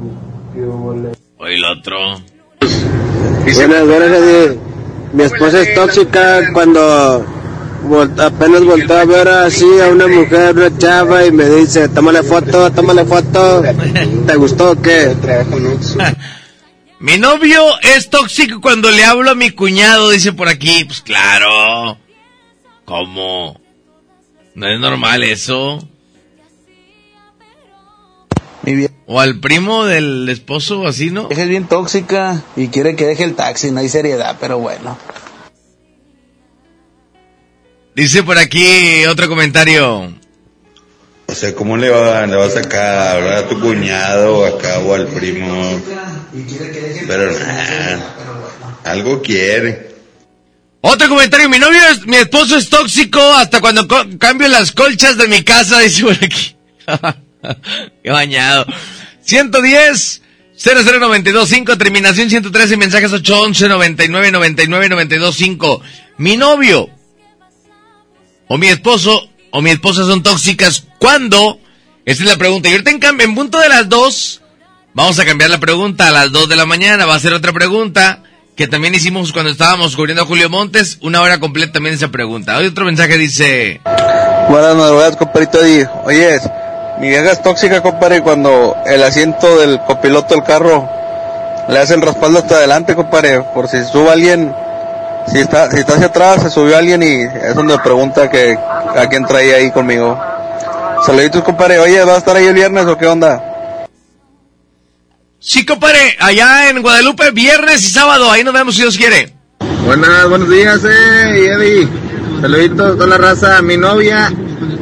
el 0.95 1.03
le- 1.03 1.11
Oye, 1.37 1.55
el 1.55 1.63
otro. 1.65 1.97
Buenas, 3.55 3.85
buenas. 3.87 4.19
Mi 5.13 5.23
esposa 5.23 5.61
es 5.61 5.73
tóxica 5.73 6.41
cuando 6.53 7.25
vol- 7.83 8.19
apenas 8.21 8.63
volteó 8.63 8.97
a 8.97 9.05
ver 9.05 9.27
así 9.27 9.65
a 9.83 9.87
una 9.89 10.07
mujer, 10.07 10.55
una 10.55 10.77
chava, 10.77 11.25
y 11.25 11.31
me 11.31 11.45
dice, 11.49 11.89
tómale 11.89 12.23
foto, 12.23 12.71
tómale 12.71 13.05
foto. 13.05 13.61
¿Te 14.27 14.35
gustó 14.35 14.71
o 14.71 14.81
qué? 14.81 15.15
Mi 16.99 17.17
novio 17.17 17.61
es 17.95 18.09
tóxico 18.09 18.59
cuando 18.59 18.91
le 18.91 19.05
hablo 19.05 19.31
a 19.31 19.35
mi 19.35 19.51
cuñado, 19.51 20.09
dice 20.09 20.33
por 20.33 20.49
aquí. 20.49 20.83
Pues 20.83 21.01
claro. 21.01 21.97
¿Cómo? 22.83 23.59
No 24.55 24.67
es 24.67 24.79
normal 24.81 25.23
eso. 25.23 25.79
O 29.05 29.19
al 29.19 29.39
primo 29.39 29.85
del 29.85 30.27
esposo, 30.29 30.85
así, 30.85 31.09
¿no? 31.09 31.29
Es 31.29 31.47
bien 31.47 31.67
tóxica 31.67 32.41
y 32.55 32.67
quiere 32.67 32.95
que 32.95 33.05
deje 33.07 33.23
el 33.23 33.33
taxi, 33.35 33.71
no 33.71 33.79
hay 33.79 33.89
seriedad, 33.89 34.35
pero 34.39 34.59
bueno. 34.59 34.97
Dice 37.99 38.23
por 38.23 38.37
aquí 38.37 39.05
otro 39.07 39.27
comentario. 39.27 40.13
O 41.27 41.35
sea, 41.35 41.53
¿cómo 41.53 41.75
le, 41.75 41.89
va, 41.89 42.25
le 42.25 42.37
vas 42.37 42.55
acá 42.55 43.09
a 43.09 43.11
hablar 43.15 43.33
a 43.33 43.47
tu 43.49 43.59
cuñado 43.59 44.45
acá 44.45 44.79
o 44.79 44.93
al 44.95 45.05
primo? 45.07 45.81
Pero 47.05 47.37
nada, 47.37 48.15
algo 48.85 49.21
quiere. 49.21 49.89
Otro 50.79 51.09
comentario, 51.09 51.49
mi 51.49 51.59
novio, 51.59 51.77
es, 51.91 52.07
mi 52.07 52.15
esposo 52.15 52.55
es 52.55 52.69
tóxico 52.69 53.19
hasta 53.33 53.59
cuando 53.59 53.85
co- 53.85 54.05
cambio 54.17 54.47
las 54.47 54.71
colchas 54.71 55.17
de 55.17 55.27
mi 55.27 55.43
casa, 55.43 55.79
dice 55.81 56.03
por 56.03 56.13
aquí. 56.13 56.55
Qué 58.01 58.11
bañado. 58.11 58.65
110 59.25 60.21
00925, 60.57 61.77
terminación 61.77 62.29
113, 62.29 62.77
mensajes 62.77 63.11
811 63.11 63.67
99 63.67 64.31
99 64.31 64.87
925. 64.87 65.81
Mi 66.17 66.37
novio 66.37 66.89
o 68.49 68.57
mi 68.57 68.67
esposo 68.67 69.29
o 69.51 69.61
mi 69.61 69.69
esposa 69.69 70.03
son 70.03 70.21
tóxicas 70.21 70.83
cuando 70.99 71.59
esa 72.05 72.23
es 72.23 72.29
la 72.29 72.35
pregunta. 72.37 72.67
Y 72.67 72.73
ahorita 72.73 72.91
en, 72.91 72.99
cam- 72.99 73.21
en 73.21 73.33
punto 73.35 73.59
de 73.59 73.69
las 73.69 73.87
2 73.87 74.41
vamos 74.93 75.17
a 75.19 75.25
cambiar 75.25 75.49
la 75.49 75.59
pregunta 75.59 76.07
a 76.07 76.11
las 76.11 76.31
2 76.31 76.49
de 76.49 76.55
la 76.57 76.65
mañana, 76.65 77.05
va 77.05 77.15
a 77.15 77.19
ser 77.19 77.33
otra 77.33 77.53
pregunta 77.53 78.23
que 78.55 78.67
también 78.67 78.93
hicimos 78.93 79.31
cuando 79.31 79.51
estábamos 79.51 79.95
cubriendo 79.95 80.23
a 80.23 80.25
Julio 80.25 80.49
Montes, 80.49 80.97
una 81.01 81.21
hora 81.21 81.39
completa 81.39 81.71
también 81.73 81.95
esa 81.95 82.09
pregunta. 82.09 82.57
Hoy 82.57 82.65
otro 82.65 82.83
mensaje 82.85 83.17
dice, 83.17 83.79
Buenas 84.49 84.75
madrugadas, 84.75 85.15
compadrito. 85.15 85.59
Oye, 86.03 86.39
mi 86.99 87.07
vieja 87.07 87.31
es 87.31 87.41
tóxica, 87.41 87.81
compadre, 87.81 88.21
cuando 88.21 88.75
el 88.85 89.01
asiento 89.03 89.59
del 89.59 89.79
copiloto 89.87 90.33
del 90.35 90.43
carro 90.43 90.89
le 91.69 91.79
hacen 91.79 92.01
respaldo 92.01 92.39
hasta 92.39 92.55
adelante, 92.55 92.95
compadre, 92.95 93.41
por 93.53 93.69
si 93.69 93.77
sube 93.85 94.09
alguien, 94.09 94.53
si 95.31 95.39
está, 95.39 95.69
si 95.71 95.77
está 95.77 95.93
hacia 95.93 96.07
atrás, 96.07 96.41
se 96.43 96.49
subió 96.49 96.77
alguien 96.77 97.01
y 97.03 97.21
es 97.23 97.55
donde 97.55 97.77
pregunta 97.79 98.29
que 98.29 98.55
a 98.55 99.07
quién 99.09 99.25
traía 99.25 99.57
ahí 99.57 99.71
conmigo. 99.71 100.19
Saluditos, 101.05 101.43
compadre. 101.43 101.79
Oye, 101.79 102.03
¿va 102.03 102.15
a 102.15 102.17
estar 102.17 102.35
ahí 102.35 102.47
el 102.47 102.53
viernes 102.53 102.85
o 102.85 102.97
qué 102.97 103.07
onda? 103.07 103.45
sí 105.41 105.65
compadre, 105.65 106.17
allá 106.19 106.69
en 106.69 106.81
Guadalupe, 106.81 107.31
viernes 107.31 107.81
y 107.85 107.89
sábado, 107.89 108.29
ahí 108.29 108.43
nos 108.43 108.53
vemos 108.53 108.75
si 108.75 108.81
Dios 108.81 108.97
quiere. 108.97 109.33
Buenas, 109.85 110.27
buenos 110.29 110.49
días, 110.49 110.81
eh, 110.83 111.47
Eddie. 111.47 111.87
Saluditos 112.41 112.91
a 112.91 112.93
toda 112.93 113.07
la 113.07 113.17
raza. 113.17 113.61
Mi 113.61 113.75
novia 113.77 114.31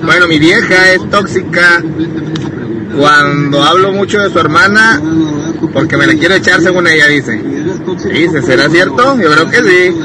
Bueno, 0.03 0.27
mi 0.27 0.39
vieja 0.39 0.91
es 0.91 1.09
tóxica 1.09 1.81
cuando 2.97 3.63
hablo 3.63 3.91
mucho 3.91 4.19
de 4.19 4.29
su 4.29 4.39
hermana 4.39 5.01
porque 5.73 5.97
me 5.97 6.07
la 6.07 6.15
quiero 6.15 6.35
echar 6.35 6.59
según 6.61 6.87
ella 6.87 7.07
dice. 7.07 7.37
Dice, 7.37 8.41
¿será 8.41 8.69
cierto? 8.69 9.19
Yo 9.19 9.31
creo 9.31 9.49
que 9.49 9.63
sí. 9.63 9.95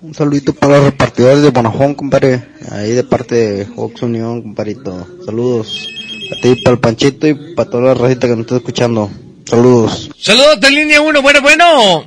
Un 0.00 0.14
saludito 0.14 0.54
para 0.54 0.76
los 0.76 0.84
repartidores 0.86 1.42
de 1.42 1.50
Bonajón, 1.50 1.94
compadre. 1.94 2.42
Ahí 2.70 2.92
de 2.92 3.04
parte 3.04 3.34
de 3.34 3.66
Ox 3.76 4.02
Unión, 4.02 4.42
compadrito. 4.42 5.06
Saludos. 5.24 5.88
A 6.32 6.40
ti, 6.40 6.62
para 6.62 6.74
el 6.74 6.80
Panchito 6.80 7.26
y 7.26 7.54
para 7.54 7.70
toda 7.70 7.82
la 7.82 7.94
racita 7.94 8.26
que 8.26 8.34
nos 8.34 8.40
está 8.40 8.56
escuchando. 8.56 9.10
Saludos. 9.44 10.10
Saludos 10.18 10.60
de 10.60 10.70
línea 10.70 11.00
1, 11.00 11.22
bueno, 11.22 11.40
bueno. 11.40 12.04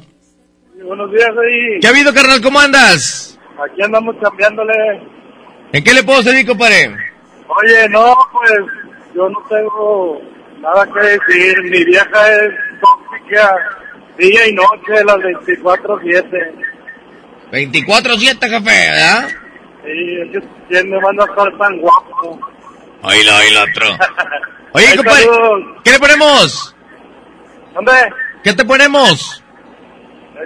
Buenos 0.86 1.12
días 1.12 1.30
ahí. 1.30 1.80
¿Qué 1.82 1.88
ha 1.88 1.90
habido, 1.90 2.14
carnal? 2.14 2.42
¿Cómo 2.42 2.60
andas? 2.60 3.38
Aquí 3.72 3.82
andamos 3.84 4.16
cambiándole. 4.22 4.74
¿En 5.72 5.84
qué 5.84 5.94
le 5.94 6.04
puedo 6.04 6.24
servir, 6.24 6.48
compadre? 6.48 7.09
Oye, 7.50 7.90
no, 7.90 8.16
pues 8.32 8.52
yo 9.16 9.28
no 9.30 9.42
tengo 9.50 10.22
nada 10.60 10.86
que 10.86 11.00
decir. 11.00 11.64
Mi 11.64 11.84
vieja 11.84 12.32
es 12.34 12.52
tóxica 12.80 13.56
día 14.18 14.48
y 14.48 14.54
noche, 14.54 15.04
las 15.06 15.18
24-7. 15.18 16.66
24-7, 17.52 18.40
jefe, 18.40 18.62
¿verdad? 18.64 19.28
Sí, 19.84 20.18
es 20.22 20.32
que 20.32 20.48
quién 20.68 20.90
me 20.90 21.00
manda 21.02 21.24
a 21.24 21.28
estar 21.28 21.58
tan 21.58 21.78
guapo. 21.80 22.40
Ahí 23.02 23.24
lo, 23.24 23.32
ahí 23.34 23.52
lo 23.54 23.62
otro. 23.64 23.88
Oye, 24.74 24.86
Ay, 24.88 24.98
compadre, 24.98 25.24
saludos. 25.24 25.64
¿qué 25.84 25.92
le 25.92 26.00
ponemos? 26.00 26.76
¿Dónde? 27.74 27.92
¿Qué 28.44 28.54
te 28.54 28.66
ponemos? 28.66 29.44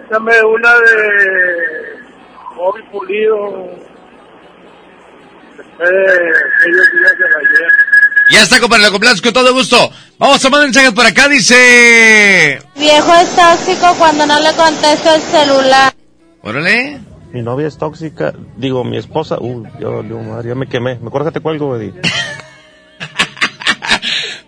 Échame 0.08 0.42
una 0.44 0.74
de 0.76 2.00
Bobby 2.56 2.82
Pulido. 2.84 3.70
Después 5.58 5.58
de 5.58 5.58
aquellos 5.58 5.58
días 5.58 5.58
de 5.58 5.62
ayer. 5.62 5.63
Ya 8.32 8.44
está, 8.44 8.60
compadre, 8.60 8.84
lo 8.84 8.92
complazco 8.92 9.24
con 9.24 9.34
todo 9.34 9.54
gusto. 9.54 9.92
Vamos 10.18 10.44
a 10.44 10.50
mandar 10.50 10.68
mensajes 10.68 10.92
por 10.92 11.06
acá, 11.06 11.28
dice... 11.28 12.62
Viejo 12.76 13.14
es 13.16 13.36
tóxico 13.36 13.96
cuando 13.98 14.26
no 14.26 14.40
le 14.40 14.54
contesta 14.54 15.16
el 15.16 15.22
celular. 15.22 15.94
Órale. 16.42 17.02
Mi 17.34 17.42
novia 17.42 17.68
es 17.68 17.80
tóxica, 17.80 18.32
digo, 18.58 18.84
mi 18.84 18.98
esposa, 18.98 19.38
uy, 19.40 19.68
ya 19.80 19.88
valió 19.88 20.20
madre, 20.20 20.50
ya 20.50 20.56
me 20.56 20.68
quemé. 20.68 21.00
Mejor 21.00 21.26
que 21.26 21.32
te 21.32 21.40
cuelgo, 21.40 21.76
Eddie. 21.76 21.92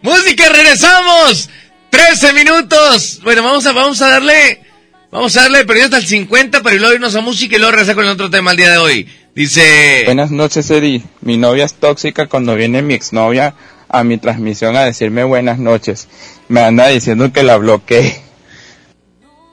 Música, 0.04 0.50
regresamos. 0.50 1.50
13 1.90 2.34
minutos. 2.34 3.22
Bueno, 3.24 3.42
vamos 3.42 3.66
a, 3.66 3.72
vamos 3.72 4.00
a 4.04 4.10
darle, 4.10 4.62
vamos 5.10 5.36
a 5.36 5.42
darle 5.42 5.66
periodo 5.66 5.86
hasta 5.86 5.98
el 5.98 6.06
50 6.06 6.62
para 6.62 6.76
luego 6.76 6.94
irnos 6.94 7.16
a 7.16 7.22
música 7.22 7.56
y 7.56 7.60
luego 7.60 7.72
regresar 7.72 7.96
con 7.96 8.06
el 8.06 8.12
otro 8.12 8.30
tema 8.30 8.52
el 8.52 8.58
día 8.58 8.70
de 8.70 8.78
hoy. 8.78 9.10
Dice, 9.36 10.04
Buenas 10.06 10.32
noches, 10.32 10.72
Eddie. 10.72 11.04
Mi 11.20 11.38
novia 11.38 11.66
es 11.66 11.74
tóxica 11.74 12.28
cuando 12.28 12.56
viene 12.56 12.82
mi 12.82 12.94
exnovia 12.94 13.54
a 13.90 14.06
mi 14.06 14.18
transmisión 14.18 14.78
a 14.78 14.86
decirme 14.86 15.26
buenas 15.26 15.60
noches. 15.60 16.08
Me 16.48 16.62
anda 16.62 16.88
diciendo 16.88 17.34
que 17.34 17.44
la 17.44 17.58
bloqueé. 17.58 18.22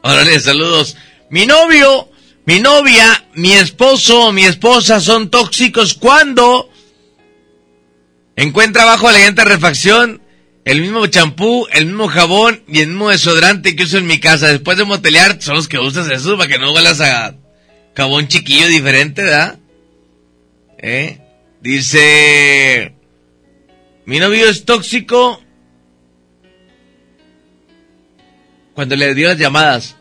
órale, 0.03 0.39
saludos. 0.39 0.97
Mi 1.31 1.47
novio, 1.47 2.09
mi 2.47 2.61
novia, 2.61 3.25
mi 3.35 3.55
esposo, 3.55 4.31
mi 4.31 4.45
esposa 4.45 5.01
son 5.01 5.31
tóxicos 5.31 5.95
cuando 5.95 6.71
encuentra 8.37 8.85
abajo 8.85 9.09
de 9.09 9.15
la 9.15 9.25
llanta 9.27 9.45
refacción 9.45 10.23
el 10.65 10.81
mismo 10.81 11.05
champú, 11.09 11.67
el 11.73 11.87
mismo 11.87 12.07
jabón 12.07 12.63
y 12.69 12.79
el 12.83 12.87
mismo 12.87 13.11
desodorante 13.11 13.75
que 13.75 13.83
uso 13.83 13.99
en 13.99 14.07
mi 14.07 14.21
casa. 14.21 14.47
Después 14.47 14.79
de 14.79 14.85
motelear, 14.85 15.43
son 15.43 15.57
los 15.57 15.67
que 15.67 15.81
usas 15.81 16.09
eso 16.09 16.39
para 16.39 16.49
que 16.49 16.61
no 16.61 16.73
huelas 16.73 17.01
a 17.01 17.35
jabón 17.97 18.29
chiquillo 18.29 18.69
diferente, 18.69 19.23
¿verdad? 19.23 19.59
¿Eh? 20.83 21.21
Dice, 21.61 22.93
mi 24.05 24.19
novio 24.19 24.49
es 24.49 24.65
tóxico 24.65 25.41
cuando 28.75 28.97
le 28.97 29.15
dio 29.15 29.29
las 29.29 29.39
llamadas. 29.39 29.97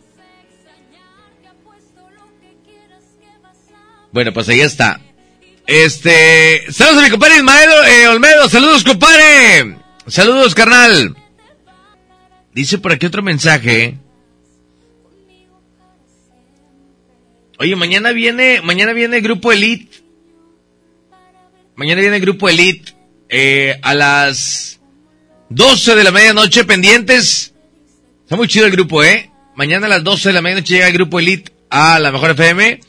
Bueno, 4.12 4.34
pues 4.34 4.50
ahí 4.50 4.62
está. 4.62 5.00
Este, 5.68 6.72
saludos 6.72 6.98
a 6.98 7.06
mi 7.06 7.12
compadre 7.12 7.38
Ismael 7.38 7.70
eh, 7.88 8.08
Olmedo, 8.08 8.50
saludos 8.50 8.84
compadre. 8.84 9.78
Saludos 10.08 10.56
carnal. 10.56 11.16
Dice 12.54 12.80
por 12.80 12.92
aquí 12.92 13.06
otro 13.06 13.22
mensaje. 13.22 14.00
Oye, 17.60 17.76
mañana 17.76 18.12
viene, 18.12 18.62
mañana 18.62 18.94
viene 18.94 19.22
Grupo 19.22 19.52
Elite. 19.52 20.01
Mañana 21.82 22.00
viene 22.02 22.20
Grupo 22.20 22.48
Elite 22.48 22.94
eh, 23.28 23.80
a 23.82 23.96
las 23.96 24.80
12 25.50 25.96
de 25.96 26.04
la 26.04 26.12
medianoche 26.12 26.64
pendientes. 26.64 27.56
Está 28.24 28.36
muy 28.36 28.48
chido 28.48 28.68
el 28.68 28.72
grupo, 28.72 29.04
¿eh? 29.04 29.32
Mañana 29.56 29.88
a 29.88 29.90
las 29.90 30.04
12 30.04 30.30
de 30.30 30.34
la 30.34 30.44
medianoche 30.44 30.76
llega 30.76 30.86
el 30.88 30.94
Grupo 30.94 31.20
Elite 31.20 31.52
a 31.72 31.98
la 31.98 32.12
Mejor 32.12 32.30
FM. 32.32 32.82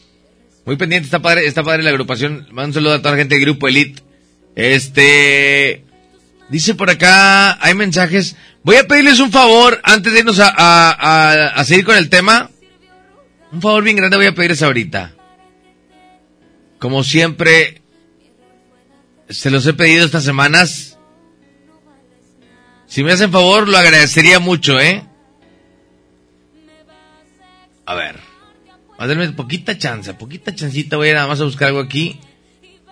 Muy 0.67 0.77
pendiente, 0.77 1.07
está 1.07 1.21
padre, 1.23 1.47
está 1.47 1.63
padre 1.65 1.83
la 1.83 1.89
agrupación. 1.89 2.47
Mando 2.51 2.67
un 2.67 2.75
saludo 2.75 2.93
a 2.93 2.99
toda 2.99 3.13
la 3.13 3.17
gente 3.17 3.35
del 3.37 3.45
Grupo 3.47 3.67
Elite. 3.67 4.03
Este... 4.57 5.85
Dice 6.51 6.75
por 6.75 6.91
acá, 6.91 7.65
hay 7.67 7.73
mensajes. 7.73 8.37
Voy 8.63 8.77
a 8.77 8.87
pedirles 8.87 9.21
un 9.21 9.33
favor 9.33 9.81
antes 9.85 10.13
de 10.13 10.19
irnos 10.19 10.39
a, 10.39 10.49
a, 10.55 10.91
a- 10.91 11.47
a 11.49 11.65
seguir 11.65 11.87
con 11.87 11.97
el 11.97 12.11
tema. 12.11 12.51
Un 13.53 13.63
favor 13.63 13.83
bien 13.83 13.97
grande 13.97 14.19
voy 14.19 14.27
a 14.27 14.35
pedirles 14.35 14.63
ahorita. 14.63 15.15
Como 16.79 17.03
siempre, 17.05 17.82
se 19.33 19.51
los 19.51 19.67
he 19.67 19.73
pedido 19.75 20.05
estas 20.05 20.25
semanas. 20.25 20.99
Si 22.87 23.03
me 23.03 23.13
hacen 23.13 23.33
favor, 23.33 23.69
lo 23.69 23.77
agradecería 23.79 24.39
mucho, 24.39 24.79
¿eh? 24.79 25.05
A 27.87 27.95
ver. 27.95 28.21
A 28.99 29.33
poquita 29.37 29.77
chance, 29.77 30.15
poquita 30.15 30.55
chancita. 30.55 30.97
Voy 30.97 31.11
a 31.11 31.15
nada 31.15 31.27
más 31.27 31.41
a 31.41 31.45
buscar 31.45 31.69
algo 31.69 31.81
aquí. 31.81 32.21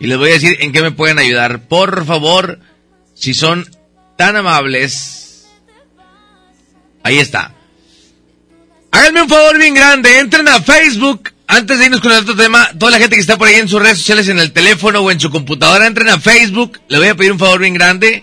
Y 0.01 0.07
les 0.07 0.19
voy 0.19 0.31
a 0.31 0.33
decir 0.33 0.57
en 0.61 0.73
qué 0.73 0.83
me 0.83 0.91
pueden 0.91 1.19
ayudar. 1.19 1.69
Por 1.69 2.05
favor, 2.07 2.59
si 3.15 3.35
son 3.35 3.69
tan 4.17 4.37
amables. 4.37 5.49
Ahí 7.03 7.19
está. 7.19 7.55
Háganme 8.91 9.23
un 9.23 9.29
favor 9.29 9.59
bien 9.59 9.75
grande. 9.75 10.19
Entren 10.19 10.49
a 10.49 10.61
Facebook. 10.61 11.31
Antes 11.53 11.81
de 11.81 11.87
irnos 11.87 12.01
con 12.01 12.13
el 12.13 12.19
otro 12.19 12.37
tema, 12.37 12.71
toda 12.79 12.93
la 12.93 12.99
gente 12.99 13.17
que 13.17 13.21
está 13.21 13.37
por 13.37 13.49
ahí 13.49 13.57
en 13.57 13.69
sus 13.69 13.83
redes 13.83 13.99
sociales, 13.99 14.29
en 14.29 14.39
el 14.39 14.53
teléfono 14.53 15.01
o 15.01 15.11
en 15.11 15.19
su 15.19 15.31
computadora, 15.31 15.89
entren 15.89 16.09
a 16.09 16.21
Facebook. 16.21 16.79
Le 16.87 16.99
voy 16.99 17.09
a 17.09 17.17
pedir 17.17 17.33
un 17.33 17.41
favor 17.41 17.59
bien 17.59 17.75
grande. 17.75 18.23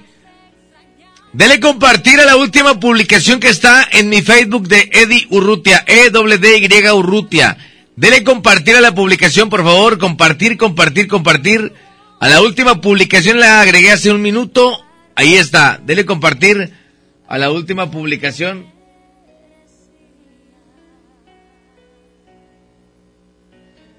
Dele 1.34 1.60
compartir 1.60 2.22
a 2.22 2.26
la 2.26 2.38
última 2.38 2.80
publicación 2.80 3.42
que 3.42 3.50
está 3.50 3.86
en 3.92 4.08
mi 4.08 4.22
Facebook 4.22 4.70
de 4.70 4.90
Eddie 4.94 5.28
Urrutia, 5.30 5.84
e 5.86 6.10
w 6.10 6.38
d 6.38 6.58
y 6.58 6.90
Urrutia. 6.90 7.58
Dele 7.98 8.24
compartir 8.24 8.78
a 8.78 8.82
la 8.82 8.96
publicación, 8.96 9.50
por 9.50 9.62
favor, 9.62 9.98
compartir, 9.98 10.56
compartir, 10.56 11.10
compartir. 11.10 11.74
A 12.22 12.30
la 12.30 12.42
última 12.42 12.80
publicación 12.80 13.42
la 13.42 13.60
agregué 13.60 13.92
hace 13.92 14.10
un 14.10 14.22
minuto. 14.22 14.86
Ahí 15.16 15.36
está. 15.36 15.82
Dele 15.84 16.06
compartir 16.06 16.72
a 17.28 17.38
la 17.38 17.52
última 17.52 17.92
publicación. 17.92 18.77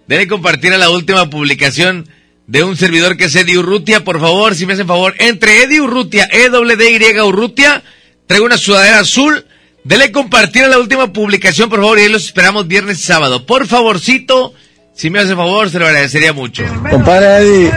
Dele 0.08 0.26
compartir 0.26 0.72
a 0.72 0.78
la 0.78 0.88
última 0.88 1.28
publicación 1.28 2.08
de 2.46 2.64
un 2.64 2.78
servidor 2.78 3.18
que 3.18 3.26
es 3.26 3.36
Eddie 3.36 3.58
Urrutia, 3.58 4.04
por 4.04 4.18
favor, 4.18 4.54
si 4.54 4.64
me 4.64 4.72
hacen 4.72 4.86
favor, 4.86 5.14
entre 5.18 5.64
Eddie 5.64 5.82
Urrutia, 5.82 6.26
E 6.32 6.48
D 6.48 7.22
Urrutia, 7.22 7.82
traigo 8.26 8.46
una 8.46 8.56
sudadera 8.56 9.00
azul, 9.00 9.44
dele 9.84 10.10
compartir 10.10 10.64
a 10.64 10.68
la 10.68 10.78
última 10.78 11.12
publicación, 11.12 11.68
por 11.68 11.80
favor, 11.80 11.98
y 11.98 12.02
ahí 12.04 12.08
los 12.08 12.24
esperamos 12.24 12.66
viernes 12.66 13.00
y 13.00 13.02
sábado. 13.02 13.44
Por 13.44 13.66
favorcito, 13.66 14.54
si 14.94 15.10
me 15.10 15.18
hace 15.18 15.36
favor, 15.36 15.68
se 15.68 15.78
lo 15.78 15.86
agradecería 15.86 16.32
mucho. 16.32 16.64
Compadre 16.90 17.42
Eddie, 17.42 17.72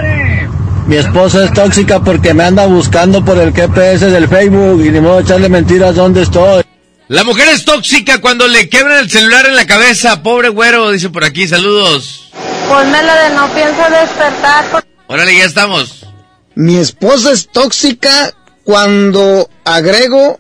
mi 0.87 0.95
esposa 0.95 1.43
es 1.43 1.51
tóxica 1.51 2.01
porque 2.01 2.33
me 2.33 2.45
anda 2.45 2.65
buscando 2.65 3.25
por 3.25 3.37
el 3.39 3.51
GPS 3.53 4.09
del 4.09 4.29
Facebook 4.29 4.85
y 4.85 4.89
ni 4.89 5.01
modo 5.01 5.19
echarle 5.19 5.49
mentiras 5.49 5.95
dónde 5.95 6.21
estoy. 6.21 6.63
La 7.11 7.25
mujer 7.25 7.49
es 7.49 7.65
tóxica 7.65 8.21
cuando 8.21 8.47
le 8.47 8.69
quebran 8.69 8.99
el 8.99 9.11
celular 9.11 9.45
en 9.45 9.57
la 9.57 9.65
cabeza, 9.67 10.23
pobre 10.23 10.47
güero, 10.47 10.91
dice 10.91 11.09
por 11.09 11.25
aquí, 11.25 11.45
saludos. 11.45 12.29
Ponme 12.69 13.03
la 13.03 13.23
de 13.23 13.35
no 13.35 13.53
pienso 13.53 13.81
despertar. 13.89 14.71
por- 14.71 14.85
Órale, 15.07 15.35
ya 15.35 15.43
estamos. 15.43 16.05
Mi 16.55 16.77
esposa 16.77 17.33
es 17.33 17.49
tóxica 17.49 18.33
cuando 18.63 19.49
agrego 19.65 20.39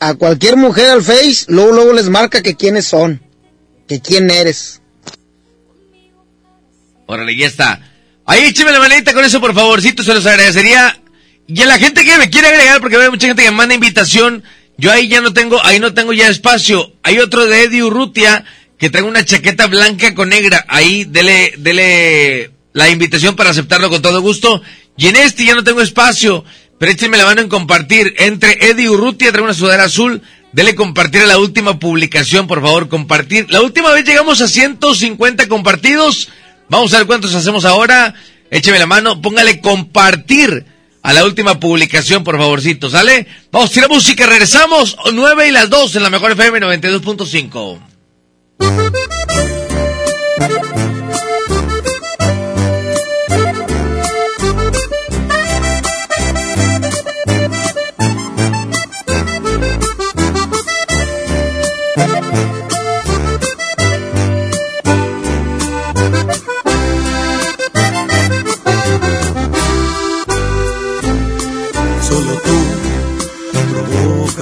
a 0.00 0.14
cualquier 0.14 0.56
mujer 0.56 0.90
al 0.90 1.02
Face, 1.04 1.44
luego 1.46 1.70
luego 1.74 1.92
les 1.92 2.08
marca 2.08 2.42
que 2.42 2.56
quiénes 2.56 2.86
son, 2.86 3.22
que 3.86 4.00
quién 4.00 4.32
eres. 4.32 4.82
Órale, 7.06 7.36
ya 7.36 7.46
está. 7.46 7.80
Ahí 8.26 8.46
écheme 8.46 8.72
la 8.72 8.80
manita 8.80 9.12
con 9.14 9.24
eso, 9.24 9.40
por 9.40 9.54
favorcito, 9.54 10.02
se 10.02 10.12
los 10.12 10.26
agradecería. 10.26 11.00
Y 11.46 11.62
a 11.62 11.66
la 11.66 11.78
gente 11.78 12.04
que 12.04 12.18
me 12.18 12.30
quiere 12.30 12.48
agregar, 12.48 12.80
porque 12.80 12.96
veo 12.96 13.12
mucha 13.12 13.28
gente 13.28 13.44
que 13.44 13.50
me 13.52 13.56
manda 13.56 13.74
invitación, 13.76 14.42
yo 14.80 14.90
ahí 14.90 15.08
ya 15.08 15.20
no 15.20 15.34
tengo, 15.34 15.62
ahí 15.64 15.78
no 15.78 15.92
tengo 15.92 16.14
ya 16.14 16.28
espacio. 16.28 16.94
Hay 17.02 17.18
otro 17.18 17.46
de 17.46 17.64
Eddie 17.64 17.84
Urrutia, 17.84 18.44
que 18.78 18.88
trae 18.88 19.02
una 19.02 19.24
chaqueta 19.24 19.66
blanca 19.66 20.14
con 20.14 20.30
negra. 20.30 20.64
Ahí, 20.68 21.04
dele, 21.04 21.52
dele, 21.58 22.50
la 22.72 22.88
invitación 22.88 23.36
para 23.36 23.50
aceptarlo 23.50 23.90
con 23.90 24.00
todo 24.00 24.22
gusto. 24.22 24.62
Y 24.96 25.08
en 25.08 25.16
este 25.16 25.44
ya 25.44 25.54
no 25.54 25.64
tengo 25.64 25.82
espacio, 25.82 26.44
pero 26.78 26.92
échenme 26.92 27.18
la 27.18 27.26
mano 27.26 27.42
en 27.42 27.50
compartir. 27.50 28.14
Entre 28.16 28.70
Eddie 28.70 28.88
Urrutia 28.88 29.30
trae 29.32 29.44
una 29.44 29.52
sudadera 29.52 29.84
azul. 29.84 30.22
Dele 30.52 30.74
compartir 30.74 31.20
a 31.20 31.26
la 31.26 31.38
última 31.38 31.78
publicación, 31.78 32.46
por 32.46 32.62
favor, 32.62 32.88
compartir. 32.88 33.46
La 33.50 33.60
última 33.60 33.92
vez 33.92 34.06
llegamos 34.06 34.40
a 34.40 34.48
150 34.48 35.46
compartidos. 35.46 36.30
Vamos 36.70 36.94
a 36.94 36.98
ver 36.98 37.06
cuántos 37.06 37.34
hacemos 37.34 37.66
ahora. 37.66 38.14
Écheme 38.50 38.78
la 38.78 38.86
mano, 38.86 39.20
póngale 39.20 39.60
compartir 39.60 40.64
a 41.02 41.12
la 41.12 41.24
última 41.24 41.58
publicación, 41.58 42.24
por 42.24 42.36
favorcito, 42.38 42.90
¿sale? 42.90 43.26
Vamos, 43.50 43.70
tira 43.70 43.88
música, 43.88 44.26
regresamos. 44.26 44.96
9 45.12 45.48
y 45.48 45.52
las 45.52 45.70
2 45.70 45.96
en 45.96 46.02
la 46.02 46.10
mejor 46.10 46.32
FM 46.32 46.60
92.5. 46.60 47.78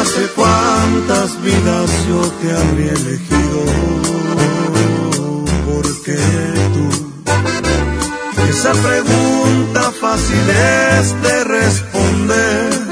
Hace 0.00 0.26
cuántas 0.34 1.42
vidas 1.42 1.90
yo 2.08 2.20
te 2.40 2.52
habría 2.52 2.92
elegido. 2.92 3.64
Porque 5.66 6.16
tú, 6.74 6.86
esa 8.48 8.72
pregunta 8.72 9.92
fácil 10.00 10.50
es 10.50 11.22
de 11.22 11.44
responder. 11.44 12.83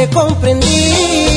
Tarde 0.00 0.08
comprendí 0.08 1.29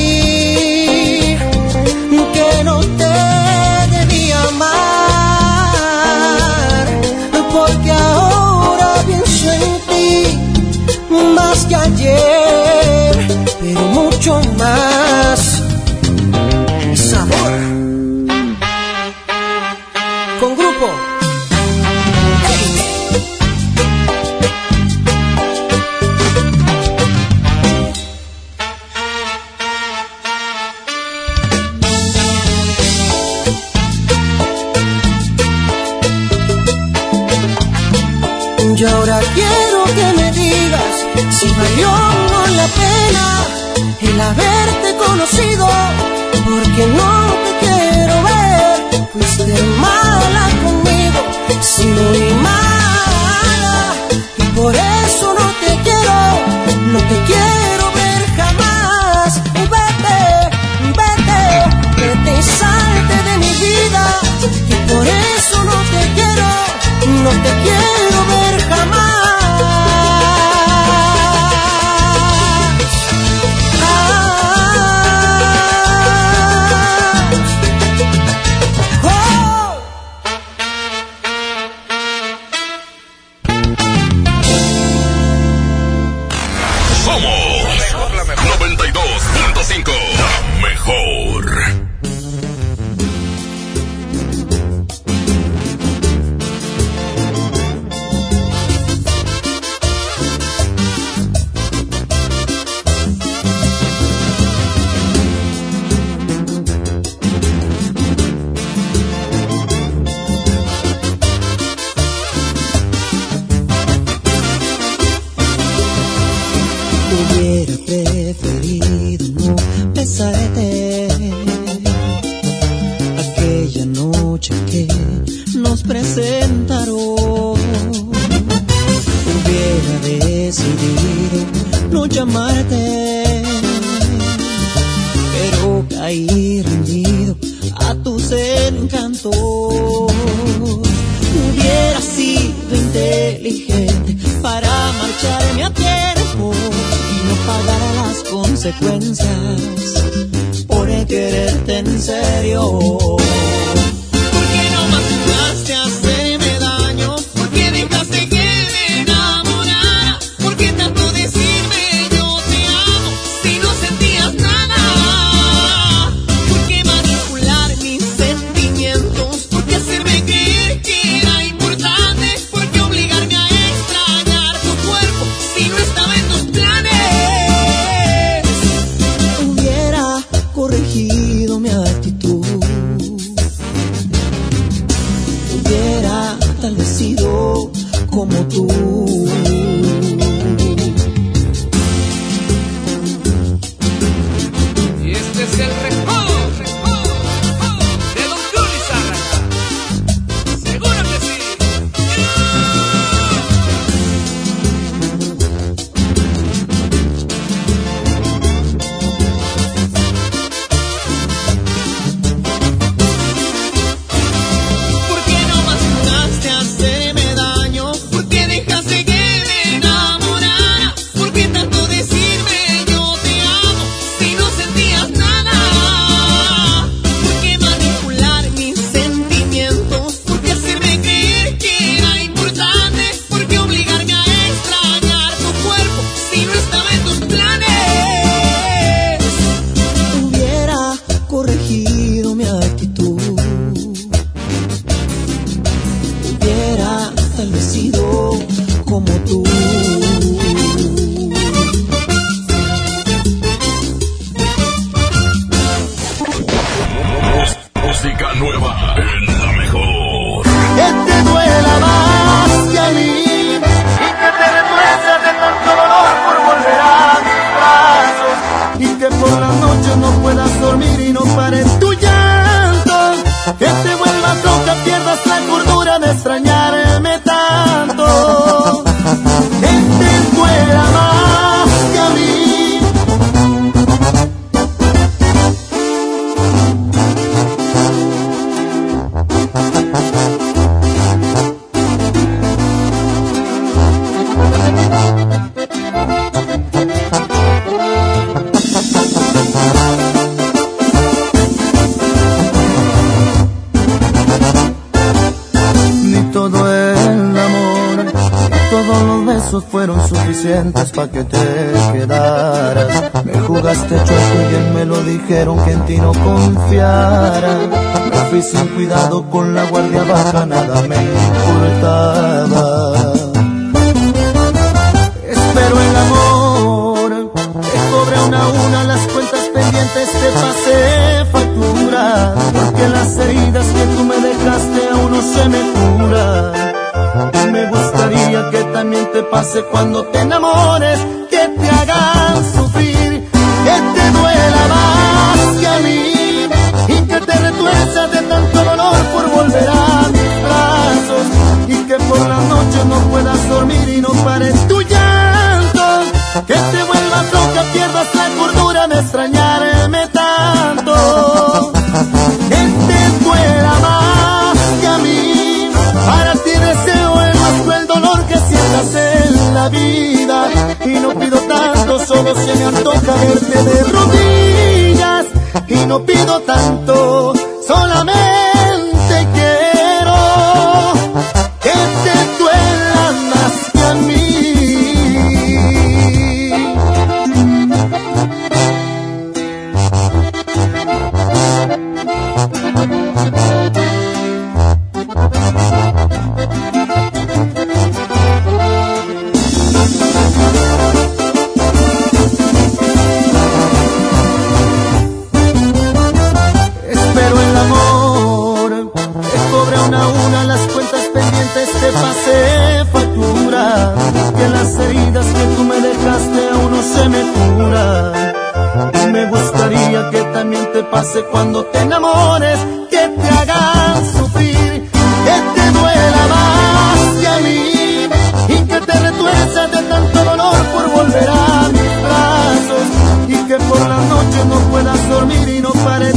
me 419.14 419.26
gustaría 419.26 420.10
que 420.10 420.22
también 420.36 420.72
te 420.72 420.82
pase 420.82 421.22
cuando 421.30 421.64
te 421.66 421.78
enamores, 421.78 422.58
que 422.90 423.02
te 423.20 423.28
hagan 423.28 424.12
sufrir, 424.12 424.90
que 425.26 425.36
te 425.54 425.64
duela 425.78 426.22
más 426.34 427.00
que 427.20 427.28
a 427.28 427.38
mí 427.46 428.08
y 428.48 428.58
que 428.70 428.80
te 428.80 428.92
retuerzas 429.06 429.70
de 429.70 429.82
tanto 429.84 430.24
dolor 430.30 430.56
por 430.74 430.84
volver 430.98 431.28
a 431.28 431.68
mis 431.76 431.92
brazos 432.06 432.86
y 433.28 433.36
que 433.48 433.56
por 433.68 433.80
la 433.92 434.00
noche 434.14 434.40
no 434.48 434.58
puedas 434.72 435.08
dormir 435.08 435.48
y 435.48 435.60
no 435.60 435.70
pares 435.70 436.16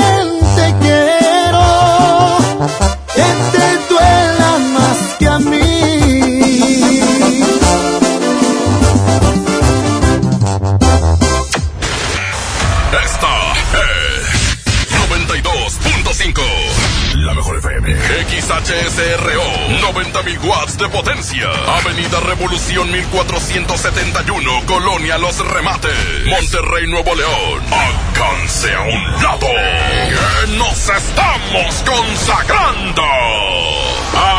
XHSRO. 18.71 19.43
90.000 19.81 20.39
watts 20.43 20.77
de 20.77 20.87
potencia. 20.87 21.49
Avenida 21.79 22.21
Revolución 22.21 22.89
1471. 22.89 24.65
Colonia 24.65 25.17
Los 25.17 25.37
Remates. 25.45 25.91
Monterrey, 26.27 26.87
Nuevo 26.87 27.13
León. 27.13 27.61
Alcance 27.69 28.73
a 28.73 28.81
un 28.81 29.11
lado. 29.21 29.39
Que 29.41 30.57
nos 30.57 30.89
estamos 30.89 31.83
consagrando. 31.85 33.03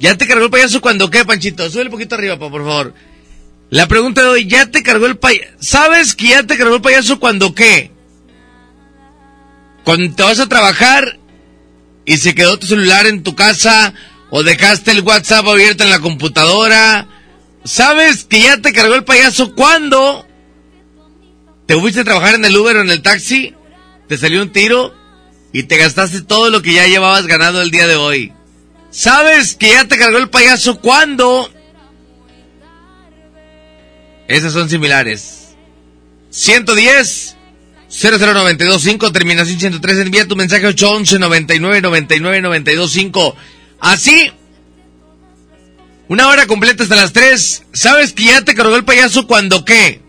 ¿Ya 0.00 0.16
te 0.16 0.26
cargó 0.26 0.46
el 0.46 0.50
payaso 0.50 0.80
cuando 0.80 1.10
qué, 1.10 1.24
Panchito? 1.24 1.70
Sube 1.70 1.84
un 1.84 1.90
poquito 1.90 2.16
arriba, 2.16 2.38
por 2.38 2.50
favor. 2.50 2.94
La 3.74 3.88
pregunta 3.88 4.22
de 4.22 4.28
hoy: 4.28 4.46
¿Ya 4.46 4.70
te 4.70 4.84
cargó 4.84 5.06
el 5.06 5.16
payaso? 5.16 5.50
¿Sabes 5.58 6.14
que 6.14 6.28
ya 6.28 6.44
te 6.44 6.56
cargó 6.56 6.76
el 6.76 6.80
payaso 6.80 7.18
cuando 7.18 7.56
qué? 7.56 7.90
Cuando 9.82 10.14
te 10.14 10.22
vas 10.22 10.38
a 10.38 10.48
trabajar 10.48 11.18
y 12.04 12.18
se 12.18 12.36
quedó 12.36 12.56
tu 12.56 12.68
celular 12.68 13.08
en 13.08 13.24
tu 13.24 13.34
casa 13.34 13.92
o 14.30 14.44
dejaste 14.44 14.92
el 14.92 15.00
WhatsApp 15.00 15.48
abierto 15.48 15.82
en 15.82 15.90
la 15.90 15.98
computadora. 15.98 17.08
¿Sabes 17.64 18.22
que 18.22 18.42
ya 18.42 18.58
te 18.58 18.72
cargó 18.72 18.94
el 18.94 19.02
payaso 19.02 19.56
cuando 19.56 20.24
te 21.66 21.74
fuiste 21.74 22.02
a 22.02 22.04
trabajar 22.04 22.36
en 22.36 22.44
el 22.44 22.56
Uber 22.56 22.76
o 22.76 22.82
en 22.82 22.90
el 22.90 23.02
taxi? 23.02 23.56
Te 24.06 24.16
salió 24.16 24.40
un 24.40 24.52
tiro 24.52 24.94
y 25.52 25.64
te 25.64 25.78
gastaste 25.78 26.22
todo 26.22 26.48
lo 26.48 26.62
que 26.62 26.74
ya 26.74 26.86
llevabas 26.86 27.26
ganado 27.26 27.60
el 27.60 27.72
día 27.72 27.88
de 27.88 27.96
hoy. 27.96 28.32
¿Sabes 28.92 29.56
que 29.56 29.70
ya 29.70 29.84
te 29.88 29.98
cargó 29.98 30.18
el 30.18 30.30
payaso 30.30 30.80
cuando? 30.80 31.50
Esas 34.28 34.52
son 34.52 34.68
similares. 34.68 35.54
110 36.30 37.36
00925 37.88 39.12
terminación 39.12 39.60
103 39.60 39.98
envía 39.98 40.26
tu 40.26 40.34
mensaje 40.36 40.66
811 40.66 41.18
99 41.18 41.80
99 41.80 42.40
925. 42.40 43.36
Así 43.80 44.32
una 46.08 46.28
hora 46.28 46.46
completa 46.46 46.82
hasta 46.82 46.96
las 46.96 47.12
3. 47.12 47.66
¿Sabes 47.72 48.12
que 48.12 48.24
ya 48.24 48.42
te 48.42 48.54
cargó 48.54 48.76
el 48.76 48.84
payaso 48.84 49.26
cuando 49.26 49.64
qué? 49.64 50.02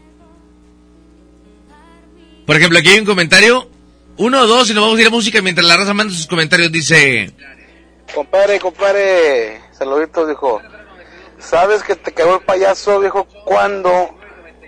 Por 2.45 2.57
ejemplo, 2.57 2.79
aquí 2.79 2.89
hay 2.89 2.99
un 2.99 3.05
comentario. 3.05 3.69
Uno 4.17 4.41
o 4.41 4.47
dos 4.47 4.69
y 4.69 4.73
nos 4.73 4.83
vamos 4.83 4.97
a 4.97 5.01
ir 5.01 5.07
a 5.07 5.11
música 5.11 5.41
mientras 5.41 5.67
la 5.67 5.77
raza 5.77 5.93
manda 5.93 6.13
sus 6.13 6.27
comentarios. 6.27 6.71
Dice... 6.71 7.33
Compadre, 8.13 8.59
compadre. 8.59 9.61
Saluditos, 9.77 10.27
dijo 10.29 10.61
sabes 11.39 11.83
que 11.83 11.95
te 11.95 12.11
cagó 12.11 12.35
el 12.35 12.41
payaso, 12.41 12.99
viejo, 12.99 13.25
cuando 13.45 14.15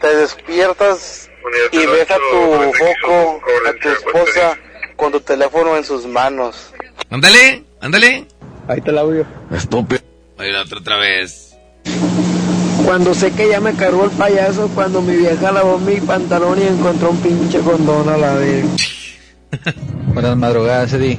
te 0.01 0.15
despiertas 0.15 1.29
y 1.71 1.77
ves 1.77 2.11
a 2.11 2.15
tu 2.15 2.73
foco, 2.73 3.41
a 3.67 3.81
tu 3.81 3.89
esposa, 3.89 4.57
con 4.95 5.11
tu 5.11 5.19
teléfono 5.21 5.77
en 5.77 5.83
sus 5.83 6.05
manos. 6.05 6.73
Ándale, 7.09 7.63
ándale. 7.81 8.27
Ahí 8.67 8.81
te 8.81 8.91
la 8.91 9.01
audio. 9.01 9.25
Estúpido. 9.51 10.01
Ahí 10.37 10.51
la 10.51 10.61
otra, 10.61 10.79
otra 10.79 10.97
vez. 10.97 11.55
Cuando 12.85 13.13
sé 13.13 13.31
que 13.31 13.49
ya 13.49 13.59
me 13.59 13.73
cargó 13.73 14.05
el 14.05 14.11
payaso, 14.11 14.69
cuando 14.73 15.01
mi 15.01 15.15
vieja 15.15 15.51
lavó 15.51 15.77
mi 15.77 15.99
pantalón 15.99 16.61
y 16.61 16.67
encontró 16.67 17.11
un 17.11 17.17
pinche 17.21 17.59
condón 17.59 18.07
a 18.09 18.17
la 18.17 18.33
vez. 18.35 18.65
Buenas 20.13 20.37
madrugadas, 20.37 20.93
Eddie. 20.93 21.17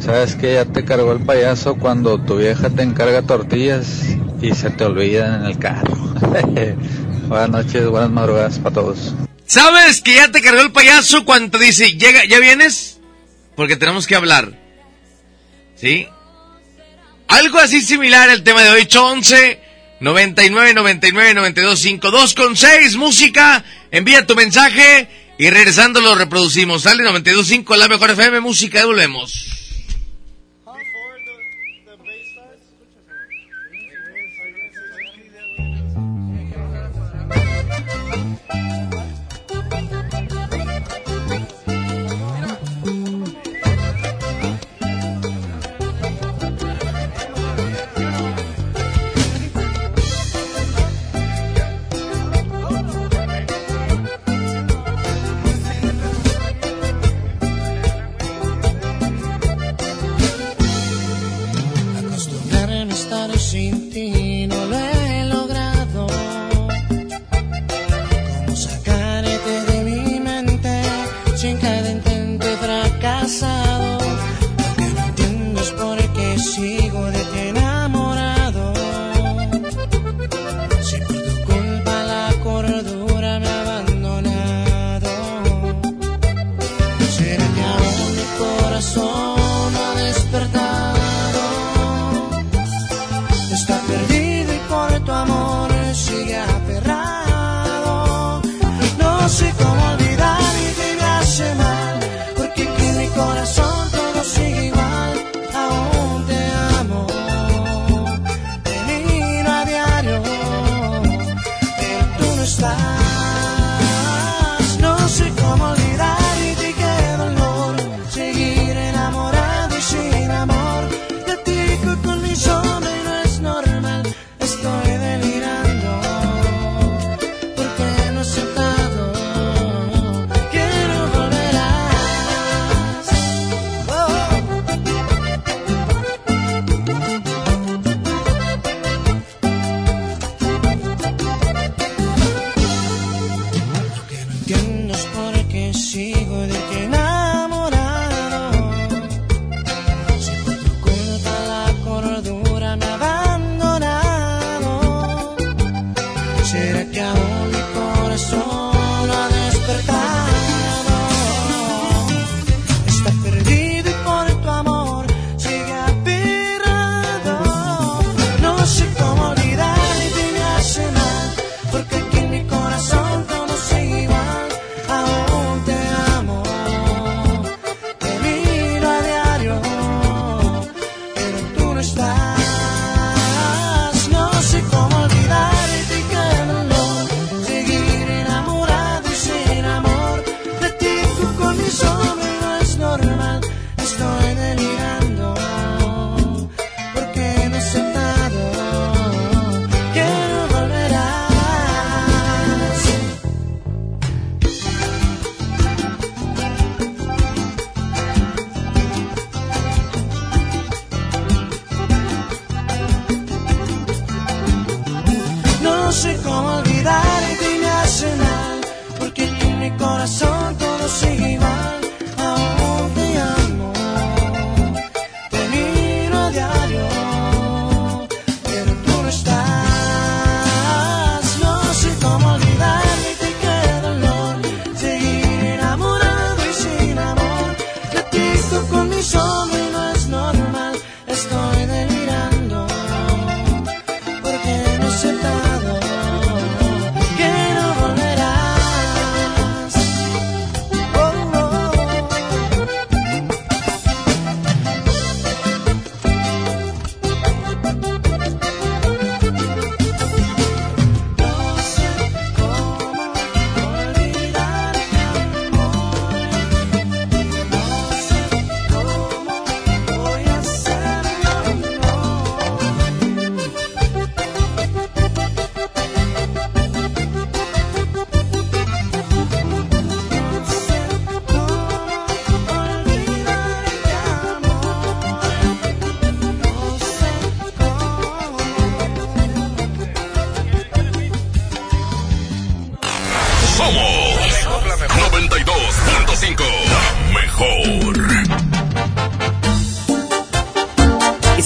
Sabes 0.00 0.36
que 0.36 0.54
ya 0.54 0.64
te 0.64 0.84
cargó 0.84 1.12
el 1.12 1.20
payaso 1.20 1.76
cuando 1.76 2.20
tu 2.20 2.36
vieja 2.36 2.70
te 2.70 2.82
encarga 2.82 3.22
tortillas 3.22 4.16
y 4.40 4.54
se 4.54 4.70
te 4.70 4.84
olvida 4.84 5.36
en 5.36 5.44
el 5.44 5.58
carro. 5.58 5.96
buenas 7.28 7.50
noches, 7.50 7.86
buenas 7.86 8.10
madrugadas 8.10 8.58
para 8.58 8.74
todos. 8.74 9.14
¿Sabes 9.46 10.00
que 10.00 10.14
ya 10.14 10.30
te 10.30 10.40
cargó 10.40 10.60
el 10.60 10.72
payaso 10.72 11.24
cuando 11.24 11.58
te 11.58 11.64
dice, 11.64 11.92
llega, 11.92 12.24
ya 12.24 12.38
vienes? 12.38 13.00
Porque 13.56 13.76
tenemos 13.76 14.06
que 14.06 14.14
hablar. 14.14 14.52
¿Sí? 15.74 16.06
Algo 17.26 17.58
así 17.58 17.80
similar 17.80 18.30
al 18.30 18.42
tema 18.42 18.62
de 18.62 18.70
hoy, 18.70 18.88
11 18.92 19.60
99 20.00 20.74
99 20.74 21.34
92 21.34 21.78
52 21.78 22.34
con 22.34 22.56
6, 22.56 22.96
música, 22.96 23.64
envía 23.90 24.26
tu 24.26 24.36
mensaje 24.36 25.08
y 25.38 25.50
regresando 25.50 26.00
lo 26.00 26.14
reproducimos. 26.14 26.82
Sale 26.82 27.02
92.5 27.02 27.76
la 27.76 27.88
mejor 27.88 28.10
FM, 28.10 28.40
música, 28.40 28.84
volvemos. 28.86 29.57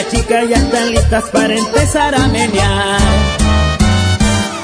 Que 0.00 0.16
las 0.16 0.24
chicas 0.24 0.48
ya 0.48 0.56
están 0.56 0.90
listas 0.90 1.24
para 1.30 1.54
empezar 1.54 2.14
a 2.14 2.26
menear. 2.28 3.00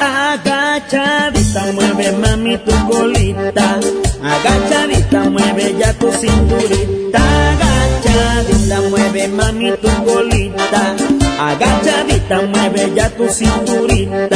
Agachadita, 0.00 1.72
mueve 1.72 2.12
mami 2.12 2.58
tu 2.58 2.72
colita, 2.88 3.80
agachadita, 4.22 5.30
mueve 5.30 5.74
ya 5.78 5.92
tu 5.94 6.10
cinturita, 6.12 7.20
agachadita, 7.50 8.80
mueve 8.90 9.28
mami 9.28 9.72
tu 9.72 9.88
colita, 10.04 10.96
agachadita, 11.38 12.42
mueve 12.42 12.92
ya 12.94 13.10
tu 13.10 13.28
cinturita. 13.28 14.35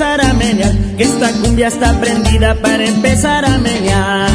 A 0.00 0.34
menear, 0.34 0.72
que 0.98 1.04
esta 1.04 1.32
cumbia 1.40 1.68
está 1.68 1.98
prendida 1.98 2.54
para 2.56 2.84
empezar 2.84 3.44
a 3.46 3.56
menear. 3.56 4.28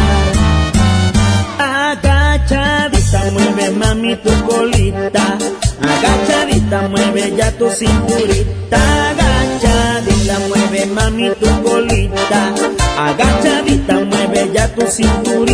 Agachadita, 1.60 3.32
mueve 3.32 3.70
mami 3.70 4.16
tu 4.16 4.32
colita, 4.48 5.38
agachadita, 5.82 6.88
mueve 6.90 7.36
ya 7.38 7.52
tu 7.52 7.70
cinturita, 7.70 9.10
agachadita, 9.12 10.40
mueve 10.48 10.86
mami 10.88 11.30
tu 11.40 11.48
colita, 11.62 12.54
agachadita, 12.98 13.94
mueve 14.06 14.52
ya 14.54 14.68
tu 14.70 14.82
cinturita. 14.90 15.51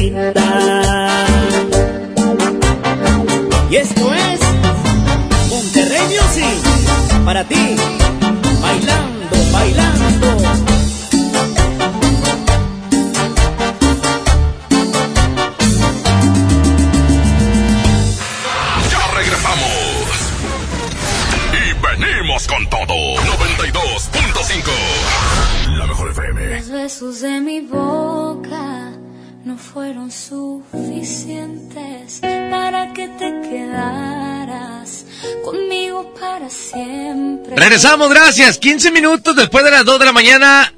Regresamos, 37.78 38.10
gracias. 38.10 38.58
15 38.58 38.90
minutos 38.90 39.36
después 39.36 39.64
de 39.64 39.70
las 39.70 39.86
2 39.86 40.00
de 40.00 40.06
la 40.06 40.12
mañana. 40.12 40.74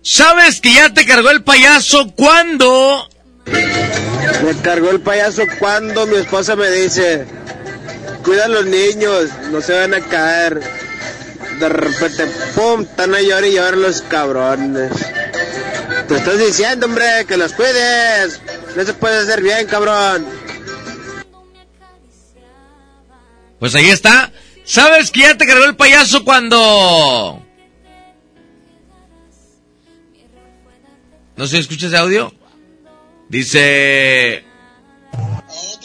¿Sabes 0.00 0.62
que 0.62 0.72
ya 0.72 0.88
te 0.88 1.04
cargó 1.04 1.28
el 1.28 1.44
payaso 1.44 2.14
cuando? 2.16 3.06
Me 3.44 4.56
cargó 4.62 4.88
el 4.88 5.00
payaso 5.00 5.42
cuando 5.58 6.06
mi 6.06 6.16
esposa 6.16 6.56
me 6.56 6.70
dice, 6.70 7.26
cuida 8.24 8.46
a 8.46 8.48
los 8.48 8.64
niños, 8.64 9.28
no 9.50 9.60
se 9.60 9.80
van 9.80 9.92
a 9.92 10.00
caer. 10.00 10.62
De 11.58 11.68
repente, 11.68 12.24
pum, 12.54 12.80
están 12.84 13.14
a 13.14 13.20
llorar 13.20 13.44
y 13.44 13.52
llorar 13.52 13.76
los 13.76 14.00
cabrones. 14.00 14.92
Te 16.08 16.16
estás 16.16 16.38
diciendo, 16.38 16.86
hombre, 16.86 17.26
que 17.28 17.36
los 17.36 17.52
cuides. 17.52 18.40
No 18.76 18.86
se 18.86 18.94
puede 18.94 19.18
hacer 19.18 19.42
bien, 19.42 19.66
cabrón. 19.66 20.24
Pues 23.58 23.74
ahí 23.74 23.90
está. 23.90 24.32
¿Sabes 24.70 25.10
que 25.10 25.22
ya 25.22 25.36
te 25.36 25.46
cargó 25.46 25.64
el 25.64 25.74
payaso 25.74 26.24
cuando? 26.24 27.42
No 31.36 31.46
sé, 31.48 31.58
¿escuchas 31.58 31.88
ese 31.88 31.96
audio? 31.96 32.32
Dice... 33.28 34.44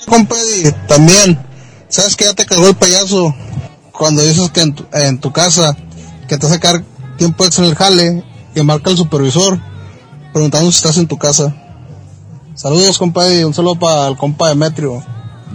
Compa 0.06 0.36
Eddie, 0.38 0.72
también, 0.88 1.44
¿sabes 1.90 2.16
que 2.16 2.26
ya 2.26 2.36
te 2.36 2.46
cagó 2.46 2.68
el 2.68 2.76
payaso? 2.76 3.34
Cuando 3.92 4.22
dices 4.22 4.52
que 4.52 4.62
en 4.62 5.20
tu, 5.20 5.32
casa, 5.32 5.76
que 6.28 6.38
te 6.38 6.46
vas 6.46 6.52
a 6.52 6.56
sacar 6.56 6.84
tiempo 7.18 7.44
extra 7.44 7.66
en 7.66 7.72
el 7.72 7.76
jale, 7.76 8.24
que 8.54 8.62
marca 8.62 8.92
el 8.92 8.98
supervisor, 8.98 9.60
preguntando 10.32 10.72
si 10.72 10.78
estás 10.78 10.98
en 10.98 11.08
tu 11.08 11.18
casa. 11.18 11.56
Saludos, 12.54 13.00
compa 13.00 13.26
Eddie, 13.26 13.46
un 13.46 13.54
saludo 13.56 13.80
para 13.80 14.10
el 14.10 14.16
compa 14.16 14.50
Demetrio. 14.50 15.04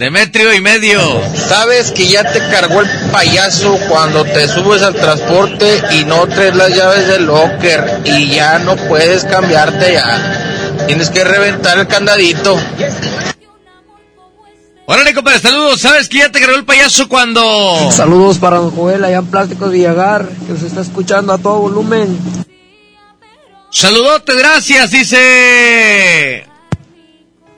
Demetrio 0.01 0.55
y 0.55 0.62
medio. 0.62 0.98
Sabes 1.34 1.92
que 1.92 2.09
ya 2.09 2.24
te 2.24 2.38
cargó 2.38 2.80
el 2.80 2.88
payaso 3.12 3.78
cuando 3.86 4.24
te 4.24 4.48
subes 4.48 4.80
al 4.80 4.94
transporte 4.94 5.82
y 5.90 6.07
no 6.07 6.26
traes 6.26 6.57
las 6.57 6.74
llaves 6.74 7.07
del 7.07 7.26
locker 7.26 8.01
y 8.07 8.28
ya 8.30 8.61
no 8.61 8.76
puedes 8.76 9.26
cambiarte 9.26 9.92
ya. 9.92 10.86
Tienes 10.86 11.11
que 11.11 11.22
reventar 11.22 11.78
el 11.78 11.86
candadito. 11.86 12.57
Órale, 14.86 15.12
compadre, 15.12 15.38
saludos. 15.38 15.82
¿Sabes 15.82 16.09
que 16.09 16.16
ya 16.16 16.32
te 16.32 16.40
cargó 16.40 16.57
el 16.57 16.64
payaso 16.64 17.07
cuando? 17.07 17.92
Saludos 17.92 18.38
para 18.38 18.57
don 18.57 18.70
Joel 18.70 19.05
allá 19.05 19.18
en 19.18 19.26
Plásticos 19.26 19.70
Villagar, 19.70 20.26
que 20.46 20.57
se 20.57 20.66
está 20.66 20.80
escuchando 20.80 21.34
a 21.34 21.36
todo 21.36 21.59
volumen. 21.59 22.18
Saludote, 23.70 24.34
gracias, 24.34 24.92
dice... 24.92 26.46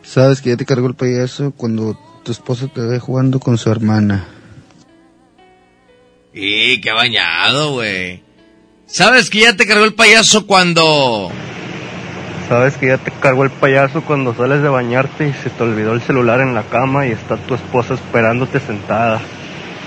Sabes 0.03 0.41
que 0.41 0.51
ya 0.51 0.57
te 0.57 0.67
cargó 0.67 0.89
el 0.89 0.97
payaso 0.97 1.53
cuando 1.57 1.97
tu 2.23 2.33
esposa 2.33 2.69
te 2.69 2.81
ve 2.81 2.99
jugando 2.99 3.41
con 3.41 3.59
su 3.59 3.71
hermana. 3.71 4.29
Y 6.33 6.81
qué 6.81 6.93
bañado, 6.93 7.73
güey. 7.73 8.23
¿Sabes 8.87 9.31
que 9.31 9.41
ya 9.41 9.57
te 9.57 9.67
cargó 9.67 9.85
el 9.85 9.95
payaso 9.95 10.47
cuando... 10.47 11.31
Sabes 12.49 12.77
que 12.77 12.89
ya 12.89 12.99
te 12.99 13.11
cargó 13.11 13.45
el 13.45 13.51
payaso 13.51 14.03
cuando 14.03 14.35
sales 14.35 14.63
de 14.63 14.69
bañarte 14.69 15.29
y 15.29 15.33
se 15.33 15.51
te 15.51 15.63
olvidó 15.63 15.95
el 15.95 16.03
celular 16.03 16.41
en 16.41 16.55
la 16.55 16.65
cama 16.65 17.07
y 17.07 17.13
está 17.13 17.37
tu 17.37 17.55
esposa 17.55 17.95
esperándote 17.95 18.61
sentada. 18.61 19.21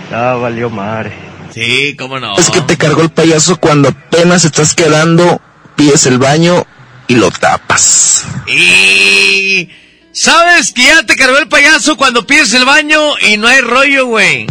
Ya 0.10 0.34
valió 0.34 0.70
madre. 0.70 1.14
Sí, 1.52 1.96
cómo 1.98 2.20
no. 2.20 2.36
Es 2.38 2.50
que 2.50 2.62
te 2.62 2.78
cargó 2.78 3.02
el 3.02 3.12
payaso 3.12 3.60
cuando 3.60 3.90
apenas 3.90 4.46
estás 4.46 4.74
quedando, 4.74 5.40
pides 5.76 6.06
el 6.06 6.18
baño 6.18 6.66
y 7.08 7.16
lo 7.16 7.30
tapas. 7.32 8.26
Y... 8.48 9.70
¿Sabes 10.18 10.72
que 10.72 10.84
ya 10.84 11.06
te 11.06 11.18
cargó 11.18 11.38
el 11.40 11.50
payaso 11.50 11.98
cuando 11.98 12.26
pides 12.26 12.54
el 12.54 12.64
baño 12.64 12.98
y 13.30 13.36
no 13.36 13.48
hay 13.48 13.60
rollo, 13.60 14.08
güey? 14.08 14.48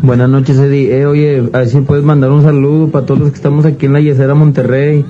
Buenas 0.00 0.28
noches, 0.28 0.56
Eddie. 0.58 1.00
Eh, 1.00 1.06
oye, 1.06 1.38
a 1.52 1.58
ver 1.58 1.68
si 1.68 1.80
puedes 1.80 2.04
mandar 2.04 2.30
un 2.30 2.44
saludo 2.44 2.92
para 2.92 3.04
todos 3.04 3.18
los 3.18 3.30
que 3.30 3.34
estamos 3.34 3.66
aquí 3.66 3.86
en 3.86 3.94
la 3.94 4.00
Yesera 4.00 4.34
Monterrey. 4.34 5.04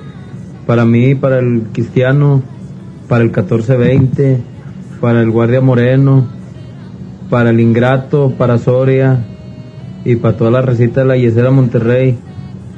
Para 0.65 0.83
mí, 0.83 1.13
para 1.13 1.37
el 1.37 1.61
Cristiano, 1.71 2.41
para 3.07 3.21
el 3.21 3.29
1420, 3.29 4.39
para 4.99 5.21
el 5.21 5.29
Guardia 5.29 5.61
Moreno, 5.61 6.25
para 7.29 7.51
el 7.51 7.59
Ingrato, 7.59 8.33
para 8.35 8.57
Soria 8.57 9.23
y 10.03 10.15
para 10.15 10.37
toda 10.37 10.49
la 10.49 10.63
recita 10.63 11.01
de 11.01 11.05
la 11.05 11.17
Yesera 11.17 11.51
Monterrey. 11.51 12.17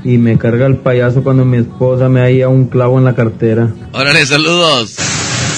Y 0.06 0.20
me 0.20 0.38
carga 0.38 0.68
el 0.68 0.78
payaso 0.78 1.24
cuando 1.24 1.46
mi 1.46 1.58
esposa 1.58 2.10
me 2.10 2.22
halla 2.22 2.48
un 2.48 2.68
clavo 2.68 3.00
en 3.00 3.06
la 3.06 3.16
cartera. 3.16 3.74
Órale, 3.92 4.24
saludos. 4.28 4.92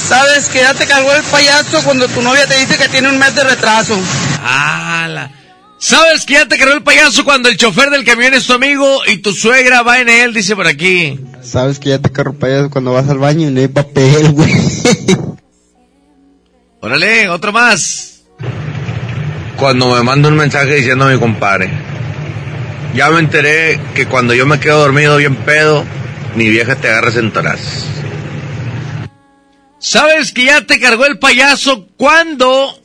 Sabes 0.08 0.48
que 0.48 0.60
ya 0.60 0.74
te 0.74 0.88
cargó 0.88 1.14
el 1.14 1.24
payaso 1.24 1.84
cuando 1.84 2.08
tu 2.08 2.22
novia 2.22 2.48
te 2.48 2.58
dice 2.58 2.78
que 2.78 2.88
tiene 2.88 3.10
un 3.10 3.20
mes 3.20 3.36
de 3.36 3.44
retraso. 3.44 3.94
¡Hala! 4.42 5.32
¿Sabes 5.80 6.26
que 6.26 6.36
ya 6.36 6.48
te 6.48 6.58
cargó 6.58 6.76
el 6.76 6.82
payaso 6.82 7.26
cuando 7.26 7.50
el 7.50 7.58
chofer 7.58 7.90
del 7.90 8.06
camión 8.06 8.34
es 8.34 8.48
tu 8.48 8.54
amigo 8.54 9.02
y 9.06 9.18
tu 9.18 9.34
suegra 9.34 9.82
va 9.82 10.00
en 10.00 10.08
él? 10.08 10.34
Dice 10.34 10.56
por 10.56 10.66
aquí. 10.66 11.20
Sabes 11.44 11.78
que 11.78 11.90
ya 11.90 12.00
te 12.00 12.10
cargó 12.10 12.32
el 12.32 12.38
payaso 12.38 12.70
cuando 12.70 12.94
vas 12.94 13.10
al 13.10 13.18
baño 13.18 13.50
y 13.50 13.52
no 13.52 13.60
hay 13.60 13.68
papel, 13.68 14.32
güey. 14.32 14.54
Órale, 16.80 17.28
otro 17.28 17.52
más. 17.52 18.22
Cuando 19.58 19.94
me 19.94 20.04
manda 20.04 20.30
un 20.30 20.38
mensaje 20.38 20.76
diciendo 20.76 21.04
a 21.04 21.10
mi 21.10 21.20
compadre, 21.20 21.70
ya 22.98 23.12
me 23.12 23.20
enteré 23.20 23.80
que 23.94 24.08
cuando 24.08 24.34
yo 24.34 24.48
me 24.48 24.60
quedo 24.60 24.80
dormido 24.80 25.18
bien 25.18 25.36
pedo, 25.36 25.86
mi 26.36 26.50
vieja 26.50 26.76
te 26.76 26.90
agarra 26.90 27.12
sentarás. 27.12 27.60
¿Sabes 29.80 30.34
que 30.34 30.46
ya 30.46 30.62
te 30.62 30.80
cargó 30.80 31.06
el 31.06 31.20
payaso 31.20 31.88
cuando 31.96 32.82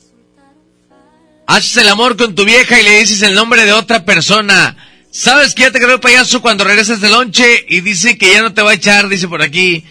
haces 1.47 1.79
el 1.79 1.89
amor 1.89 2.19
con 2.19 2.35
tu 2.35 2.45
vieja 2.45 2.79
y 2.79 2.85
le 2.85 2.99
dices 2.99 3.23
el 3.23 3.35
nombre 3.35 3.65
de 3.65 3.73
otra 3.73 4.05
persona? 4.05 4.77
¿Sabes 5.11 5.55
que 5.55 5.63
ya 5.63 5.71
te 5.71 5.81
cargó 5.81 5.95
el 5.95 6.01
payaso 6.01 6.43
cuando 6.43 6.65
regresas 6.65 7.01
de 7.01 7.09
lonche 7.09 7.65
y 7.67 7.81
dice 7.81 8.19
que 8.19 8.35
ya 8.35 8.43
no 8.43 8.53
te 8.53 8.61
va 8.61 8.73
a 8.73 8.75
echar? 8.75 9.09
Dice 9.09 9.29
por 9.29 9.41
aquí. 9.41 9.83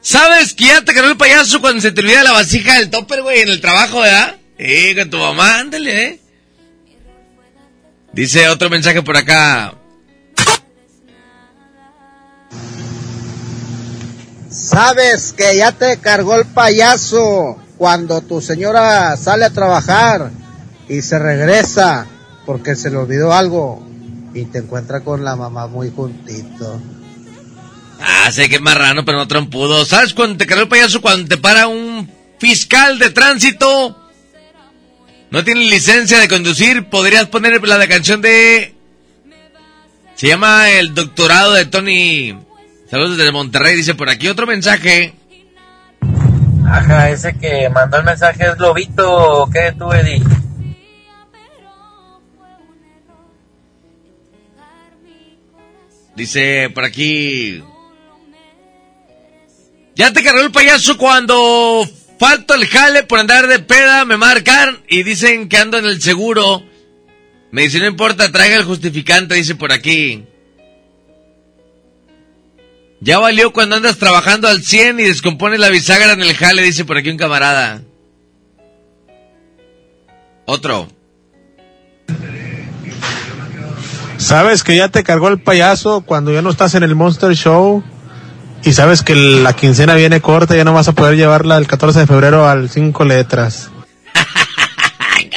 ¿Sabes 0.00 0.54
que 0.54 0.64
ya 0.64 0.82
te 0.82 0.92
cargó 0.92 1.08
el 1.08 1.16
payaso 1.16 1.60
cuando 1.60 1.80
se 1.80 1.92
te 1.92 2.00
olvida 2.00 2.24
la 2.24 2.32
vasija 2.32 2.80
del 2.80 2.90
topper, 2.90 3.22
güey, 3.22 3.42
en 3.42 3.48
el 3.48 3.60
trabajo, 3.60 4.00
verdad? 4.00 4.36
Eh, 4.58 4.96
con 4.96 5.08
tu 5.08 5.18
mamá, 5.18 5.60
ándale, 5.60 6.04
eh. 6.04 6.19
Dice 8.12 8.48
otro 8.48 8.68
mensaje 8.68 9.02
por 9.02 9.16
acá. 9.16 9.74
Sabes 14.50 15.32
que 15.32 15.56
ya 15.56 15.72
te 15.72 15.98
cargó 15.98 16.36
el 16.36 16.46
payaso 16.46 17.56
cuando 17.78 18.20
tu 18.20 18.40
señora 18.40 19.16
sale 19.16 19.44
a 19.44 19.50
trabajar 19.50 20.30
y 20.88 21.02
se 21.02 21.18
regresa 21.18 22.06
porque 22.44 22.74
se 22.74 22.90
le 22.90 22.96
olvidó 22.96 23.32
algo 23.32 23.86
y 24.34 24.44
te 24.46 24.58
encuentra 24.58 25.00
con 25.00 25.24
la 25.24 25.36
mamá 25.36 25.66
muy 25.66 25.90
juntito. 25.90 26.80
Ah, 28.00 28.30
sé 28.32 28.48
que 28.48 28.56
es 28.56 28.60
marrano, 28.60 29.04
pero 29.04 29.18
no 29.18 29.28
trompudo. 29.28 29.84
¿Sabes 29.84 30.14
cuando 30.14 30.36
te 30.36 30.46
cargó 30.46 30.62
el 30.62 30.68
payaso? 30.68 31.00
Cuando 31.00 31.28
te 31.28 31.36
para 31.36 31.68
un 31.68 32.10
fiscal 32.38 32.98
de 32.98 33.10
tránsito. 33.10 33.99
No 35.30 35.44
tiene 35.44 35.60
licencia 35.60 36.18
de 36.18 36.28
conducir. 36.28 36.88
Podrías 36.88 37.26
poner 37.26 37.62
la 37.66 37.88
canción 37.88 38.20
de... 38.20 38.74
Se 40.16 40.26
llama 40.26 40.70
El 40.70 40.94
Doctorado 40.94 41.54
de 41.54 41.66
Tony. 41.66 42.36
Saludos 42.90 43.16
desde 43.16 43.32
Monterrey. 43.32 43.76
Dice 43.76 43.94
por 43.94 44.10
aquí 44.10 44.28
otro 44.28 44.46
mensaje. 44.46 45.14
Ajá, 46.66 47.10
ese 47.10 47.36
que 47.36 47.68
mandó 47.70 47.98
el 47.98 48.04
mensaje 48.04 48.44
es 48.44 48.58
Lobito, 48.58 49.42
¿o 49.42 49.50
qué 49.50 49.72
tú, 49.76 49.92
Eddie? 49.92 50.22
Dice 56.14 56.70
por 56.74 56.84
aquí. 56.84 57.62
Ya 59.94 60.12
te 60.12 60.22
cargó 60.22 60.40
el 60.42 60.52
payaso 60.52 60.96
cuando 60.96 61.88
falto 62.20 62.54
el 62.54 62.66
jale 62.66 63.02
por 63.02 63.18
andar 63.18 63.46
de 63.46 63.60
peda, 63.60 64.04
me 64.04 64.18
marcan 64.18 64.82
y 64.86 65.04
dicen 65.04 65.48
que 65.48 65.56
ando 65.56 65.78
en 65.78 65.86
el 65.86 66.02
seguro. 66.02 66.62
Me 67.50 67.62
dice, 67.62 67.80
no 67.80 67.86
importa, 67.86 68.30
traiga 68.30 68.56
el 68.56 68.64
justificante, 68.64 69.34
dice 69.36 69.54
por 69.54 69.72
aquí. 69.72 70.26
Ya 73.00 73.18
valió 73.18 73.54
cuando 73.54 73.76
andas 73.76 73.96
trabajando 73.96 74.48
al 74.48 74.62
100 74.62 75.00
y 75.00 75.04
descompones 75.04 75.58
la 75.58 75.70
bisagra 75.70 76.12
en 76.12 76.20
el 76.20 76.34
jale, 76.34 76.62
dice 76.62 76.84
por 76.84 76.98
aquí 76.98 77.08
un 77.08 77.16
camarada. 77.16 77.80
Otro. 80.44 80.88
Sabes 84.18 84.62
que 84.62 84.76
ya 84.76 84.90
te 84.90 85.02
cargó 85.02 85.28
el 85.28 85.40
payaso 85.40 86.02
cuando 86.02 86.34
ya 86.34 86.42
no 86.42 86.50
estás 86.50 86.74
en 86.74 86.82
el 86.82 86.94
Monster 86.94 87.34
Show 87.34 87.82
y 88.62 88.72
sabes 88.72 89.02
que 89.02 89.14
la 89.14 89.54
quincena 89.54 89.94
viene 89.94 90.20
corta 90.20 90.56
ya 90.56 90.64
no 90.64 90.72
vas 90.72 90.88
a 90.88 90.92
poder 90.92 91.16
llevarla 91.16 91.56
el 91.56 91.66
14 91.66 92.00
de 92.00 92.06
febrero 92.06 92.48
al 92.48 92.68
5 92.68 93.04
letras. 93.04 93.70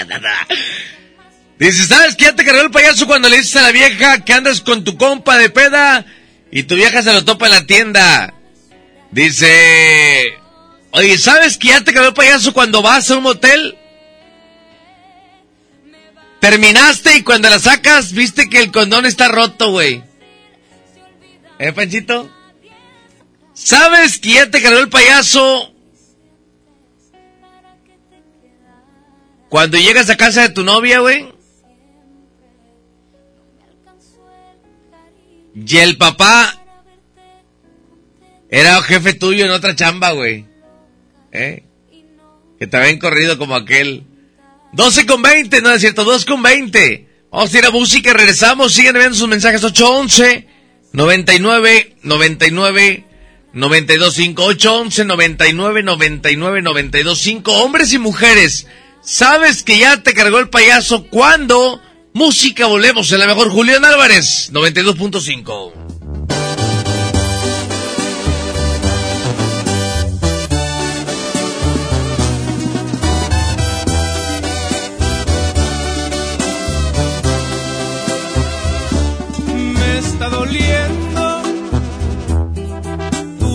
Dice, 1.59 1.85
¿sabes 1.85 2.15
que 2.15 2.25
ya 2.25 2.35
te 2.35 2.43
cargó 2.43 2.61
el 2.61 2.71
payaso 2.71 3.07
cuando 3.07 3.29
le 3.29 3.37
dices 3.37 3.55
a 3.55 3.61
la 3.61 3.71
vieja 3.71 4.25
que 4.25 4.33
andas 4.33 4.59
con 4.59 4.83
tu 4.83 4.97
compa 4.97 5.37
de 5.37 5.49
peda 5.49 6.05
y 6.51 6.63
tu 6.63 6.75
vieja 6.75 7.01
se 7.01 7.13
lo 7.13 7.23
topa 7.23 7.45
en 7.45 7.51
la 7.51 7.65
tienda? 7.65 8.33
Dice, 9.11 10.39
oye, 10.91 11.17
¿sabes 11.17 11.57
que 11.57 11.69
ya 11.69 11.81
te 11.81 11.93
cargó 11.93 12.09
el 12.09 12.15
payaso 12.15 12.53
cuando 12.53 12.81
vas 12.81 13.09
a 13.09 13.17
un 13.17 13.23
motel? 13.23 13.77
Terminaste 16.41 17.15
y 17.15 17.23
cuando 17.23 17.49
la 17.49 17.59
sacas, 17.59 18.11
viste 18.11 18.49
que 18.49 18.59
el 18.59 18.71
condón 18.71 19.05
está 19.05 19.29
roto, 19.29 19.71
güey. 19.71 20.03
¿Eh, 21.59 21.71
Panchito? 21.71 22.29
¿Sabes 23.53 24.19
que 24.19 24.33
ya 24.33 24.49
te 24.49 24.61
cargó 24.61 24.79
el 24.79 24.89
payaso? 24.89 25.71
Cuando 29.49 29.77
llegas 29.77 30.09
a 30.09 30.17
casa 30.17 30.41
de 30.41 30.49
tu 30.49 30.63
novia, 30.63 30.99
güey. 30.99 31.31
Y 35.55 35.77
el 35.77 35.97
papá 35.97 36.59
era 38.49 38.81
jefe 38.81 39.13
tuyo 39.13 39.45
en 39.45 39.51
otra 39.51 39.75
chamba, 39.75 40.11
güey. 40.11 40.45
¿Eh? 41.31 41.63
Que 42.57 42.65
te 42.65 42.77
habían 42.77 42.97
corrido 42.97 43.37
como 43.37 43.55
aquel. 43.55 44.05
12 44.73 45.05
con 45.05 45.21
20, 45.21 45.61
no 45.61 45.71
es 45.71 45.81
cierto, 45.81 46.03
2 46.03 46.25
con 46.25 46.41
20. 46.41 47.07
Vamos 47.31 47.53
a 47.53 47.57
ir 47.57 47.65
a 47.65 47.71
música, 47.71 48.13
regresamos, 48.13 48.73
siguen 48.73 48.95
enviando 48.95 49.17
sus 49.17 49.27
mensajes 49.27 49.63
811 49.63 50.47
99 50.93 51.95
99 52.03 53.05
925 53.53 54.43
811 54.43 55.05
99 55.05 55.83
99 55.83 56.61
925 56.61 57.51
hombres 57.63 57.93
y 57.93 57.99
mujeres. 57.99 58.67
¿Sabes 59.01 59.63
que 59.63 59.77
ya 59.77 60.01
te 60.01 60.13
cargó 60.13 60.39
el 60.39 60.49
payaso 60.49 61.05
cuando 61.07 61.81
música 62.13 62.65
volvemos 62.65 63.11
en 63.11 63.19
la 63.19 63.27
mejor 63.27 63.49
Julián 63.49 63.85
Álvarez 63.85 64.51
92.5? 64.53 65.82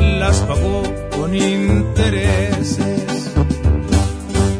Las 0.00 0.40
pagó 0.40 0.82
con 1.16 1.34
intereses. 1.34 3.30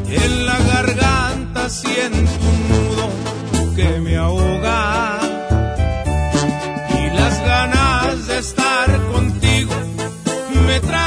En 0.09 0.45
la 0.45 0.57
garganta 0.59 1.69
siento 1.69 2.31
un 2.51 2.69
nudo 2.69 3.75
que 3.75 3.99
me 3.99 4.17
ahoga 4.17 5.19
y 6.99 7.09
las 7.09 7.39
ganas 7.45 8.27
de 8.27 8.37
estar 8.39 9.01
contigo 9.11 9.73
me 10.65 10.79
traicionan. 10.79 11.06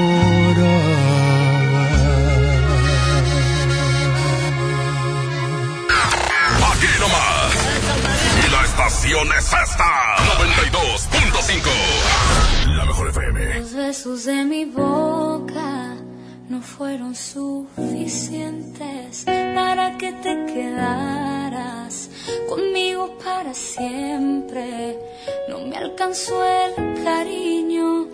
Estación 9.01 9.27
es 9.37 9.45
esta. 9.45 10.15
92.5. 10.37 12.77
La 12.77 12.85
mejor 12.85 13.09
FM. 13.09 13.59
Los 13.59 13.73
besos 13.73 14.23
de 14.25 14.45
mi 14.45 14.65
boca 14.65 15.95
no 16.49 16.61
fueron 16.61 17.15
suficientes 17.15 19.23
para 19.25 19.97
que 19.97 20.11
te 20.11 20.45
quedaras 20.53 22.11
conmigo 22.47 23.17
para 23.23 23.55
siempre. 23.55 24.99
No 25.49 25.61
me 25.61 25.77
alcanzó 25.77 26.45
el 26.45 27.03
cariño 27.03 28.05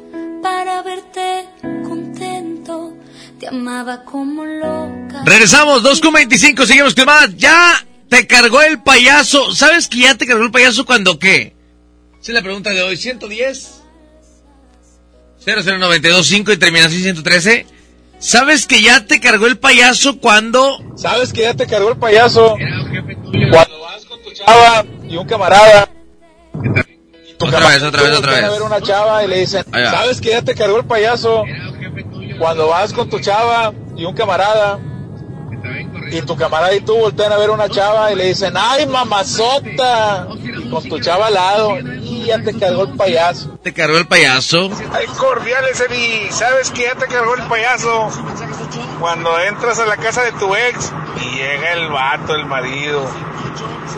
para 0.41 0.83
verte 0.83 1.49
contento. 1.83 2.93
Te 3.39 3.49
amaba 3.49 4.05
como 4.05 4.45
loca. 4.45 5.23
Regresamos, 5.25 5.83
2.25, 5.83 6.65
seguimos 6.65 6.95
con 6.95 7.05
más. 7.05 7.35
Ya 7.35 7.85
te 8.09 8.27
cargó 8.27 8.61
el 8.61 8.81
payaso. 8.81 9.53
¿Sabes 9.53 9.87
que 9.87 9.99
ya 9.99 10.15
te 10.15 10.25
cargó 10.25 10.43
el 10.43 10.51
payaso 10.51 10.85
cuando 10.85 11.19
qué? 11.19 11.55
Esa 12.21 12.31
es 12.31 12.33
la 12.33 12.41
pregunta 12.41 12.71
de 12.71 12.81
hoy. 12.81 12.97
110 12.97 13.81
00925 15.45 16.51
y 16.51 16.57
terminación 16.57 17.01
113. 17.01 17.65
¿Sabes 18.19 18.67
que 18.67 18.81
ya 18.81 19.05
te 19.05 19.19
cargó 19.19 19.45
el 19.45 19.57
payaso 19.57 20.19
cuando... 20.19 20.79
¿Sabes 20.95 21.31
que 21.31 21.41
ya 21.41 21.53
te 21.53 21.67
cargó 21.67 21.89
el 21.91 21.97
payaso? 21.97 22.55
Cuando 23.51 23.79
vas 23.81 24.05
con 24.05 24.21
tu 24.23 24.31
chava 24.33 24.83
y 25.07 25.15
un 25.15 25.27
camarada. 25.27 25.87
y 26.53 27.33
tu 27.35 27.45
Otra 27.45 27.59
camarada 27.59 27.69
vez, 27.75 27.83
otra 27.83 28.01
vez, 28.03 28.17
otra 28.17 28.31
vez. 28.33 28.43
a 28.43 28.49
ver 28.49 28.61
una 28.63 28.81
chava 28.81 29.23
y 29.23 29.27
le 29.27 29.39
dicen. 29.39 29.63
¿sabes 29.71 30.19
que 30.19 30.29
ya 30.29 30.41
te 30.41 30.55
cargó 30.55 30.77
el 30.79 30.85
payaso? 30.85 31.43
Cuando 32.39 32.67
vas 32.67 32.91
con 32.91 33.09
tu 33.09 33.19
chava 33.19 33.73
y 33.95 34.03
un 34.05 34.15
camarada. 34.15 34.79
Y 36.11 36.21
tu 36.21 36.35
camarada 36.37 36.73
y 36.73 36.81
tú 36.81 36.95
voltean 36.97 37.31
a 37.33 37.37
ver 37.37 37.49
una 37.49 37.67
chava 37.69 38.11
y 38.11 38.15
le 38.15 38.25
dicen, 38.27 38.53
¡ay, 38.55 38.85
mamazota! 38.85 40.27
Y 40.41 40.69
con 40.69 40.83
tu 40.87 40.99
chava 40.99 41.27
al 41.27 41.33
lado, 41.33 41.77
y 41.79 42.25
ya 42.25 42.41
te 42.41 42.57
cargó 42.57 42.83
el 42.83 42.95
payaso. 42.95 43.57
Te 43.63 43.73
cargó 43.73 43.97
el 43.97 44.07
payaso. 44.07 44.69
Ay, 44.93 45.05
cordiales, 45.17 45.79
Eddie. 45.81 46.31
¿Sabes 46.31 46.71
que 46.71 46.83
ya 46.83 46.95
te 46.95 47.07
cargó 47.07 47.35
el 47.35 47.43
payaso? 47.43 48.09
Cuando 48.99 49.39
entras 49.39 49.79
a 49.79 49.85
la 49.85 49.97
casa 49.97 50.23
de 50.23 50.31
tu 50.33 50.55
ex 50.55 50.91
y 51.21 51.35
llega 51.37 51.73
el 51.73 51.89
vato, 51.89 52.35
el 52.35 52.45
marido, 52.45 53.05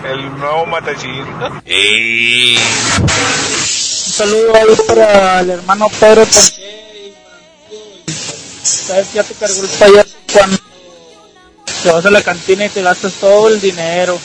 el 0.09 0.37
nuevo 0.37 0.65
matachín. 0.65 1.25
Eh, 1.65 2.57
Un 2.57 3.57
saludo 3.57 4.55
ahí 4.55 4.75
para 4.87 5.39
el 5.41 5.49
hermano 5.51 5.87
Pedro. 5.99 6.25
Sabes 8.63 9.07
que 9.09 9.15
ya 9.15 9.23
te 9.23 9.33
cargó 9.35 9.61
el 9.61 9.69
payaso 9.69 10.09
cuando 10.33 10.57
te 11.81 11.91
vas 11.91 12.05
a 12.05 12.11
la 12.11 12.21
cantina 12.21 12.65
y 12.65 12.69
te 12.69 12.81
gastas 12.81 13.13
todo 13.13 13.49
el 13.49 13.59
dinero. 13.61 14.17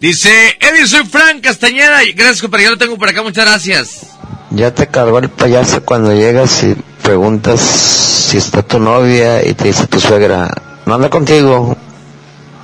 Dice, 0.00 0.30
Eddie, 0.60 0.86
soy 0.86 1.06
Frank 1.06 1.42
Castañeda. 1.42 2.00
Gracias, 2.14 2.42
compañero. 2.42 2.72
Lo 2.72 2.78
tengo 2.78 2.98
por 2.98 3.08
acá. 3.08 3.22
Muchas 3.22 3.46
gracias. 3.46 4.06
Ya 4.50 4.72
te 4.72 4.86
cargó 4.86 5.18
el 5.18 5.30
payaso 5.30 5.82
cuando 5.84 6.12
llegas 6.12 6.62
y 6.62 6.76
preguntas 7.02 7.60
si 7.60 8.36
está 8.36 8.62
tu 8.62 8.78
novia 8.78 9.46
y 9.46 9.54
te 9.54 9.64
dice 9.64 9.86
tu 9.86 10.00
suegra, 10.00 10.50
no 10.84 10.94
anda 10.94 11.10
contigo. 11.10 11.76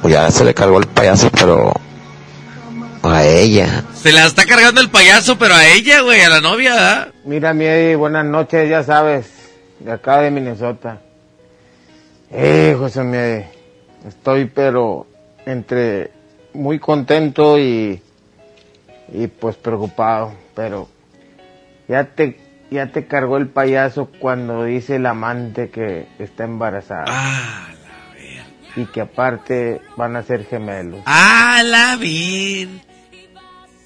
Ya 0.05 0.31
se 0.31 0.45
le 0.45 0.55
cargó 0.55 0.79
el 0.79 0.87
payaso, 0.87 1.31
pero 1.31 1.73
a 3.03 3.25
ella. 3.25 3.85
Se 4.01 4.13
la 4.13 4.27
está 4.27 4.45
cargando 4.45 4.81
el 4.81 4.91
payaso, 4.91 5.39
pero 5.39 5.55
a 5.55 5.67
ella, 5.67 6.01
güey, 6.03 6.21
a 6.23 6.29
la 6.29 6.41
novia. 6.41 7.13
Mira, 7.25 7.55
mi 7.55 7.65
Eddie, 7.65 7.97
buenas 7.97 8.25
noches, 8.25 8.69
ya 8.69 8.83
sabes, 8.83 9.27
de 9.81 9.93
acá 9.93 10.19
de 10.19 10.31
Minnesota. 10.31 11.01
Eh, 12.33 12.75
José 12.79 13.03
Eddie, 13.03 13.47
estoy 14.09 14.47
pero 14.47 15.07
entre 15.45 16.11
muy 16.55 16.79
contento 16.79 17.59
y, 17.59 18.01
y 19.13 19.27
pues 19.27 19.57
preocupado, 19.57 20.35
pero 20.55 20.89
ya 21.89 22.05
te, 22.05 22.41
ya 22.71 22.87
te 22.87 23.07
cargó 23.07 23.37
el 23.37 23.49
payaso 23.49 24.09
cuando 24.19 24.65
dice 24.65 24.97
el 24.97 25.07
amante 25.07 25.69
que 25.71 26.07
está 26.19 26.45
embarazada. 26.45 27.05
Ah, 27.09 27.69
Y 28.77 28.87
que 28.87 29.03
aparte 29.03 29.83
van 29.99 30.17
a 30.17 30.23
ser 30.23 30.47
gemelos. 30.47 31.01
A 31.05 31.63
la 31.63 31.97
ver. 31.97 32.69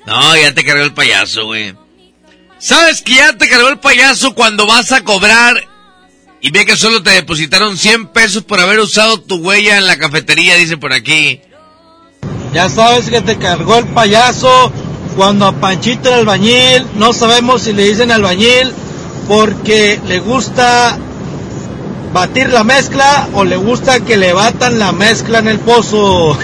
No, 0.07 0.37
ya 0.37 0.55
te 0.55 0.65
cargó 0.65 0.85
el 0.85 0.95
payaso, 0.95 1.47
güey. 1.47 1.75
¿Sabes 2.59 3.03
que 3.03 3.15
ya 3.17 3.33
te 3.37 3.49
cargó 3.49 3.69
el 3.69 3.81
payaso 3.81 4.35
cuando 4.37 4.67
vas 4.69 4.93
a 4.93 5.03
cobrar 5.03 5.57
y 6.41 6.51
ve 6.51 6.65
que 6.65 6.77
solo 6.77 7.03
te 7.03 7.11
depositaron 7.11 7.77
100 7.77 8.09
pesos 8.09 8.45
por 8.45 8.61
haber 8.61 8.81
usado 8.81 9.21
tu 9.21 9.37
huella 9.37 9.79
en 9.79 9.87
la 9.87 9.99
cafetería, 9.99 10.57
dice 10.57 10.77
por 10.77 10.93
aquí? 10.93 11.41
Ya 12.53 12.69
sabes 12.69 13.11
que 13.11 13.21
te 13.21 13.37
cargó 13.37 13.79
el 13.79 13.87
payaso 13.87 14.73
cuando 15.17 15.47
a 15.47 15.53
Panchito 15.53 16.11
el 16.11 16.21
albañil, 16.21 16.87
no 16.97 17.13
sabemos 17.13 17.63
si 17.63 17.73
le 17.73 17.85
dicen 17.85 18.11
albañil 18.11 18.73
porque 19.29 20.01
le 20.07 20.21
gusta 20.21 20.99
batir 22.13 22.51
la 22.51 22.65
mezcla 22.65 23.29
o 23.35 23.45
le 23.45 23.57
gusta 23.57 24.01
que 24.01 24.17
le 24.17 24.33
batan 24.33 24.79
la 24.79 24.93
mezcla 24.93 25.39
en 25.39 25.49
el 25.49 25.59
pozo. 25.59 26.39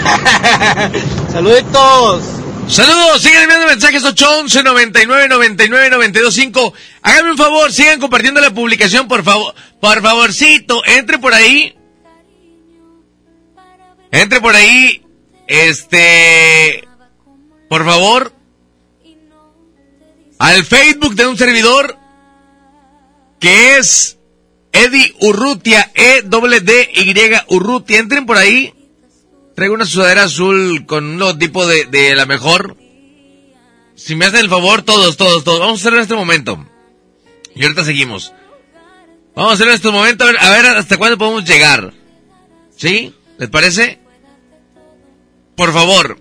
Saluditos. 1.33 2.23
Saludos, 2.69 3.21
sigan 3.21 3.43
enviando 3.43 3.67
mensajes 3.67 4.05
811 4.05 4.63
99 4.63 5.29
99 5.29 5.91
925. 5.91 6.73
Háganme 7.03 7.33
un 7.33 7.39
favor, 7.39 7.73
sigan 7.73 8.01
compartiendo 8.01 8.41
la 8.41 8.51
publicación, 8.51 9.09
por 9.09 9.23
favor. 9.23 9.55
Por 9.83 10.01
favorcito, 10.01 10.81
entre 10.87 11.19
por 11.19 11.35
ahí. 11.35 11.77
Entre 14.13 14.41
por 14.41 14.55
ahí. 14.55 15.05
Este. 15.49 16.87
Por 17.69 17.85
favor. 17.85 18.33
Al 20.39 20.65
Facebook 20.65 21.17
de 21.17 21.27
un 21.27 21.37
servidor. 21.37 21.99
Que 23.41 23.79
es 23.79 24.21
Eddie 24.71 25.17
Urrutia. 25.21 25.91
E 25.97 26.23
W 26.27 26.61
D 26.61 26.89
Y 26.95 27.15
Urrutia. 27.53 27.99
Entren 27.99 28.25
por 28.25 28.37
ahí. 28.37 28.73
Traigo 29.57 29.75
una 29.75 29.85
sudadera 29.85 30.23
azul 30.23 30.87
con 30.87 31.05
un 31.05 31.19
logotipo 31.19 31.67
de, 31.67 31.87
de 31.87 32.15
la 32.15 32.27
mejor. 32.27 32.77
Si 33.97 34.15
me 34.15 34.27
hacen 34.27 34.39
el 34.39 34.49
favor, 34.49 34.83
todos, 34.83 35.17
todos, 35.17 35.43
todos. 35.43 35.59
Vamos 35.59 35.81
a 35.81 35.83
hacerlo 35.83 35.99
en 35.99 36.03
este 36.05 36.15
momento. 36.15 36.65
Y 37.57 37.65
ahorita 37.65 37.83
seguimos. 37.83 38.33
Vamos 39.35 39.53
a 39.53 39.55
hacerlo 39.55 39.73
en 39.73 39.77
este 39.77 39.91
momento, 39.91 40.25
a 40.25 40.27
ver, 40.27 40.39
a 40.39 40.51
ver 40.51 40.67
hasta 40.67 40.97
cuándo 40.97 41.17
podemos 41.17 41.45
llegar. 41.45 41.93
¿Sí? 42.77 43.15
¿Les 43.39 43.49
parece? 43.49 43.99
Por 45.57 45.73
favor. 45.73 46.19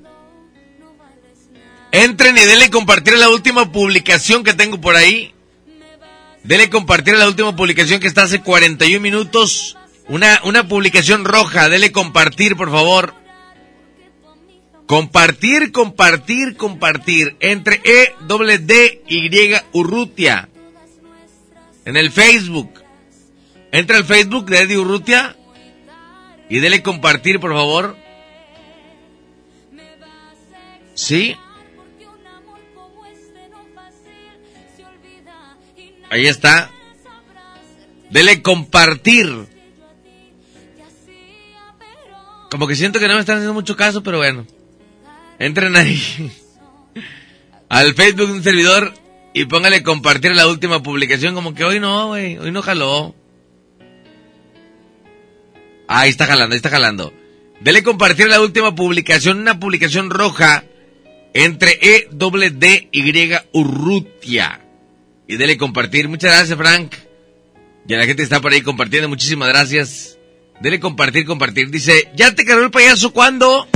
Entren 1.91 2.37
y 2.37 2.41
denle 2.41 2.69
compartir 2.69 3.17
la 3.17 3.29
última 3.29 3.71
publicación 3.71 4.43
que 4.43 4.53
tengo 4.53 4.79
por 4.79 4.95
ahí. 4.95 5.33
Denle 6.43 6.69
compartir 6.69 7.15
la 7.15 7.27
última 7.27 7.55
publicación 7.55 7.99
que 7.99 8.07
está 8.07 8.23
hace 8.23 8.41
41 8.41 9.01
minutos. 9.01 9.77
Una, 10.07 10.39
una 10.45 10.67
publicación 10.67 11.25
roja. 11.25 11.69
Denle 11.69 11.91
compartir, 11.91 12.55
por 12.55 12.71
favor. 12.71 13.13
Compartir, 14.87 15.71
compartir, 15.71 16.55
compartir. 16.55 17.35
Entre 17.39 17.81
E, 17.83 18.15
doble 18.21 18.57
D, 18.57 19.03
Y, 19.07 19.29
Urrutia. 19.73 20.49
En 21.85 21.97
el 21.97 22.11
Facebook. 22.11 22.80
Entra 23.71 23.97
al 23.97 24.05
Facebook 24.05 24.45
de 24.45 24.59
Eddie 24.59 24.77
Urrutia. 24.77 25.35
Y 26.49 26.59
dele 26.59 26.83
compartir, 26.83 27.39
por 27.39 27.53
favor. 27.53 27.95
¿Sí? 30.93 31.35
Ahí 36.09 36.27
está. 36.27 36.69
Dele 38.09 38.41
compartir. 38.41 39.47
Como 42.51 42.67
que 42.67 42.75
siento 42.75 42.99
que 42.99 43.07
no 43.07 43.13
me 43.13 43.21
están 43.21 43.37
haciendo 43.37 43.53
mucho 43.53 43.77
caso, 43.77 44.03
pero 44.03 44.17
bueno. 44.17 44.45
Entren 45.39 45.77
ahí. 45.77 46.31
Al 47.69 47.93
Facebook 47.93 48.27
de 48.27 48.33
un 48.33 48.43
servidor 48.43 48.93
y 49.33 49.45
póngale 49.45 49.83
compartir 49.83 50.35
la 50.35 50.47
última 50.47 50.83
publicación. 50.83 51.33
Como 51.33 51.53
que 51.53 51.63
hoy 51.63 51.79
no, 51.79 52.07
güey. 52.07 52.37
Hoy 52.37 52.51
no 52.51 52.61
jaló. 52.61 53.15
Ahí 55.93 56.09
está 56.09 56.25
jalando, 56.25 56.53
ahí 56.53 56.57
está 56.57 56.69
jalando. 56.69 57.13
Dele 57.59 57.83
compartir 57.83 58.27
la 58.27 58.39
última 58.39 58.73
publicación, 58.73 59.39
una 59.39 59.59
publicación 59.59 60.09
roja 60.09 60.63
entre 61.33 61.77
E, 61.81 62.07
doble 62.11 62.49
D, 62.49 62.87
Y, 62.93 63.33
Urrutia. 63.51 64.61
Y 65.27 65.35
dele 65.35 65.57
compartir. 65.57 66.07
Muchas 66.07 66.31
gracias, 66.31 66.57
Frank. 66.57 66.93
Y 67.85 67.93
a 67.93 67.97
la 67.97 68.05
gente 68.05 68.23
está 68.23 68.39
por 68.39 68.53
ahí 68.53 68.61
compartiendo, 68.61 69.09
muchísimas 69.09 69.49
gracias. 69.49 70.17
Dele 70.61 70.79
compartir, 70.79 71.25
compartir. 71.25 71.69
Dice, 71.69 72.09
¿ya 72.15 72.33
te 72.33 72.45
cargó 72.45 72.63
el 72.63 72.71
payaso 72.71 73.11
cuándo? 73.11 73.67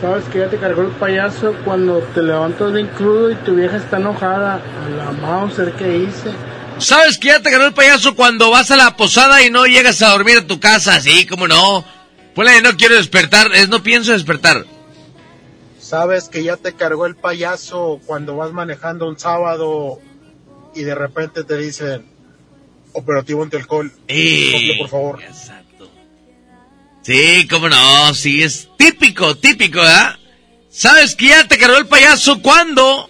Sabes 0.00 0.24
que 0.32 0.40
ya 0.40 0.50
te 0.50 0.56
cargó 0.56 0.82
el 0.82 0.88
payaso 0.88 1.54
cuando 1.64 1.98
te 2.12 2.22
levantas 2.22 2.72
bien 2.72 2.88
crudo 2.88 3.30
y 3.30 3.36
tu 3.36 3.54
vieja 3.54 3.76
está 3.76 3.98
enojada. 3.98 4.54
A 4.54 4.88
la 4.88 5.12
Mauser 5.12 5.72
que 5.74 5.98
hice. 5.98 6.32
¿Sabes 6.78 7.18
que 7.18 7.28
ya 7.28 7.40
te 7.40 7.50
ganó 7.50 7.66
el 7.66 7.74
payaso 7.74 8.14
cuando 8.14 8.50
vas 8.50 8.70
a 8.70 8.76
la 8.76 8.96
posada 8.96 9.42
y 9.42 9.50
no 9.50 9.66
llegas 9.66 10.02
a 10.02 10.10
dormir 10.10 10.38
a 10.38 10.46
tu 10.46 10.60
casa? 10.60 11.00
Sí, 11.00 11.26
cómo 11.26 11.48
no. 11.48 11.84
Ponle 12.34 12.60
no 12.62 12.76
quiero 12.76 12.96
despertar, 12.96 13.54
es 13.54 13.68
no 13.68 13.82
pienso 13.82 14.12
despertar. 14.12 14.66
Sabes 15.80 16.28
que 16.28 16.42
ya 16.42 16.56
te 16.56 16.74
cargó 16.74 17.06
el 17.06 17.14
payaso 17.14 18.00
cuando 18.06 18.36
vas 18.36 18.52
manejando 18.52 19.08
un 19.08 19.18
sábado 19.18 20.00
y 20.74 20.82
de 20.82 20.94
repente 20.94 21.44
te 21.44 21.56
dicen 21.56 22.04
operativo 22.92 23.42
ante 23.42 23.58
alcohol. 23.58 23.92
Eh, 24.08 24.76
por 24.78 24.88
favor. 24.88 25.20
Sí, 27.02 27.46
cómo 27.48 27.68
no, 27.68 28.14
sí, 28.14 28.42
es 28.42 28.68
típico, 28.78 29.36
típico, 29.36 29.80
¿verdad? 29.80 30.18
¿Sabes 30.70 31.14
que 31.14 31.26
ya 31.28 31.46
te 31.46 31.58
cargó 31.58 31.76
el 31.76 31.86
payaso 31.86 32.40
cuando? 32.40 33.08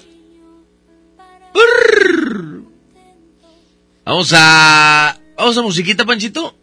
Urr. 1.55 2.64
Vamos 4.05 4.33
a... 4.35 5.19
Vamos 5.37 5.59
a 5.59 5.63
musiquita, 5.63 6.05
Panchito. 6.05 6.57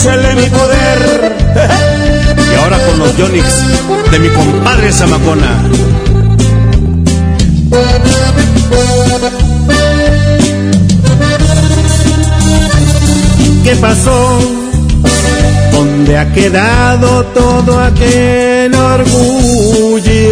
Échale 0.00 0.34
mi 0.34 0.48
poder. 0.48 1.36
Y 2.50 2.54
ahora 2.62 2.78
con 2.86 2.98
los 2.98 3.16
Yonix 3.16 3.44
de 4.10 4.18
mi 4.18 4.28
compadre 4.30 4.92
Zamacona. 4.92 5.62
¿Qué 13.64 13.76
pasó? 13.76 14.38
¿Dónde 15.72 16.18
ha 16.18 16.32
quedado 16.32 17.24
todo 17.26 17.78
aquel 17.80 18.74
orgullo? 18.74 20.24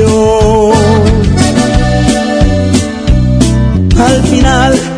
Al 3.99 4.23
final 4.25 4.98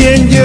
quien 0.00 0.39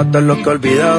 matar 0.00 0.22
lo 0.22 0.42
que 0.42 0.48
olvidado. 0.48 0.98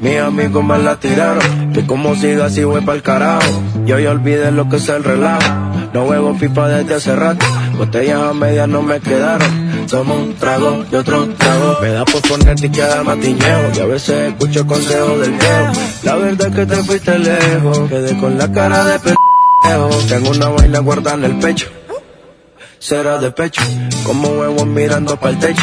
Mis 0.00 0.18
amigos 0.18 0.64
me 0.64 0.76
la 0.78 0.96
tiraron, 0.96 1.72
que 1.72 1.86
como 1.86 2.16
siga 2.16 2.46
así 2.46 2.64
voy 2.64 2.80
pa'l 2.80 3.02
carajo. 3.02 3.62
Yo 3.86 4.00
ya 4.00 4.10
olvidé 4.10 4.50
lo 4.50 4.68
que 4.68 4.76
es 4.76 4.88
el 4.88 5.04
relajo, 5.04 5.48
no 5.94 6.04
huevo 6.06 6.36
pipa 6.36 6.68
desde 6.68 6.94
hace 6.94 7.14
rato. 7.14 7.46
Botellas 7.78 8.20
a 8.20 8.34
medias 8.34 8.68
no 8.68 8.82
me 8.82 8.98
quedaron, 8.98 9.48
somos 9.86 10.18
un 10.18 10.34
trago 10.34 10.84
y 10.90 10.94
otro 10.96 11.28
trago. 11.38 11.78
Me 11.80 11.90
da 11.90 12.04
por 12.04 12.20
ponerte 12.22 12.66
y 12.66 12.70
queda 12.70 13.04
matiñeo, 13.04 13.70
y 13.76 13.78
a 13.78 13.86
veces 13.86 14.32
escucho 14.32 14.66
consejos 14.66 15.20
del 15.20 15.32
viejo. 15.32 15.72
La 16.02 16.16
verdad 16.16 16.48
es 16.48 16.54
que 16.56 16.66
te 16.66 16.76
fuiste 16.82 17.18
lejos, 17.20 17.78
quedé 17.88 18.18
con 18.18 18.38
la 18.38 18.50
cara 18.50 18.84
de 18.84 18.98
pendejo. 18.98 19.88
Tengo 20.08 20.30
una 20.30 20.48
vaina 20.48 20.80
guardada 20.80 21.16
en 21.18 21.24
el 21.24 21.38
pecho, 21.38 21.68
será 22.80 23.18
de 23.18 23.30
pecho, 23.30 23.62
como 24.04 24.30
huevos 24.30 24.66
mirando 24.66 25.16
pa'l 25.16 25.38
techo. 25.38 25.62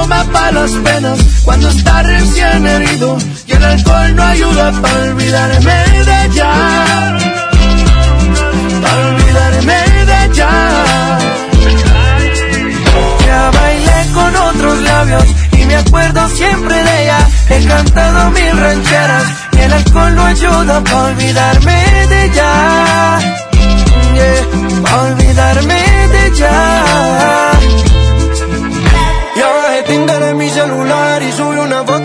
Toma 0.00 0.24
para 0.32 0.52
las 0.52 0.70
penas 0.72 1.18
cuando 1.44 1.68
está 1.68 2.02
recién 2.02 2.66
herido 2.66 3.18
y 3.46 3.52
el 3.52 3.64
alcohol 3.64 4.14
no 4.16 4.22
ayuda 4.22 4.72
para 4.80 5.02
olvidarme 5.10 5.78
de 6.08 6.24
ella. 6.26 6.52
Para 8.82 9.08
olvidarme 9.08 9.78
de 10.10 10.24
ella. 10.24 10.50
Ya 13.26 13.50
bailé 13.50 13.98
con 14.14 14.36
otros 14.36 14.78
labios 14.80 15.24
y 15.58 15.64
me 15.66 15.76
acuerdo 15.76 16.28
siempre 16.28 16.76
de 16.84 17.02
ella. 17.02 17.18
He 17.50 17.66
cantado 17.66 18.30
mil 18.30 18.56
rancheras 18.58 19.24
y 19.52 19.58
el 19.60 19.72
alcohol 19.72 20.14
no 20.14 20.24
ayuda 20.24 20.84
para 20.84 21.02
olvidarme 21.12 22.06
de 22.08 22.24
ella. 22.24 23.18
Yeah, 24.14 24.98
olvidarme 25.02 25.82
de 26.12 26.26
ella. 26.26 27.59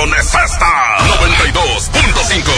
Estación 0.00 0.18
es 0.18 0.34
esta. 0.34 0.96
92.5. 1.20 2.50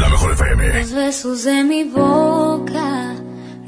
La 0.00 0.08
mejor 0.08 0.32
FM. 0.32 0.80
Los 0.80 0.92
besos 0.92 1.44
de 1.44 1.62
mi 1.64 1.84
boca 1.84 3.14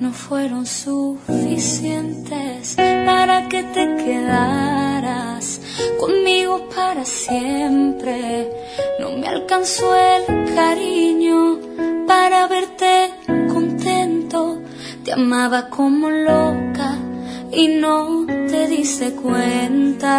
no 0.00 0.12
fueron 0.12 0.66
suficientes 0.66 2.74
para 2.76 3.48
que 3.48 3.62
te 3.62 3.96
quedaras 3.96 5.60
conmigo 6.00 6.68
para 6.74 7.04
siempre. 7.04 8.50
No 9.00 9.12
me 9.12 9.28
alcanzó 9.28 9.94
el 9.96 10.24
cariño 10.54 11.60
para 12.06 12.48
verte 12.48 13.12
contento. 13.48 14.60
Te 15.04 15.12
amaba 15.12 15.68
como 15.68 16.10
loca 16.10 16.98
y 17.52 17.68
no 17.68 18.26
te 18.26 18.66
diste 18.66 19.14
cuenta. 19.14 20.14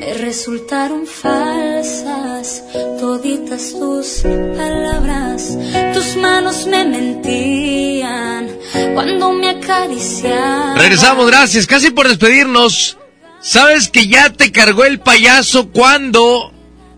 Me 0.00 0.14
resultaron 0.14 1.06
falsas 1.06 2.64
toditas 2.98 3.72
tus 3.78 4.22
palabras. 4.56 5.58
Tus 5.92 6.16
manos 6.16 6.66
me 6.66 6.86
mentían 6.86 8.48
cuando 8.94 9.32
me 9.32 9.50
acariciaban. 9.50 10.78
Regresamos, 10.78 11.26
gracias. 11.26 11.66
Casi 11.66 11.90
por 11.90 12.08
despedirnos. 12.08 12.96
¿Sabes 13.42 13.88
que 13.90 14.06
ya 14.06 14.30
te 14.30 14.50
cargó 14.52 14.84
el 14.84 15.00
payaso 15.00 15.68
cuando... 15.70 16.50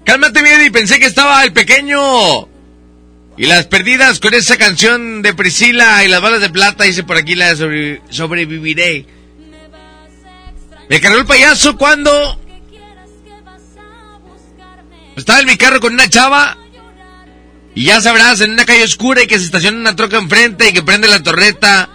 Cálmate, 0.05 0.43
miedo 0.43 0.65
y 0.65 0.71
pensé 0.71 1.01
que 1.01 1.07
estaba 1.07 1.43
el 1.43 1.53
pequeño. 1.53 2.49
Y 3.37 3.47
las 3.47 3.67
perdidas 3.67 4.21
con 4.21 4.33
esa 4.35 4.57
canción 4.57 5.23
de 5.23 5.35
Priscila 5.35 6.05
y 6.05 6.09
las 6.09 6.21
balas 6.21 6.41
de 6.41 6.51
plata, 6.51 6.85
dice 6.85 7.03
por 7.03 7.17
aquí 7.17 7.35
la 7.35 7.49
de 7.49 7.57
sobre- 7.57 8.01
sobreviviré. 8.11 9.07
Me 10.89 11.01
cargó 11.01 11.19
el 11.19 11.27
payaso 11.27 11.77
cuando... 11.77 12.39
Estaba 15.17 15.41
en 15.41 15.47
mi 15.47 15.57
carro 15.57 15.81
con 15.81 15.93
una 15.93 16.09
chava. 16.09 16.57
Y 17.75 17.85
ya 17.85 18.01
sabrás, 18.01 18.41
en 18.41 18.53
una 18.53 18.67
calle 18.67 18.85
oscura 18.85 19.23
y 19.23 19.27
que 19.27 19.39
se 19.39 19.47
estaciona 19.47 19.79
una 19.79 19.97
troca 19.97 20.19
enfrente 20.19 20.69
y 20.69 20.73
que 20.73 20.83
prende 20.83 21.09
la 21.09 21.23
torreta. 21.23 21.89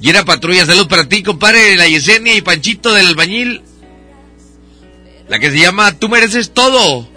Y 0.00 0.10
era 0.10 0.24
patrulla. 0.24 0.66
Salud 0.66 0.88
para 0.88 1.08
ti, 1.08 1.22
compadre, 1.22 1.76
la 1.76 1.86
Yesenia 1.88 2.34
y 2.34 2.42
Panchito 2.42 2.92
del 2.92 3.08
albañil. 3.08 3.62
La 5.28 5.38
que 5.38 5.50
se 5.50 5.58
llama 5.58 5.92
Tú 5.98 6.08
mereces 6.08 6.52
todo. 6.52 7.08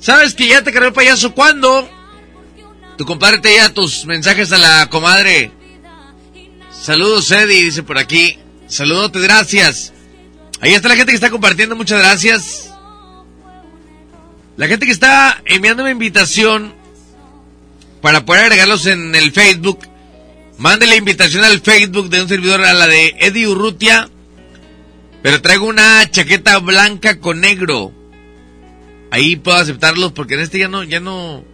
¿Sabes 0.00 0.34
que 0.34 0.48
ya 0.48 0.62
te 0.62 0.72
cargó 0.72 0.88
el 0.88 0.94
payaso 0.94 1.34
cuando? 1.34 1.88
Tu 2.96 3.04
compadre 3.04 3.38
te 3.38 3.50
lleva 3.50 3.68
tus 3.70 4.06
mensajes 4.06 4.52
a 4.52 4.58
la 4.58 4.88
comadre. 4.88 5.52
Saludos, 6.72 7.30
Eddie, 7.30 7.64
dice 7.64 7.82
por 7.82 7.98
aquí. 7.98 8.38
Saludote, 8.66 9.20
gracias. 9.20 9.92
Ahí 10.60 10.74
está 10.74 10.88
la 10.88 10.96
gente 10.96 11.12
que 11.12 11.16
está 11.16 11.30
compartiendo, 11.30 11.76
muchas 11.76 12.00
gracias. 12.00 12.74
La 14.56 14.66
gente 14.66 14.86
que 14.86 14.92
está 14.92 15.40
enviándome 15.44 15.90
invitación 15.90 16.74
para 18.00 18.24
poder 18.24 18.44
agregarlos 18.44 18.86
en 18.86 19.14
el 19.14 19.30
Facebook. 19.30 19.86
Mande 20.58 20.86
la 20.86 20.96
invitación 20.96 21.44
al 21.44 21.60
Facebook 21.60 22.08
de 22.08 22.22
un 22.22 22.28
servidor 22.28 22.64
a 22.64 22.74
la 22.74 22.88
de 22.88 23.14
Eddie 23.20 23.46
Urrutia. 23.46 24.08
Pero 25.22 25.40
traigo 25.40 25.66
una 25.66 26.10
chaqueta 26.10 26.58
blanca 26.58 27.20
con 27.20 27.40
negro. 27.40 27.92
Ahí 29.10 29.36
puedo 29.36 29.56
aceptarlos 29.56 30.12
porque 30.12 30.34
en 30.34 30.40
este 30.40 30.58
ya 30.58 30.68
no, 30.68 30.82
ya 30.82 30.98
no. 30.98 31.44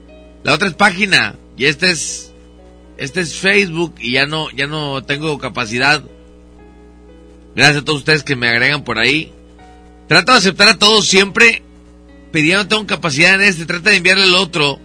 La 0.43 0.55
otra 0.55 0.68
es 0.68 0.74
página 0.74 1.36
y 1.56 1.66
este 1.66 1.90
es, 1.90 2.32
este 2.97 3.20
es 3.20 3.35
Facebook 3.35 3.97
y 3.98 4.12
ya 4.12 4.26
no, 4.26 4.51
ya 4.51 4.66
no 4.66 5.05
tengo 5.05 5.39
capacidad. 5.39 6.02
Gracias 7.55 7.82
a 7.82 7.85
todos 7.85 8.01
ustedes 8.01 8.22
que 8.22 8.36
me 8.36 8.48
agregan 8.48 8.85
por 8.85 8.98
ahí. 8.98 9.32
Trato 10.09 10.32
de 10.32 10.39
aceptar 10.39 10.68
a 10.68 10.78
todos 10.78 11.06
siempre. 11.06 11.62
No 12.32 12.66
tengo 12.66 12.86
capacidad 12.86 13.35
en 13.35 13.43
este. 13.43 13.64
Trata 13.64 13.90
de 13.90 13.97
enviarle 13.97 14.24
el 14.24 14.35
otro. 14.35 14.81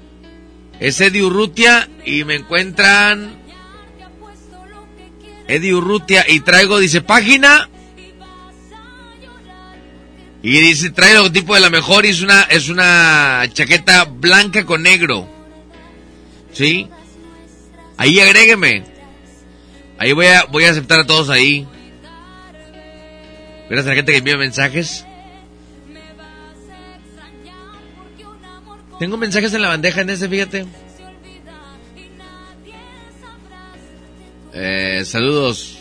Es 0.79 1.01
Eddie 1.01 1.23
Urrutia 1.23 1.89
y 2.05 2.23
me 2.23 2.35
encuentran. 2.35 3.39
Eddie 5.47 5.73
Urrutia 5.73 6.25
y 6.29 6.41
traigo, 6.41 6.77
dice, 6.77 7.01
página. 7.01 7.67
Y 10.43 10.51
dice, 10.61 10.91
trae 10.91 11.11
el 11.11 11.17
logotipo 11.17 11.55
de 11.55 11.59
la 11.59 11.69
mejor 11.69 12.05
y 12.05 12.09
es 12.09 12.21
una, 12.21 12.43
es 12.43 12.69
una 12.69 13.43
chaqueta 13.51 14.05
blanca 14.05 14.65
con 14.65 14.83
negro. 14.83 15.27
¿Sí? 16.53 16.87
Ahí 17.97 18.19
agrégueme. 18.19 18.85
Ahí 19.97 20.13
voy 20.13 20.27
a, 20.27 20.45
voy 20.45 20.63
a 20.63 20.69
aceptar 20.69 20.99
a 20.99 21.05
todos 21.05 21.29
ahí. 21.29 21.67
Gracias 23.69 23.85
a 23.85 23.89
la 23.89 23.95
gente 23.95 24.11
que 24.13 24.17
envía 24.17 24.35
mensajes. 24.35 25.05
Tengo 28.97 29.15
mensajes 29.15 29.53
en 29.53 29.61
la 29.61 29.67
bandeja 29.67 30.01
en 30.01 30.09
ese, 30.09 30.27
fíjate. 30.27 30.65
Eh, 34.53 35.03
saludos. 35.05 35.77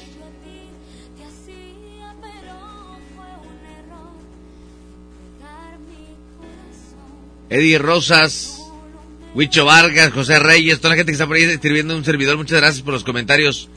Eddie 7.50 7.78
Rosas, 7.78 8.60
Huicho 9.34 9.64
Vargas, 9.64 10.12
José 10.12 10.38
Reyes, 10.38 10.78
toda 10.80 10.90
la 10.90 10.96
gente 10.96 11.12
que 11.12 11.14
está 11.14 11.26
por 11.26 11.36
ahí 11.36 11.44
escribiendo 11.44 11.96
un 11.96 12.04
servidor, 12.04 12.36
muchas 12.36 12.60
gracias 12.60 12.82
por 12.82 12.92
los 12.92 13.04
comentarios. 13.04 13.70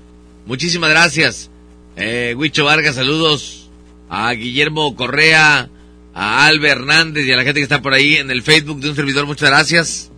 Muchísimas 0.45 0.89
gracias. 0.89 1.49
Eh, 1.95 2.35
Huicho 2.38 2.65
Vargas, 2.65 2.95
saludos 2.95 3.60
a 4.11 4.33
Guillermo 4.33 4.93
Correa, 4.97 5.69
a 6.13 6.45
Albe 6.45 6.69
Hernández 6.69 7.25
y 7.25 7.31
a 7.31 7.38
la 7.38 7.43
gente 7.43 7.61
que 7.61 7.63
está 7.63 7.81
por 7.81 7.93
ahí 7.93 8.17
en 8.17 8.29
el 8.29 8.43
Facebook 8.43 8.81
de 8.81 8.89
un 8.89 8.95
servidor, 8.95 9.25
muchas 9.25 9.49
gracias. 9.49 10.11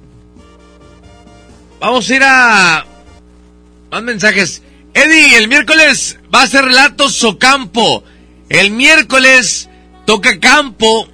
Vamos 1.79 2.09
a 2.09 2.15
ir 2.15 2.23
a 2.23 2.85
más 3.91 4.03
mensajes. 4.03 4.63
Eddie, 4.95 5.37
el 5.37 5.47
miércoles 5.47 6.17
va 6.33 6.41
a 6.41 6.47
ser 6.47 6.65
relatos 6.65 7.23
o 7.23 7.37
campo. 7.37 8.03
El 8.49 8.71
miércoles 8.71 9.69
toca 10.07 10.39
campo. 10.39 11.07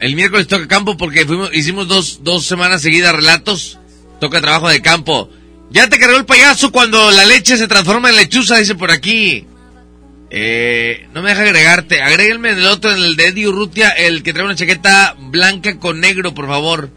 El 0.00 0.16
miércoles 0.16 0.48
toca 0.48 0.66
campo 0.66 0.96
porque 0.96 1.26
fuimos, 1.26 1.54
hicimos 1.54 1.86
dos, 1.86 2.24
dos 2.24 2.44
semanas 2.44 2.82
seguidas 2.82 3.14
relatos. 3.14 3.78
Toca 4.20 4.40
trabajo 4.40 4.68
de 4.68 4.82
campo. 4.82 5.30
Ya 5.70 5.88
te 5.88 6.00
cargó 6.00 6.16
el 6.16 6.26
payaso 6.26 6.72
cuando 6.72 7.12
la 7.12 7.24
leche 7.24 7.56
se 7.56 7.68
transforma 7.68 8.10
en 8.10 8.16
lechuza, 8.16 8.56
dice 8.56 8.74
por 8.74 8.90
aquí. 8.90 9.46
Eh, 10.30 11.08
no 11.12 11.22
me 11.22 11.30
deja 11.30 11.42
agregarte. 11.42 12.00
Agréguenme 12.00 12.50
en 12.50 12.58
el 12.58 12.66
otro, 12.66 12.92
en 12.92 12.98
el 12.98 13.16
de 13.16 13.28
Eddie 13.28 13.48
Urrutia, 13.48 13.88
el 13.90 14.22
que 14.22 14.32
trae 14.32 14.44
una 14.44 14.54
chaqueta 14.54 15.16
blanca 15.18 15.78
con 15.78 16.00
negro, 16.00 16.34
por 16.34 16.46
favor. 16.46 16.90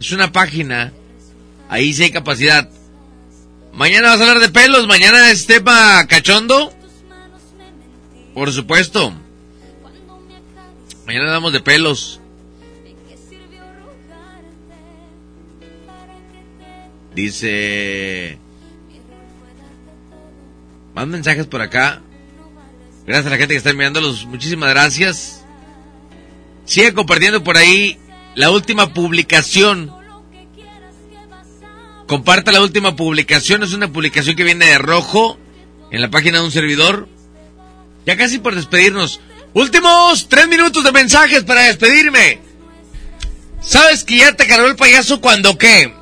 Es 0.00 0.10
una 0.12 0.32
página. 0.32 0.92
Ahí 1.68 1.94
sí 1.94 2.02
hay 2.02 2.10
capacidad. 2.10 2.68
Mañana 3.72 4.08
vas 4.08 4.20
a 4.20 4.22
hablar 4.22 4.40
de 4.40 4.48
pelos, 4.48 4.88
mañana 4.88 5.30
es 5.30 5.46
cachondo. 6.08 6.72
Por 8.34 8.52
supuesto. 8.52 9.12
Mañana 11.06 11.26
hablamos 11.26 11.52
de 11.52 11.60
pelos. 11.60 12.20
Dice... 17.14 18.38
Más 20.94 21.06
mensajes 21.06 21.46
por 21.46 21.62
acá. 21.62 22.02
Gracias 23.10 23.26
a 23.26 23.30
la 23.30 23.38
gente 23.38 23.54
que 23.54 23.58
está 23.58 23.70
enviándolos. 23.70 24.24
Muchísimas 24.26 24.70
gracias. 24.70 25.44
Sigue 26.64 26.94
compartiendo 26.94 27.42
por 27.42 27.56
ahí 27.56 27.98
la 28.36 28.52
última 28.52 28.94
publicación. 28.94 29.92
Comparta 32.06 32.52
la 32.52 32.62
última 32.62 32.94
publicación. 32.94 33.64
Es 33.64 33.72
una 33.72 33.88
publicación 33.92 34.36
que 34.36 34.44
viene 34.44 34.66
de 34.66 34.78
rojo 34.78 35.40
en 35.90 36.02
la 36.02 36.08
página 36.08 36.38
de 36.38 36.44
un 36.44 36.52
servidor. 36.52 37.08
Ya 38.06 38.16
casi 38.16 38.38
por 38.38 38.54
despedirnos. 38.54 39.20
Últimos 39.54 40.28
tres 40.28 40.46
minutos 40.46 40.84
de 40.84 40.92
mensajes 40.92 41.42
para 41.42 41.62
despedirme. 41.62 42.38
¿Sabes 43.60 44.04
que 44.04 44.18
ya 44.18 44.36
te 44.36 44.46
cargó 44.46 44.68
el 44.68 44.76
payaso 44.76 45.20
cuando 45.20 45.58
qué? 45.58 45.92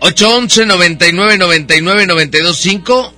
811 0.00 0.66
99 0.66 1.38
99 1.38 2.06
92 2.08 2.56
5 2.56 3.15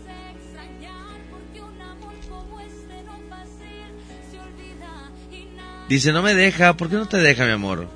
Dice, 5.88 6.12
no 6.12 6.22
me 6.22 6.34
deja. 6.34 6.76
¿Por 6.76 6.90
qué 6.90 6.96
no 6.96 7.06
te 7.06 7.16
deja, 7.18 7.44
mi 7.46 7.52
amor? 7.52 7.88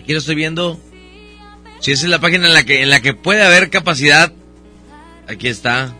Aquí 0.00 0.12
lo 0.12 0.18
estoy 0.18 0.34
viendo. 0.34 0.80
Si 1.80 1.92
esa 1.92 2.06
es 2.06 2.10
la 2.10 2.18
página 2.18 2.46
en 2.46 2.54
la 2.54 2.64
que, 2.64 2.82
en 2.82 2.90
la 2.90 3.00
que 3.00 3.14
puede 3.14 3.42
haber 3.42 3.70
capacidad. 3.70 4.32
Aquí 5.28 5.48
está. 5.48 5.94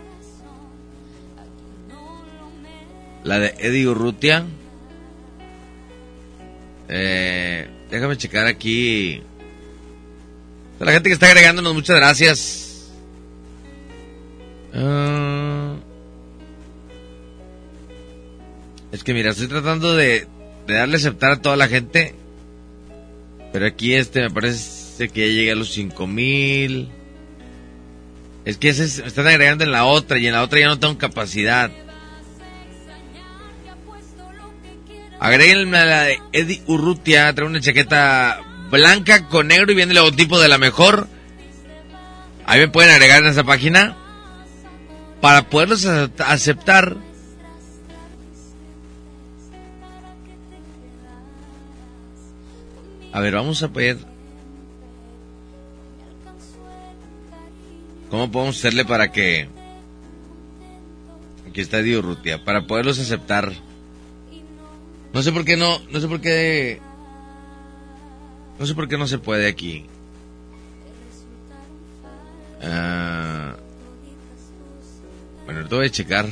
La 3.23 3.39
de 3.39 3.55
Eddie 3.59 3.86
Urrutia. 3.86 4.45
Eh, 6.89 7.69
déjame 7.90 8.16
checar 8.16 8.47
aquí. 8.47 9.23
la 10.81 10.93
gente 10.93 11.11
que 11.11 11.15
está 11.15 11.27
agregándonos, 11.27 11.74
muchas 11.74 11.97
gracias. 11.97 12.90
Ah. 14.74 15.48
Es 18.93 19.05
que 19.05 19.12
mira, 19.12 19.31
estoy 19.31 19.48
tratando 19.48 19.94
de, 19.94 20.27
de 20.66 20.74
darle 20.74 20.97
aceptar 20.97 21.32
a 21.32 21.43
toda 21.43 21.56
la 21.56 21.69
gente. 21.69 22.15
Pero 23.52 23.66
aquí 23.66 23.94
este 23.94 24.23
me 24.23 24.31
parece 24.31 25.09
que 25.09 25.28
ya 25.28 25.32
llegué 25.32 25.52
a 25.52 25.56
los 25.56 25.73
5000. 25.73 26.89
Es 28.44 28.56
que 28.56 28.70
ese 28.70 29.02
me 29.02 29.09
están 29.09 29.27
agregando 29.27 29.65
en 29.65 29.73
la 29.73 29.85
otra 29.85 30.19
y 30.19 30.27
en 30.27 30.32
la 30.32 30.43
otra 30.43 30.60
ya 30.60 30.69
no 30.69 30.78
tengo 30.78 30.97
capacidad. 30.97 31.70
Agreguen 35.20 35.74
a 35.74 35.85
la 35.85 36.02
de 36.05 36.20
Eddie 36.32 36.62
Urrutia, 36.66 37.35
trae 37.35 37.47
una 37.47 37.60
chaqueta 37.60 38.40
blanca 38.70 39.27
con 39.28 39.48
negro 39.48 39.73
y 39.73 39.74
viene 39.74 39.93
el 39.93 39.97
logotipo 39.97 40.39
de 40.39 40.48
la 40.48 40.59
mejor. 40.59 41.09
Ahí 42.47 42.60
me 42.60 42.69
pueden 42.69 42.90
agregar 42.90 43.23
en 43.23 43.31
esa 43.31 43.44
página. 43.44 43.97
Para 45.20 45.51
poderlos 45.51 45.85
aceptar 45.85 46.97
A 53.12 53.20
ver, 53.20 53.35
vamos 53.35 53.62
a 53.62 53.68
ver. 53.68 53.98
¿Cómo 58.10 58.30
podemos 58.30 58.56
hacerle 58.56 58.85
para 58.85 59.12
que... 59.12 59.48
Aquí 61.48 61.60
está 61.60 61.78
Diurrutia, 61.78 62.44
para 62.44 62.66
poderlos 62.66 62.98
aceptar. 62.98 63.52
No 65.12 65.22
sé 65.22 65.32
por 65.32 65.44
qué 65.44 65.56
no, 65.56 65.78
no 65.90 66.01
sé 66.01 66.09
por 66.09 66.20
qué... 66.20 66.80
No 68.59 68.66
sé 68.66 68.74
por 68.74 68.89
qué 68.89 68.98
no 68.98 69.06
se 69.06 69.18
puede 69.18 69.47
aquí. 69.47 69.86
Ah, 72.62 73.56
bueno, 75.44 75.60
ahorita 75.60 75.76
voy 75.76 75.86
a 75.86 75.90
checar. 75.90 76.26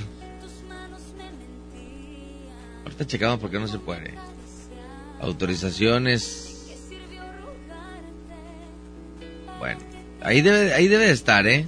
Ahorita 2.85 3.07
checamos 3.07 3.39
por 3.39 3.51
qué 3.51 3.59
no 3.59 3.69
se 3.69 3.79
puede. 3.79 4.15
Autorizaciones. 5.21 6.46
Bueno, 9.59 9.81
ahí 10.23 10.41
debe, 10.43 10.75
ahí 10.75 10.89
debe 10.89 11.07
de 11.07 11.13
estar, 11.13 11.47
¿eh? 11.47 11.67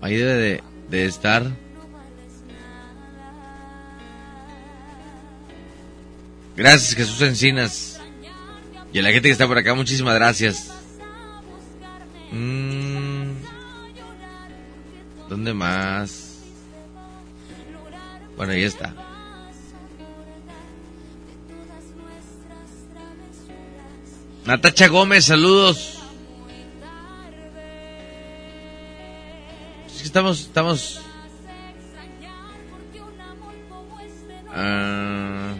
Ahí 0.00 0.16
debe 0.16 0.62
de, 0.90 1.06
estar. 1.06 1.50
Gracias 6.56 6.94
Jesús 6.94 7.20
Encinas. 7.22 8.00
Y 8.92 8.98
a 8.98 9.02
la 9.02 9.10
gente 9.10 9.28
que 9.28 9.32
está 9.32 9.46
por 9.46 9.58
acá, 9.58 9.74
muchísimas 9.74 10.14
gracias. 10.14 10.70
Mm. 12.30 13.32
¿Dónde 15.28 15.54
más? 15.54 16.38
Bueno, 18.36 18.52
ahí 18.52 18.64
está. 18.64 18.94
Natacha 24.46 24.88
Gómez, 24.88 25.24
saludos. 25.24 25.98
Es 29.86 29.98
que 29.98 30.04
estamos, 30.04 30.40
estamos. 30.40 31.00
Ah. 34.50 35.54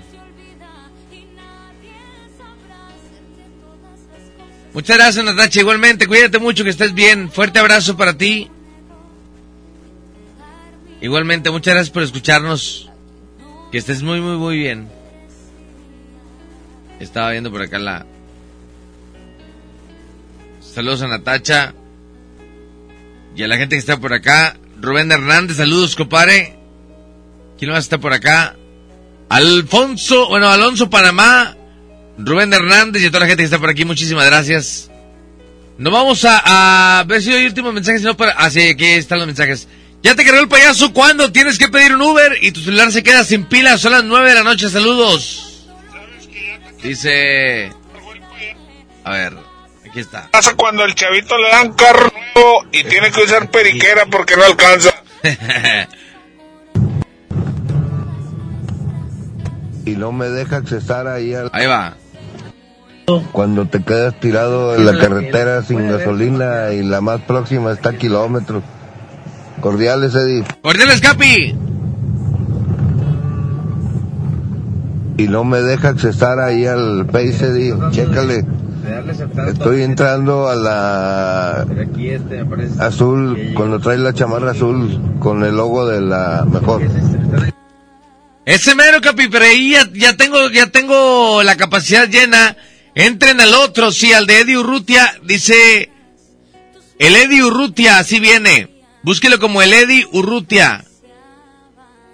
Muchas 4.75 4.97
gracias, 4.99 5.25
Natacha. 5.25 5.61
Igualmente, 5.61 6.07
cuídate 6.07 6.39
mucho, 6.39 6.63
que 6.63 6.71
estés 6.71 6.93
bien. 6.93 7.31
Fuerte 7.31 7.61
abrazo 7.61 7.97
para 7.97 8.19
ti. 8.19 8.51
Igualmente, 11.01 11.51
muchas 11.51 11.75
gracias 11.75 11.93
por 11.93 12.03
escucharnos. 12.03 12.91
Que 13.73 13.79
estés 13.79 14.03
muy, 14.03 14.21
muy, 14.21 14.37
muy 14.37 14.59
bien. 14.59 14.89
Estaba 17.01 17.31
viendo 17.31 17.51
por 17.51 17.63
acá 17.63 17.79
la, 17.79 18.07
Saludos 20.75 21.03
a 21.03 21.09
Natacha. 21.09 21.73
Y 23.37 23.43
a 23.45 23.49
la 23.49 23.57
gente 23.57 23.77
que 23.77 23.81
está 23.81 23.99
por 24.01 24.13
acá. 24.13 24.57
Rubén 24.81 25.13
Hernández, 25.13 25.59
saludos, 25.59 25.95
compadre. 25.95 26.57
¿Quién 27.59 27.71
más 27.71 27.85
está 27.85 27.99
por 27.99 28.13
acá? 28.13 28.57
Alfonso, 29.29 30.29
bueno, 30.29 30.49
Alonso 30.49 30.91
Panamá. 30.91 31.57
Rubén 32.19 32.53
Hernández 32.53 33.03
y 33.03 33.07
a 33.07 33.11
toda 33.11 33.21
la 33.21 33.27
gente 33.27 33.43
que 33.43 33.47
está 33.47 33.61
por 33.61 33.71
aquí, 33.71 33.85
muchísimas 33.85 34.27
gracias. 34.27 34.91
No 35.79 35.91
vamos 35.93 36.25
a, 36.29 37.05
ver 37.07 37.23
si 37.23 37.33
hoy 37.33 37.47
último 37.47 37.73
mensaje, 37.73 37.99
sino 37.99 38.17
para... 38.17 38.33
Ah, 38.33 38.51
sí, 38.51 38.69
aquí 38.69 38.85
están 38.85 39.19
los 39.19 39.27
mensajes. 39.29 39.69
Ya 40.03 40.17
te 40.17 40.25
cargó 40.25 40.41
el 40.41 40.49
payaso 40.49 40.93
cuando 40.93 41.31
tienes 41.31 41.57
que 41.57 41.69
pedir 41.69 41.95
un 41.95 42.03
Uber 42.03 42.39
y 42.43 42.51
tu 42.51 42.61
celular 42.61 42.91
se 42.91 43.03
queda 43.03 43.23
sin 43.25 43.45
pila. 43.45 43.79
Son 43.79 43.93
las 43.93 44.05
nueve 44.05 44.29
de 44.29 44.35
la 44.35 44.43
noche, 44.43 44.69
saludos. 44.69 45.67
Dice... 46.83 47.73
A 49.05 49.13
ver. 49.13 49.44
Aquí 49.95 50.01
está. 50.01 50.27
Pasa 50.33 50.57
cuando 50.57 50.85
el 50.85 50.93
chavito 50.97 51.39
le 51.39 51.51
dan 51.51 51.73
carro 51.75 52.11
y 52.73 52.83
tiene 52.83 53.13
que 53.13 53.23
usar 53.23 53.49
periquera 53.49 54.07
porque 54.11 54.37
no 54.37 54.43
alcanza. 54.43 54.91
y 59.87 59.91
no 59.93 60.11
me 60.11 60.31
deja 60.31 60.57
accesar 60.57 61.07
ahí 61.07 61.33
al... 61.33 61.49
Ahí 61.53 61.67
va. 61.67 61.95
Cuando 63.31 63.67
te 63.67 63.85
quedas 63.85 64.19
tirado 64.19 64.75
en 64.75 64.85
la 64.85 64.99
carretera 64.99 65.63
sin 65.63 65.89
gasolina 65.89 66.73
y 66.73 66.83
la 66.83 67.01
más 67.01 67.21
próxima 67.21 67.71
está 67.71 67.91
a 67.91 67.97
kilómetros. 67.97 68.65
Cordiales, 69.61 70.13
Eddie. 70.17 70.43
Cordiales, 70.61 71.01
Capi. 71.01 71.55
Y 75.19 75.29
no 75.29 75.45
me 75.45 75.61
deja 75.61 75.91
accesar 75.91 76.41
ahí 76.41 76.67
al 76.67 77.07
Face, 77.13 77.47
Eddie. 77.47 77.77
Chécale. 77.93 78.45
Estoy 79.49 79.83
entrando 79.83 80.49
a 80.49 80.55
la 80.55 81.67
azul, 82.79 83.53
cuando 83.55 83.81
trae 83.81 83.99
la 83.99 84.13
chamarra 84.13 84.51
azul 84.51 85.19
con 85.19 85.43
el 85.45 85.57
logo 85.57 85.87
de 85.87 86.01
la 86.01 86.45
mejor. 86.45 86.83
Ese 88.45 88.75
mero 88.75 89.01
capi, 89.01 89.29
pero 89.29 89.45
ahí 89.45 89.75
ya, 89.95 90.17
tengo, 90.17 90.51
ya 90.51 90.67
tengo 90.67 91.43
la 91.43 91.57
capacidad 91.57 92.09
llena. 92.09 92.57
Entren 92.95 93.41
al 93.41 93.55
otro, 93.55 93.91
sí, 93.91 94.13
al 94.13 94.27
de 94.27 94.41
Eddie 94.41 94.59
Urrutia, 94.59 95.15
dice, 95.25 95.91
el 96.99 97.17
Eddie 97.17 97.43
Urrutia, 97.43 97.99
así 97.99 98.21
viene. 98.21 98.69
Búsquelo 99.03 99.39
como 99.39 99.63
el 99.63 99.73
Eddie 99.73 100.07
Urrutia. 100.13 100.85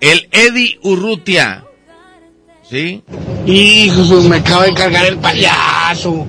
El 0.01 0.29
Eddie 0.31 0.79
Urrutia. 0.83 1.65
¿Sí? 2.69 3.03
Hijo, 3.47 4.23
me 4.23 4.37
acaba 4.37 4.65
de 4.65 4.75
cargar 4.75 5.07
el 5.07 5.19
payaso. 5.19 6.27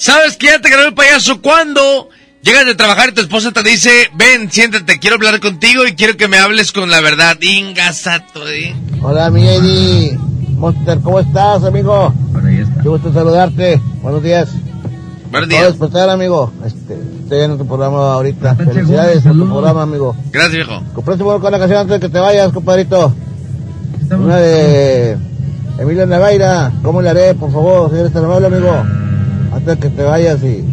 ¿Sabes 0.00 0.38
que 0.38 0.46
ya 0.46 0.58
te 0.62 0.70
ganó 0.70 0.84
el 0.84 0.94
payaso 0.94 1.42
cuando 1.42 2.08
llegas 2.40 2.64
de 2.64 2.74
trabajar 2.74 3.10
y 3.10 3.12
tu 3.12 3.20
esposa 3.20 3.52
te 3.52 3.62
dice, 3.62 3.90
ven, 4.14 4.50
siéntate, 4.50 4.98
quiero 4.98 5.16
hablar 5.16 5.40
contigo 5.40 5.86
y 5.86 5.92
quiero 5.92 6.16
que 6.16 6.26
me 6.26 6.38
hables 6.38 6.72
con 6.72 6.90
la 6.90 7.02
verdad? 7.02 7.36
Ingasato, 7.42 8.48
¿eh? 8.48 8.74
Hola, 9.02 9.28
mi 9.28 9.46
Eddie. 9.46 10.18
Monster, 10.56 11.00
¿cómo 11.00 11.20
estás, 11.20 11.64
amigo? 11.64 12.14
Qué 12.82 12.88
gusto 12.88 13.12
saludarte. 13.12 13.78
Buenos 14.00 14.22
días. 14.22 14.48
Buenos 15.30 15.50
días. 15.50 15.66
despertar, 15.66 16.08
amigo. 16.08 16.50
Este, 16.64 16.98
estoy 17.22 17.40
en 17.40 17.58
tu 17.58 17.66
programa 17.66 18.14
ahorita. 18.14 18.54
Felicidades 18.56 19.22
por 19.22 19.32
tu 19.32 19.46
programa, 19.50 19.82
amigo. 19.82 20.16
Gracias, 20.32 20.66
viejo. 20.66 20.82
Compraste 20.94 21.24
con 21.24 21.52
la 21.52 21.58
canción 21.58 21.78
antes 21.78 22.00
de 22.00 22.06
que 22.06 22.10
te 22.10 22.18
vayas, 22.18 22.50
compadrito. 22.52 23.14
Una 24.10 24.38
de 24.38 25.18
Emilio 25.78 26.06
Nevaira. 26.06 26.72
¿Cómo 26.82 27.02
le 27.02 27.10
haré, 27.10 27.34
por 27.34 27.52
favor, 27.52 27.90
si 27.90 27.98
eres 27.98 28.14
tan 28.14 28.24
amable, 28.24 28.46
amigo? 28.46 28.82
Antes 29.52 29.66
de 29.66 29.78
que 29.78 29.88
te 29.88 30.02
vayas 30.02 30.42
y... 30.42 30.46
Este, 30.46 30.64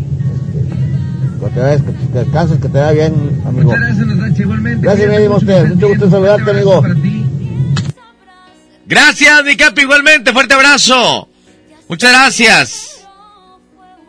cuando 1.39 1.55
te 1.55 1.59
vayas, 1.59 1.81
que 1.81 1.91
te 1.91 2.19
descanses, 2.19 2.59
que 2.59 2.69
te 2.69 2.79
vaya 2.79 2.91
bien, 2.91 3.41
amigo. 3.45 3.71
Muchas 3.71 3.79
gracias, 3.79 4.07
Nacho, 4.07 4.41
igualmente. 4.41 4.81
Gracias, 4.81 5.21
mi 5.21 5.29
Monster. 5.29 5.67
Mucho 5.67 5.87
gusto 5.89 6.09
saludarte, 6.09 6.51
amigo. 6.51 6.83
Gracias, 8.85 9.43
mi 9.43 9.55
capi, 9.55 9.81
igualmente. 9.81 10.31
Fuerte 10.31 10.53
abrazo. 10.53 11.27
Muchas 11.87 12.11
gracias. 12.11 13.05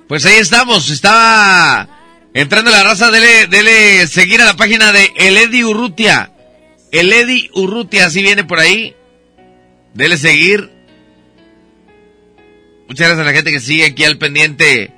Pues 0.08 0.24
ahí 0.24 0.36
estamos. 0.36 0.90
Estaba 0.90 1.88
entrando 2.32 2.70
la 2.70 2.84
raza. 2.84 3.10
Dele, 3.10 3.46
dele 3.48 4.06
seguir 4.06 4.40
a 4.40 4.46
la 4.46 4.56
página 4.56 4.92
de 4.92 5.12
El 5.16 5.36
Edi 5.36 5.64
Urrutia. 5.64 6.32
El 6.92 7.12
Edi 7.12 7.50
Urrutia, 7.54 8.06
así 8.06 8.22
viene 8.22 8.44
por 8.44 8.58
ahí. 8.58 8.94
Dele 9.94 10.16
seguir. 10.16 10.77
Muchas 12.88 13.06
gracias 13.06 13.18
a 13.18 13.24
la 13.24 13.36
gente 13.36 13.52
que 13.52 13.60
sigue 13.60 13.84
aquí 13.84 14.02
al 14.04 14.16
pendiente 14.16 14.90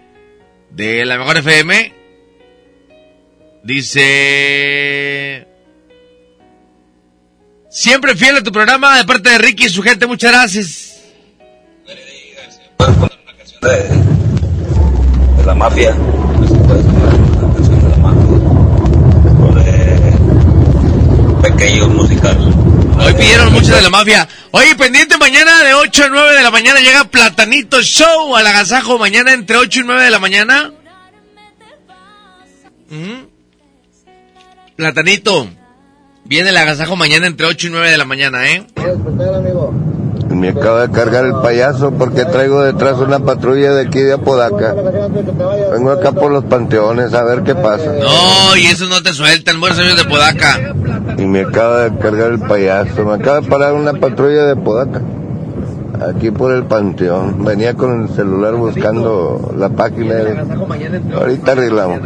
de 0.70 1.04
la 1.04 1.18
mejor 1.18 1.38
FM. 1.38 1.92
Dice... 3.64 5.46
Siempre 7.68 8.14
fiel 8.16 8.36
a 8.36 8.42
tu 8.42 8.52
programa 8.52 8.96
de 8.96 9.04
parte 9.04 9.30
de 9.30 9.38
Ricky 9.38 9.66
y 9.66 9.68
su 9.68 9.82
gente, 9.82 10.06
muchas 10.06 10.32
gracias. 10.32 11.02
¿Puedes 12.76 12.94
poner 12.96 13.18
una 13.22 13.36
canción 13.36 13.60
de, 15.36 15.44
la 15.44 15.54
mafia? 15.54 15.94
¿Puedes 15.94 16.84
poner 16.84 17.14
una 17.38 17.54
canción 17.54 17.82
de 17.82 17.88
la 17.90 17.96
mafia? 17.96 18.38
De 21.42 21.50
pequeño 21.50 21.88
musical. 21.88 22.59
Hoy 23.00 23.14
pidieron 23.14 23.52
mucho 23.52 23.74
de 23.74 23.82
la 23.82 23.90
mafia. 23.90 24.28
Oye, 24.50 24.74
pendiente 24.76 25.16
mañana 25.18 25.64
de 25.64 25.74
8 25.74 26.04
a 26.04 26.08
9 26.08 26.36
de 26.36 26.42
la 26.42 26.50
mañana 26.50 26.80
llega 26.80 27.04
Platanito 27.04 27.80
Show 27.82 28.36
al 28.36 28.46
agasajo. 28.46 28.98
Mañana 28.98 29.32
entre 29.32 29.56
8 29.56 29.80
y 29.80 29.84
9 29.84 30.04
de 30.04 30.10
la 30.10 30.18
mañana. 30.18 30.72
Ujú. 32.90 33.30
Platanito. 34.76 35.48
Viene 36.24 36.50
el 36.50 36.56
agasajo 36.56 36.96
mañana 36.96 37.26
entre 37.26 37.46
8 37.46 37.66
y 37.66 37.70
9 37.70 37.90
de 37.90 37.98
la 37.98 38.04
mañana, 38.04 38.48
¿eh? 38.50 38.66
Me 40.40 40.48
acaba 40.48 40.86
de 40.86 40.90
cargar 40.90 41.26
el 41.26 41.34
payaso 41.34 41.90
porque 41.90 42.24
traigo 42.24 42.62
detrás 42.62 42.96
una 42.96 43.18
patrulla 43.18 43.74
de 43.74 43.82
aquí 43.82 44.00
de 44.00 44.14
Apodaca. 44.14 44.74
Vengo 45.70 45.90
acá 45.90 46.12
por 46.12 46.32
los 46.32 46.44
panteones 46.44 47.12
a 47.12 47.22
ver 47.24 47.42
qué 47.42 47.54
pasa. 47.54 47.92
No, 47.92 48.56
y 48.56 48.64
eso 48.64 48.86
no 48.86 49.02
te 49.02 49.12
sueltan, 49.12 49.60
buenos 49.60 49.78
años 49.78 49.98
de 49.98 50.04
Podaca. 50.06 50.58
Y 51.18 51.26
me 51.26 51.42
acaba 51.42 51.82
de 51.82 51.98
cargar 51.98 52.32
el 52.32 52.38
payaso. 52.38 53.04
Me 53.04 53.16
acaba 53.16 53.42
de 53.42 53.48
parar 53.48 53.74
una 53.74 53.92
patrulla 53.92 54.46
de 54.46 54.56
Podaca. 54.56 55.02
Aquí 56.08 56.30
por 56.30 56.54
el 56.54 56.64
panteón. 56.64 57.44
Venía 57.44 57.74
con 57.74 58.04
el 58.04 58.08
celular 58.08 58.54
buscando 58.54 59.52
la 59.58 59.68
página. 59.68 60.14
Ahorita 61.16 61.52
arreglamos. 61.52 62.00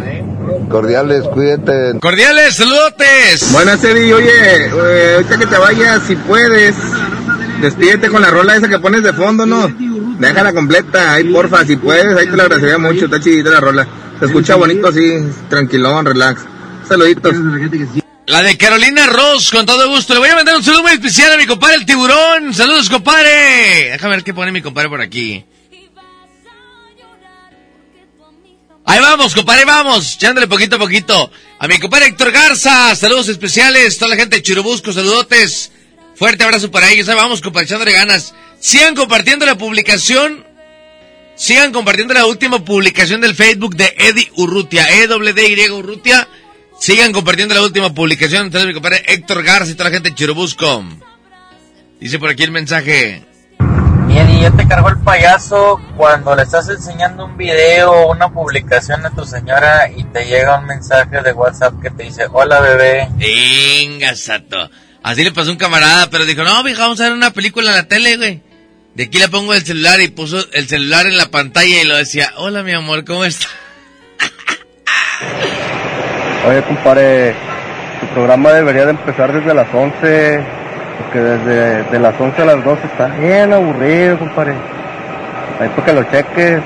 Cordiales, 0.69 1.23
cuídate. 1.28 2.01
Cordiales, 2.01 2.56
saludotes. 2.56 3.52
Buenas, 3.52 3.85
Eddie. 3.85 4.12
Oye, 4.12 4.66
eh, 4.66 5.15
ahorita 5.15 5.39
que 5.39 5.47
te 5.47 5.56
vayas, 5.56 6.02
si 6.02 6.16
puedes, 6.16 6.74
despídete 7.65 8.09
con 8.11 8.23
la 8.23 8.31
rola 8.31 8.57
esa 8.57 8.69
que 8.69 8.78
pones 8.78 9.03
de 9.03 9.12
fondo, 9.12 9.47
¿no? 9.47 9.69
Déjala 10.19 10.53
completa, 10.53 11.15
ahí 11.15 11.24
porfa, 11.24 11.65
si 11.65 11.77
puedes, 11.77 12.16
ahí 12.16 12.27
te 12.27 12.36
la 12.36 12.45
agradecería 12.45 12.78
mucho, 12.78 13.07
está 13.07 13.20
chidita 13.20 13.51
la 13.51 13.61
rola. 13.61 13.89
Se 14.19 14.27
escucha 14.27 14.55
bonito 14.55 14.89
así, 14.89 15.19
tranquilón, 15.49 16.07
relax. 16.07 16.43
Saluditos. 16.89 17.35
La 18.27 18.43
de 18.43 18.57
Carolina 18.57 19.07
Ross, 19.07 19.51
con 19.51 19.66
todo 19.66 19.89
gusto. 19.89 20.15
Le 20.15 20.20
voy 20.20 20.28
a 20.28 20.36
mandar 20.36 20.57
un 20.57 20.62
saludo 20.62 20.82
muy 20.82 20.93
especial 20.93 21.32
a 21.32 21.36
mi 21.36 21.47
compadre 21.47 21.77
el 21.77 21.86
tiburón. 21.86 22.55
Saludos, 22.55 22.89
compadre. 22.89 23.91
Déjame 23.93 24.16
ver 24.16 24.24
qué 24.24 24.32
pone 24.32 24.53
mi 24.53 24.62
compadre 24.62 24.89
por 24.89 25.01
aquí. 25.01 25.45
Ahí 28.86 29.01
vamos, 29.01 29.35
compadre, 29.35 29.65
vamos. 29.65 30.15
Echándole 30.15 30.47
poquito 30.47 30.77
a 30.77 30.78
poquito. 30.78 31.31
A 31.59 31.69
mi 31.69 31.78
compadre 31.78 32.07
Héctor 32.07 32.32
Garza, 32.32 32.95
saludos 32.95 33.28
especiales. 33.28 33.99
Toda 33.99 34.11
la 34.11 34.16
gente 34.16 34.36
de 34.36 34.43
Churubusco, 34.43 34.93
saludotes. 34.93 35.70
Fuerte 36.16 36.45
abrazo 36.45 36.70
para 36.70 36.91
ellos. 36.91 37.09
Ahí 37.09 37.16
vamos, 37.16 37.41
compadre, 37.41 37.66
echándole 37.66 37.93
ganas. 37.93 38.35
Sigan 38.61 38.95
compartiendo 38.95 39.45
la 39.47 39.57
publicación. 39.57 40.45
Sigan 41.36 41.73
compartiendo 41.73 42.15
la 42.15 42.27
última 42.27 42.65
publicación 42.65 43.20
del 43.20 43.35
Facebook 43.35 43.77
de 43.77 43.93
Eddie 43.99 44.31
Urrutia. 44.36 44.86
E 44.91 45.07
D 45.09 45.49
Y 45.49 45.70
Urrutia. 45.70 46.28
Sigan 46.78 47.12
compartiendo 47.12 47.55
la 47.55 47.62
última 47.62 47.93
publicación. 47.93 48.47
Entonces, 48.47 48.69
mi 48.69 48.74
compadre 48.74 49.03
Héctor 49.07 49.43
Garza 49.43 49.70
y 49.70 49.74
toda 49.74 49.91
la 49.91 49.95
gente 49.95 50.11
de 50.11 50.15
Churubusco. 50.15 50.85
Dice 52.01 52.19
por 52.19 52.31
aquí 52.31 52.43
el 52.43 52.51
mensaje. 52.53 53.24
Y 54.09 54.19
Eddie, 54.19 54.43
ya 54.43 54.51
te 54.53 54.69
cargó 54.69 54.91
el 54.91 54.99
payaso 54.99 55.81
cuando 55.97 56.36
le 56.36 56.43
estás 56.43 56.69
enseñando 56.69 57.24
un 57.24 57.36
video 57.36 57.91
o 57.91 58.12
una 58.12 58.28
publicación 58.28 59.05
a 59.05 59.11
tu 59.11 59.24
señora 59.24 59.91
y 59.91 60.05
te 60.05 60.24
llega 60.27 60.59
un 60.59 60.66
mensaje 60.66 61.20
de 61.23 61.32
WhatsApp 61.32 61.81
que 61.82 61.91
te 61.91 62.05
dice, 62.05 62.27
hola 62.31 62.61
bebé. 62.61 63.09
Venga, 63.16 64.15
sato. 64.15 64.70
Así 65.05 65.22
le 65.22 65.32
pasó 65.32 65.51
a 65.51 65.52
un 65.52 65.59
camarada, 65.59 66.09
pero 66.09 66.24
dijo, 66.24 66.44
no, 66.44 66.62
vieja, 66.62 66.81
vamos 66.81 66.98
a 66.98 67.05
ver 67.05 67.12
una 67.12 67.31
película 67.31 67.68
en 67.68 67.76
la 67.76 67.86
tele, 67.86 68.16
güey. 68.16 68.40
De 68.94 69.05
aquí 69.05 69.18
le 69.18 69.28
pongo 69.28 69.52
el 69.52 69.62
celular 69.62 70.01
y 70.01 70.09
puso 70.09 70.43
el 70.52 70.66
celular 70.66 71.06
en 71.06 71.18
la 71.18 71.31
pantalla 71.31 71.82
y 71.82 71.85
lo 71.85 71.94
decía, 71.94 72.32
hola 72.36 72.62
mi 72.62 72.72
amor, 72.72 73.05
¿cómo 73.05 73.26
estás? 73.26 73.51
Oye, 76.48 76.62
compadre, 76.62 77.35
tu 78.01 78.06
programa 78.14 78.55
debería 78.55 78.86
de 78.86 78.93
empezar 78.93 79.31
desde 79.31 79.52
las 79.52 79.68
11, 79.74 80.47
porque 80.98 81.18
desde 81.18 81.82
de 81.82 81.98
las 81.98 82.18
11 82.18 82.40
a 82.40 82.44
las 82.47 82.64
12 82.64 82.86
está 82.86 83.09
bien 83.09 83.52
aburrido, 83.52 84.18
compadre. 84.18 84.55
Ahí 85.60 85.68
para 85.68 85.85
que 85.85 85.93
lo 85.93 86.02
cheques. 86.05 86.62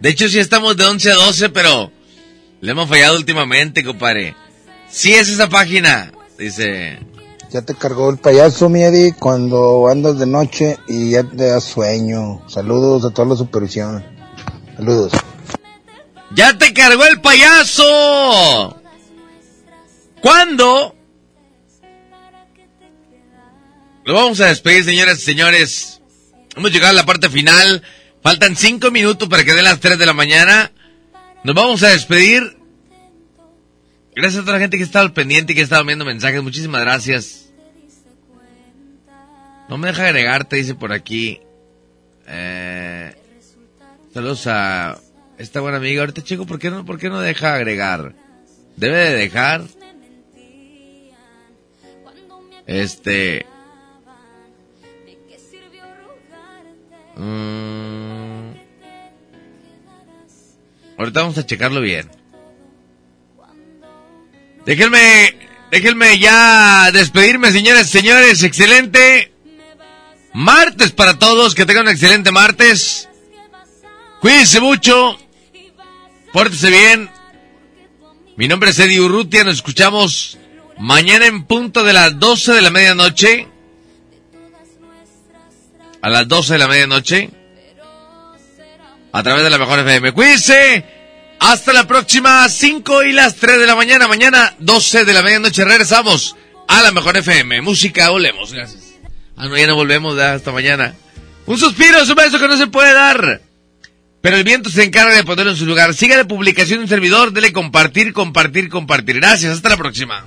De 0.00 0.08
hecho, 0.08 0.26
sí 0.26 0.38
estamos 0.38 0.74
de 0.74 0.86
11 0.86 1.10
a 1.10 1.14
12, 1.16 1.50
pero 1.50 1.92
le 2.62 2.72
hemos 2.72 2.88
fallado 2.88 3.16
últimamente, 3.16 3.84
compadre. 3.84 4.34
Sí 4.88 5.12
es 5.12 5.28
esa 5.28 5.50
página, 5.50 6.12
dice. 6.40 6.98
Ya 7.50 7.62
te 7.62 7.74
cargó 7.74 8.10
el 8.10 8.18
payaso, 8.18 8.68
mi 8.68 8.82
Eddie, 8.82 9.12
cuando 9.12 9.88
andas 9.88 10.18
de 10.18 10.26
noche 10.26 10.78
y 10.86 11.10
ya 11.10 11.24
te 11.24 11.46
da 11.46 11.60
sueño. 11.60 12.42
Saludos 12.48 13.04
a 13.04 13.10
toda 13.10 13.28
la 13.28 13.36
supervisión. 13.36 14.04
Saludos. 14.76 15.12
¡Ya 16.32 16.56
te 16.56 16.72
cargó 16.72 17.04
el 17.06 17.20
payaso! 17.20 18.80
¿Cuándo? 20.22 20.94
Lo 24.04 24.14
vamos 24.14 24.40
a 24.40 24.46
despedir, 24.46 24.84
señoras 24.84 25.18
y 25.18 25.22
señores. 25.22 26.00
Hemos 26.56 26.70
llegado 26.70 26.92
a 26.92 26.94
la 26.94 27.06
parte 27.06 27.28
final. 27.28 27.82
Faltan 28.22 28.54
cinco 28.54 28.92
minutos 28.92 29.28
para 29.28 29.44
que 29.44 29.54
den 29.54 29.64
las 29.64 29.80
3 29.80 29.98
de 29.98 30.06
la 30.06 30.12
mañana. 30.12 30.70
Nos 31.42 31.56
vamos 31.56 31.82
a 31.82 31.88
despedir. 31.88 32.59
Gracias 34.14 34.42
a 34.42 34.44
toda 34.44 34.54
la 34.54 34.60
gente 34.60 34.76
que 34.76 34.82
estado 34.82 35.06
al 35.06 35.12
pendiente 35.12 35.52
y 35.52 35.56
que 35.56 35.62
estado 35.62 35.84
viendo 35.84 36.04
mensajes. 36.04 36.42
Muchísimas 36.42 36.80
gracias. 36.80 37.52
No 39.68 39.78
me 39.78 39.88
deja 39.88 40.06
agregarte, 40.06 40.56
dice 40.56 40.74
por 40.74 40.92
aquí. 40.92 41.40
Eh, 42.26 43.14
saludos 44.12 44.46
a 44.48 44.98
esta 45.38 45.60
buena 45.60 45.76
amiga. 45.76 46.00
Ahorita, 46.00 46.22
chico, 46.22 46.44
¿por 46.44 46.58
qué 46.58 46.70
no, 46.70 46.84
por 46.84 46.98
qué 46.98 47.08
no 47.08 47.20
deja 47.20 47.54
agregar? 47.54 48.14
Debe 48.76 48.96
de 48.96 49.14
dejar. 49.14 49.62
Este. 52.66 53.46
Mm, 57.16 58.52
ahorita 60.96 61.20
vamos 61.20 61.38
a 61.38 61.46
checarlo 61.46 61.80
bien. 61.80 62.19
Déjenme, 64.66 65.36
déjenme 65.70 66.18
ya 66.18 66.90
despedirme, 66.92 67.50
señoras 67.52 67.88
y 67.88 67.90
señores. 67.90 68.42
Excelente 68.42 69.32
martes 70.32 70.92
para 70.92 71.18
todos. 71.18 71.54
Que 71.54 71.66
tengan 71.66 71.86
un 71.86 71.92
excelente 71.92 72.30
martes. 72.30 73.08
Cuídense 74.20 74.60
mucho. 74.60 75.18
Pórtese 76.32 76.70
bien. 76.70 77.10
Mi 78.36 78.48
nombre 78.48 78.70
es 78.70 78.78
Eddie 78.78 79.00
Urrutia. 79.00 79.44
Nos 79.44 79.56
escuchamos 79.56 80.38
mañana 80.78 81.26
en 81.26 81.44
punto 81.44 81.82
de 81.84 81.92
las 81.92 82.18
12 82.18 82.52
de 82.52 82.62
la 82.62 82.70
medianoche. 82.70 83.48
A 86.02 86.08
las 86.08 86.28
12 86.28 86.54
de 86.54 86.58
la 86.58 86.68
medianoche. 86.68 87.30
a 89.12 89.22
través 89.22 89.42
de 89.42 89.50
la 89.50 89.58
mejor 89.58 89.80
FM. 89.80 90.12
Cuídense. 90.12 90.99
Hasta 91.40 91.72
la 91.72 91.86
próxima 91.86 92.46
5 92.48 93.02
y 93.04 93.12
las 93.12 93.36
3 93.36 93.58
de 93.58 93.66
la 93.66 93.74
mañana. 93.74 94.06
Mañana 94.06 94.54
12 94.58 95.06
de 95.06 95.12
la 95.14 95.22
medianoche 95.22 95.64
regresamos 95.64 96.36
a 96.68 96.82
la 96.82 96.92
mejor 96.92 97.16
FM. 97.16 97.62
Música, 97.62 98.10
volvemos. 98.10 98.52
Gracias. 98.52 98.94
Ah, 99.36 99.48
no, 99.48 99.56
ya 99.56 99.66
no 99.66 99.74
volvemos. 99.74 100.18
hasta 100.18 100.52
mañana. 100.52 100.94
Un 101.46 101.58
suspiro, 101.58 102.02
es 102.02 102.08
un 102.10 102.14
beso 102.14 102.38
que 102.38 102.46
no 102.46 102.58
se 102.58 102.66
puede 102.66 102.92
dar. 102.92 103.40
Pero 104.20 104.36
el 104.36 104.44
viento 104.44 104.68
se 104.68 104.84
encarga 104.84 105.16
de 105.16 105.24
ponerlo 105.24 105.52
en 105.52 105.56
su 105.56 105.64
lugar. 105.64 105.94
Siga 105.94 106.18
de 106.18 106.26
publicación 106.26 106.80
un 106.80 106.88
servidor. 106.88 107.32
Dele 107.32 107.52
compartir, 107.52 108.12
compartir, 108.12 108.68
compartir. 108.68 109.16
Gracias. 109.16 109.54
Hasta 109.56 109.70
la 109.70 109.76
próxima. 109.78 110.26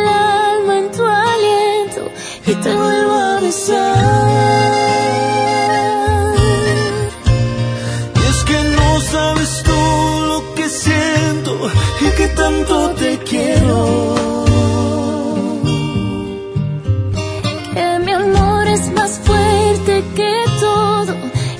y 2.51 2.55
te 2.55 2.75
vuelvo 2.75 3.13
a 3.13 3.39
besar. 3.39 4.35
Y 8.15 8.23
es 8.31 8.39
que 8.49 8.59
no 8.77 8.99
sabes 9.13 9.63
tú 9.63 9.79
lo 10.31 10.55
que 10.55 10.67
siento 10.69 11.51
y 12.01 12.09
que 12.17 12.27
tanto 12.27 12.89
te 13.01 13.19
quiero. 13.19 14.15
Que 17.73 17.99
mi 18.05 18.11
amor 18.11 18.67
es 18.67 18.91
más 18.97 19.11
fuerte 19.25 20.03
que 20.17 20.33
todo 20.59 21.13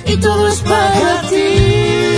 y 0.05 0.17
todo 0.17 0.47
es 0.49 0.59
para 0.61 1.21
ti. 1.29 2.10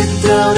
Cada 0.00 0.06
vez 0.08 0.49